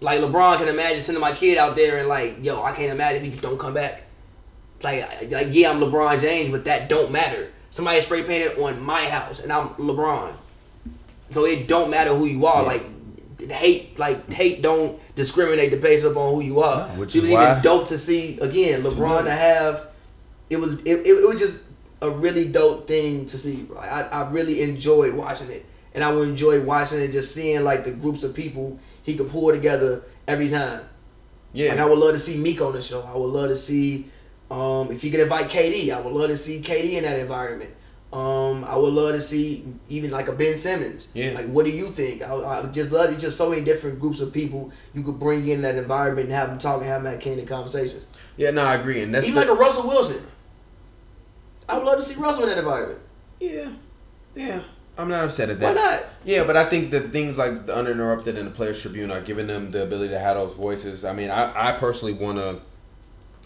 Like 0.00 0.20
LeBron 0.20 0.58
can 0.58 0.68
imagine 0.68 1.00
sending 1.00 1.22
my 1.22 1.32
kid 1.32 1.56
out 1.56 1.74
there 1.74 1.96
and 1.98 2.08
like, 2.08 2.36
yo, 2.44 2.62
I 2.62 2.72
can't 2.72 2.92
imagine 2.92 3.18
if 3.18 3.22
he 3.24 3.30
just 3.30 3.42
don't 3.42 3.58
come 3.58 3.72
back. 3.72 4.02
Like, 4.82 5.30
like 5.30 5.48
yeah, 5.50 5.70
I'm 5.70 5.80
LeBron 5.80 6.20
James, 6.20 6.50
but 6.50 6.64
that 6.64 6.88
don't 6.88 7.12
matter. 7.12 7.48
Somebody 7.70 8.00
spray 8.00 8.22
painted 8.22 8.58
on 8.58 8.82
my 8.82 9.06
house 9.06 9.40
and 9.40 9.52
I'm 9.52 9.70
LeBron, 9.70 10.34
so 11.30 11.46
it 11.46 11.66
don't 11.68 11.90
matter 11.90 12.14
who 12.14 12.26
you 12.26 12.46
are. 12.46 12.62
Yeah. 12.62 12.68
Like, 12.68 13.50
hate, 13.50 13.98
like 13.98 14.30
hate 14.32 14.62
don't 14.62 15.00
discriminate 15.14 15.70
the 15.70 15.76
based 15.78 16.04
upon 16.04 16.34
who 16.34 16.40
you 16.42 16.60
are. 16.60 16.88
No, 16.88 17.00
which 17.00 17.16
it 17.16 17.24
is 17.24 17.30
was 17.30 17.32
even 17.32 17.62
dope 17.62 17.88
to 17.88 17.98
see 17.98 18.38
again 18.40 18.82
LeBron 18.82 19.24
to 19.24 19.30
have. 19.30 19.86
It 20.50 20.60
was 20.60 20.74
it, 20.80 20.86
it, 20.86 21.06
it 21.06 21.28
was 21.28 21.40
just 21.40 21.64
a 22.02 22.10
really 22.10 22.50
dope 22.50 22.88
thing 22.88 23.24
to 23.26 23.38
see, 23.38 23.62
bro. 23.62 23.78
I, 23.78 24.02
I 24.02 24.30
really 24.30 24.62
enjoyed 24.62 25.14
watching 25.14 25.50
it, 25.50 25.64
and 25.94 26.04
I 26.04 26.12
would 26.12 26.28
enjoy 26.28 26.62
watching 26.64 27.00
it, 27.00 27.12
just 27.12 27.34
seeing 27.34 27.64
like 27.64 27.84
the 27.84 27.92
groups 27.92 28.22
of 28.22 28.34
people 28.34 28.78
he 29.02 29.16
could 29.16 29.30
pull 29.30 29.50
together 29.52 30.02
every 30.28 30.50
time. 30.50 30.82
Yeah. 31.52 31.70
Like 31.70 31.78
I 31.78 31.84
would 31.86 31.98
love 31.98 32.12
to 32.12 32.18
see 32.18 32.36
Meek 32.36 32.60
on 32.60 32.72
the 32.72 32.82
show. 32.82 33.02
I 33.02 33.16
would 33.16 33.26
love 33.26 33.48
to 33.48 33.56
see 33.56 34.10
um, 34.52 34.90
if 34.92 35.02
you 35.02 35.10
could 35.10 35.20
invite 35.20 35.46
KD. 35.46 35.90
I 35.90 36.00
would 36.00 36.12
love 36.12 36.28
to 36.28 36.36
see 36.36 36.60
KD 36.60 36.94
in 36.98 37.04
that 37.04 37.18
environment. 37.18 37.70
Um, 38.12 38.64
I 38.64 38.76
would 38.76 38.92
love 38.92 39.14
to 39.14 39.22
see 39.22 39.64
even 39.88 40.10
like 40.10 40.28
a 40.28 40.32
Ben 40.32 40.58
Simmons. 40.58 41.08
Yeah. 41.14 41.30
Like, 41.32 41.46
what 41.46 41.64
do 41.64 41.70
you 41.72 41.90
think? 41.92 42.20
I, 42.22 42.34
I 42.34 42.60
would 42.60 42.74
just 42.74 42.92
love 42.92 43.10
it's 43.10 43.22
just 43.22 43.38
so 43.38 43.48
many 43.48 43.64
different 43.64 43.98
groups 44.00 44.20
of 44.20 44.32
people 44.34 44.70
you 44.92 45.02
could 45.02 45.18
bring 45.18 45.48
in 45.48 45.62
that 45.62 45.76
environment 45.76 46.26
and 46.26 46.34
have 46.36 46.50
them 46.50 46.58
talk 46.58 46.78
and 46.82 46.86
have 46.86 47.02
them 47.02 47.12
have 47.12 47.22
candid 47.22 47.48
conversations. 47.48 48.04
yeah, 48.36 48.50
no, 48.50 48.62
I 48.64 48.74
agree, 48.74 49.02
and 49.02 49.14
that's 49.14 49.26
Even 49.26 49.40
the- 49.40 49.46
like 49.48 49.56
a 49.58 49.58
Russell 49.58 49.88
Wilson. 49.88 50.26
I 51.68 51.78
would 51.78 51.86
love 51.86 51.96
to 51.98 52.02
see 52.04 52.16
Russell 52.16 52.42
in 52.42 52.50
that 52.50 52.58
environment. 52.58 53.00
yeah, 53.40 53.70
yeah. 54.34 54.62
I'm 54.98 55.08
not 55.08 55.24
upset 55.24 55.48
at 55.48 55.58
that. 55.60 55.74
Why 55.74 55.80
not? 55.80 56.04
Yeah, 56.26 56.44
but 56.44 56.54
I 56.54 56.68
think 56.68 56.90
that 56.90 57.12
things 57.12 57.38
like 57.38 57.64
the 57.64 57.74
Uninterrupted 57.74 58.36
and 58.36 58.46
the 58.46 58.50
Players 58.52 58.82
Tribune 58.82 59.10
are 59.10 59.22
giving 59.22 59.46
them 59.46 59.70
the 59.70 59.84
ability 59.84 60.10
to 60.10 60.18
have 60.18 60.36
those 60.36 60.54
voices. 60.54 61.02
I 61.06 61.14
mean, 61.14 61.30
I, 61.30 61.70
I 61.70 61.78
personally 61.78 62.12
want 62.12 62.36
to. 62.36 62.60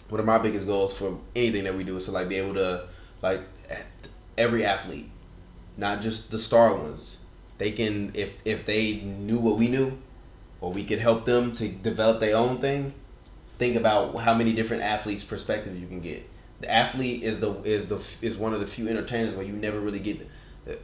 One 0.09 0.19
of 0.19 0.25
my 0.25 0.37
biggest 0.37 0.65
goals 0.65 0.95
for 0.95 1.19
anything 1.35 1.65
that 1.65 1.75
we 1.75 1.83
do 1.83 1.97
is 1.97 2.05
to 2.05 2.11
like 2.11 2.29
be 2.29 2.35
able 2.35 2.53
to 2.55 2.87
like 3.21 3.41
every 4.37 4.65
athlete, 4.65 5.09
not 5.75 6.01
just 6.01 6.31
the 6.31 6.39
star 6.39 6.73
ones. 6.73 7.17
They 7.57 7.71
can 7.71 8.11
if 8.13 8.37
if 8.45 8.65
they 8.65 8.95
knew 8.95 9.39
what 9.39 9.57
we 9.57 9.67
knew, 9.67 9.97
or 10.61 10.71
we 10.71 10.83
could 10.83 10.99
help 10.99 11.25
them 11.25 11.55
to 11.55 11.67
develop 11.67 12.19
their 12.19 12.37
own 12.37 12.59
thing. 12.59 12.93
Think 13.57 13.75
about 13.75 14.15
how 14.17 14.35
many 14.35 14.53
different 14.53 14.83
athletes' 14.83 15.23
perspective 15.23 15.77
you 15.77 15.87
can 15.87 15.99
get. 15.99 16.29
The 16.61 16.71
athlete 16.71 17.23
is 17.23 17.39
the 17.39 17.53
is 17.63 17.87
the 17.87 17.99
is 18.21 18.37
one 18.37 18.53
of 18.53 18.59
the 18.59 18.67
few 18.67 18.87
entertainers 18.87 19.35
where 19.35 19.45
you 19.45 19.53
never 19.53 19.79
really 19.79 19.99
get 19.99 20.27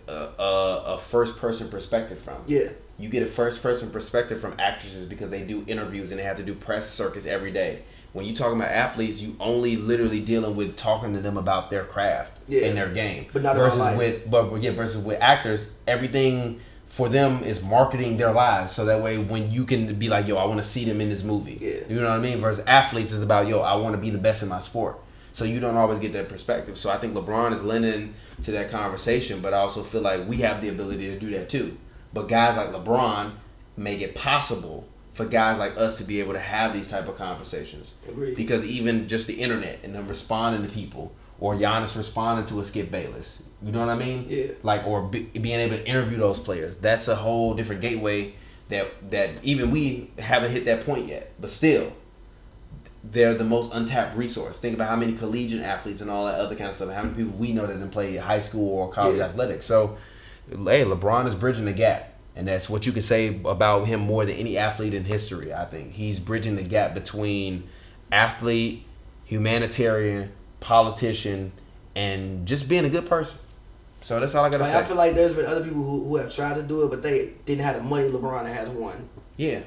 a, 0.07 0.11
a, 0.11 0.83
a 0.85 0.97
first 0.97 1.37
person 1.37 1.69
perspective 1.69 2.19
from. 2.19 2.41
Yeah. 2.47 2.69
You 2.97 3.09
get 3.09 3.23
a 3.23 3.27
first 3.27 3.61
person 3.63 3.89
perspective 3.89 4.39
from 4.39 4.55
actresses 4.59 5.05
because 5.05 5.29
they 5.29 5.43
do 5.43 5.63
interviews 5.67 6.11
and 6.11 6.19
they 6.19 6.23
have 6.23 6.37
to 6.37 6.43
do 6.43 6.53
press 6.53 6.89
circuits 6.89 7.25
every 7.25 7.51
day. 7.51 7.83
When 8.13 8.25
you 8.25 8.35
talking 8.35 8.57
about 8.59 8.71
athletes, 8.71 9.19
you 9.21 9.35
only 9.39 9.75
literally 9.75 10.19
dealing 10.19 10.55
with 10.55 10.77
talking 10.77 11.13
to 11.15 11.19
them 11.19 11.35
about 11.37 11.69
their 11.69 11.83
craft 11.83 12.31
Yeah. 12.47 12.61
and 12.67 12.77
their 12.77 12.89
game. 12.89 13.25
But 13.33 13.41
not 13.41 13.55
versus 13.55 13.97
with 13.97 14.29
but 14.29 14.55
yeah, 14.61 14.71
versus 14.71 15.03
with 15.03 15.19
actors, 15.19 15.67
everything 15.87 16.59
for 16.85 17.09
them 17.09 17.41
is 17.43 17.63
marketing 17.63 18.17
their 18.17 18.31
lives. 18.31 18.71
So 18.71 18.85
that 18.85 19.01
way 19.01 19.17
when 19.17 19.51
you 19.51 19.65
can 19.65 19.97
be 19.97 20.09
like, 20.09 20.27
yo, 20.27 20.37
I 20.37 20.45
want 20.45 20.59
to 20.59 20.63
see 20.63 20.85
them 20.85 21.01
in 21.01 21.09
this 21.09 21.23
movie. 21.23 21.57
Yeah. 21.59 21.79
You 21.89 21.99
know 22.01 22.09
what 22.09 22.19
I 22.19 22.19
mean? 22.19 22.39
Versus 22.39 22.63
athletes 22.67 23.11
is 23.11 23.23
about, 23.23 23.47
yo, 23.47 23.61
I 23.61 23.75
want 23.75 23.95
to 23.95 24.01
be 24.01 24.11
the 24.11 24.19
best 24.19 24.43
in 24.43 24.49
my 24.49 24.59
sport. 24.59 24.99
So 25.33 25.45
you 25.45 25.59
don't 25.59 25.75
always 25.75 25.97
get 25.97 26.13
that 26.13 26.29
perspective. 26.29 26.77
So 26.77 26.91
I 26.91 26.97
think 26.97 27.15
LeBron 27.15 27.51
is 27.53 27.63
lending 27.63 28.13
to 28.43 28.51
that 28.51 28.69
conversation, 28.69 29.41
but 29.41 29.55
I 29.55 29.57
also 29.57 29.81
feel 29.81 30.01
like 30.01 30.27
we 30.27 30.37
have 30.37 30.61
the 30.61 30.69
ability 30.69 31.07
to 31.07 31.19
do 31.19 31.31
that 31.31 31.49
too. 31.49 31.75
But 32.13 32.27
guys 32.27 32.55
like 32.57 32.69
LeBron 32.71 33.31
make 33.75 34.01
it 34.01 34.13
possible 34.13 34.87
for 35.13 35.25
guys 35.25 35.59
like 35.59 35.77
us 35.77 35.97
to 35.99 36.03
be 36.03 36.19
able 36.19 36.33
to 36.33 36.39
have 36.39 36.73
these 36.73 36.89
type 36.89 37.07
of 37.07 37.17
conversations. 37.17 37.93
Agreed. 38.07 38.35
Because 38.35 38.65
even 38.65 39.07
just 39.07 39.27
the 39.27 39.35
internet 39.35 39.79
and 39.83 39.93
them 39.95 40.07
responding 40.07 40.67
to 40.67 40.73
people, 40.73 41.13
or 41.39 41.55
Giannis 41.55 41.95
responding 41.95 42.45
to 42.47 42.59
a 42.61 42.65
Skip 42.65 42.89
Bayless, 42.89 43.43
you 43.61 43.71
know 43.71 43.79
what 43.79 43.89
I 43.89 43.95
mean? 43.95 44.25
Yeah. 44.29 44.47
Like 44.63 44.85
or 44.85 45.03
be, 45.03 45.21
being 45.21 45.59
able 45.59 45.77
to 45.77 45.87
interview 45.87 46.17
those 46.17 46.39
players. 46.39 46.75
That's 46.75 47.07
a 47.07 47.15
whole 47.15 47.53
different 47.53 47.81
gateway 47.81 48.33
that 48.69 49.11
that 49.11 49.31
even 49.43 49.71
we 49.71 50.09
haven't 50.17 50.51
hit 50.51 50.65
that 50.65 50.85
point 50.85 51.07
yet. 51.07 51.31
But 51.39 51.49
still, 51.49 51.93
they're 53.03 53.33
the 53.33 53.43
most 53.43 53.71
untapped 53.73 54.17
resource. 54.17 54.57
Think 54.57 54.75
about 54.75 54.89
how 54.89 54.95
many 54.95 55.13
collegiate 55.13 55.61
athletes 55.61 56.01
and 56.01 56.09
all 56.09 56.25
that 56.25 56.39
other 56.39 56.55
kind 56.55 56.69
of 56.69 56.75
stuff. 56.75 56.89
How 56.91 57.03
many 57.03 57.15
people 57.15 57.37
we 57.37 57.51
know 57.51 57.67
that 57.67 57.73
didn't 57.73 57.91
play 57.91 58.15
high 58.15 58.39
school 58.39 58.69
or 58.69 58.89
college 58.89 59.17
Yeah. 59.17 59.25
athletics. 59.25 59.65
So, 59.65 59.97
hey, 60.49 60.85
LeBron 60.85 61.27
is 61.27 61.35
bridging 61.35 61.65
the 61.65 61.73
gap, 61.73 62.12
and 62.35 62.47
that's 62.47 62.69
what 62.69 62.85
you 62.85 62.91
can 62.91 63.01
say 63.01 63.39
about 63.45 63.87
him 63.87 64.01
more 64.01 64.25
than 64.25 64.35
any 64.35 64.57
athlete 64.57 64.93
in 64.93 65.03
history. 65.05 65.53
I 65.53 65.65
think 65.65 65.93
he's 65.93 66.19
bridging 66.19 66.55
the 66.55 66.63
gap 66.63 66.93
between 66.93 67.63
athlete, 68.11 68.83
humanitarian, 69.25 70.31
politician, 70.59 71.51
and 71.95 72.47
just 72.47 72.67
being 72.67 72.85
a 72.85 72.89
good 72.89 73.05
person. 73.05 73.37
So 74.01 74.19
that's 74.19 74.35
all 74.35 74.43
I 74.43 74.49
gotta 74.49 74.63
Like, 74.63 74.73
say. 74.73 74.79
I 74.79 74.83
feel 74.83 74.97
like 74.97 75.13
there's 75.15 75.33
been 75.35 75.45
other 75.45 75.63
people 75.63 75.83
who, 75.83 76.03
who 76.05 76.15
have 76.17 76.33
tried 76.33 76.55
to 76.55 76.63
do 76.63 76.83
it, 76.83 76.89
but 76.89 77.03
they 77.03 77.33
didn't 77.45 77.63
have 77.63 77.75
the 77.77 77.83
money 77.83 78.09
LeBron 78.09 78.45
has 78.53 78.67
won. 78.69 79.07
yeah, 79.37 79.61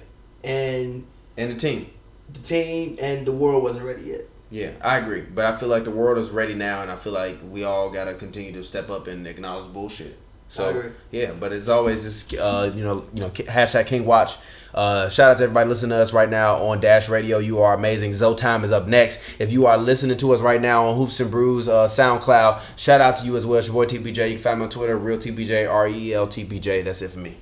And 0.45 1.07
and 1.39 1.53
the 1.53 1.57
team. 1.57 1.91
the 2.33 2.41
team 2.41 2.97
and 3.01 3.27
the 3.27 3.33
world 3.33 3.63
wasn't 3.63 3.85
ready 3.85 4.03
yet. 4.03 4.21
Yeah, 4.51 4.71
I 4.83 4.99
agree. 4.99 5.23
But 5.23 5.45
I 5.47 5.57
feel 5.57 5.69
like 5.69 5.85
the 5.85 5.91
world 5.91 6.19
is 6.19 6.31
ready 6.31 6.55
now, 6.55 6.83
and 6.83 6.91
I 6.91 6.97
feel 6.97 7.13
like 7.13 7.39
we 7.51 7.65
all 7.65 7.91
gotta 7.91 8.15
continue 8.15 8.53
to 8.53 8.63
step 8.63 8.91
up 8.91 9.07
and 9.07 9.27
acknowledge 9.27 9.73
bullshit. 9.73 10.19
So 10.49 10.93
yeah, 11.11 11.33
but 11.33 11.53
as 11.53 11.69
always, 11.69 12.05
this 12.05 12.33
uh, 12.39 12.73
you 12.75 12.85
know, 12.85 13.05
you 13.13 13.21
know, 13.21 13.31
hashtag 13.31 13.87
King 13.87 14.07
Watch. 14.07 14.37
Uh, 14.75 15.09
shout 15.09 15.31
out 15.31 15.39
to 15.39 15.45
everybody 15.45 15.69
listening 15.69 15.91
to 15.91 15.97
us 15.97 16.13
right 16.13 16.29
now 16.29 16.57
on 16.57 16.81
Dash 16.81 17.09
Radio. 17.09 17.39
You 17.39 17.61
are 17.63 17.75
amazing. 17.75 18.13
Zoe 18.13 18.37
Time 18.37 18.63
is 18.63 18.71
up 18.71 18.87
next. 18.87 19.19
If 19.39 19.51
you 19.51 19.67
are 19.67 19.79
listening 19.79 20.19
to 20.19 20.33
us 20.33 20.43
right 20.43 20.61
now 20.61 20.89
on 20.89 20.97
Hoops 20.97 21.19
and 21.19 21.31
Brews 21.31 21.67
uh, 21.67 21.87
SoundCloud, 21.87 22.61
shout 22.77 23.01
out 23.01 23.17
to 23.17 23.25
you 23.25 23.37
as 23.37 23.47
well. 23.47 23.59
It's 23.59 23.69
your 23.69 23.75
boy 23.75 23.87
TPJ. 23.87 24.29
You 24.29 24.35
can 24.35 24.43
find 24.43 24.59
me 24.59 24.65
on 24.65 24.71
Twitter, 24.71 24.97
real 24.97 25.17
TPJ, 25.17 25.71
R 25.71 25.89
E 25.89 26.13
L 26.13 26.29
T 26.29 26.45
P 26.45 26.61
J. 26.61 26.83
That's 26.83 27.01
it 27.01 27.11
for 27.11 27.21
me. 27.21 27.37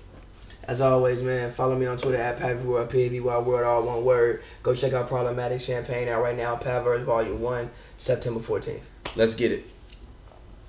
As 0.67 0.81
always, 0.81 1.21
man, 1.23 1.53
follow 1.53 1.77
me 1.77 1.85
on 1.87 1.99
Twitter 1.99 2.17
at 2.17 2.39
Pavy 2.39 2.63
World, 2.65 2.89
P-A-V-Y 2.89 3.39
World, 3.39 3.65
all 3.65 3.83
one 3.83 4.03
word. 4.03 4.43
Go 4.63 4.75
check 4.75 4.95
out 4.95 5.09
Problematic 5.09 5.61
Champagne 5.61 6.09
out 6.09 6.23
right 6.23 6.37
now, 6.37 6.57
Paverse 6.57 7.05
Volume 7.05 7.41
1, 7.43 7.71
September 7.99 8.41
14th. 8.41 8.81
Let's 9.15 9.35
get 9.35 9.53
it. 9.53 9.67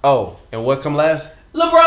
Oh, 0.03 0.37
and 0.51 0.65
what 0.65 0.81
come 0.81 0.95
last? 0.95 1.29
LeBron! 1.55 1.85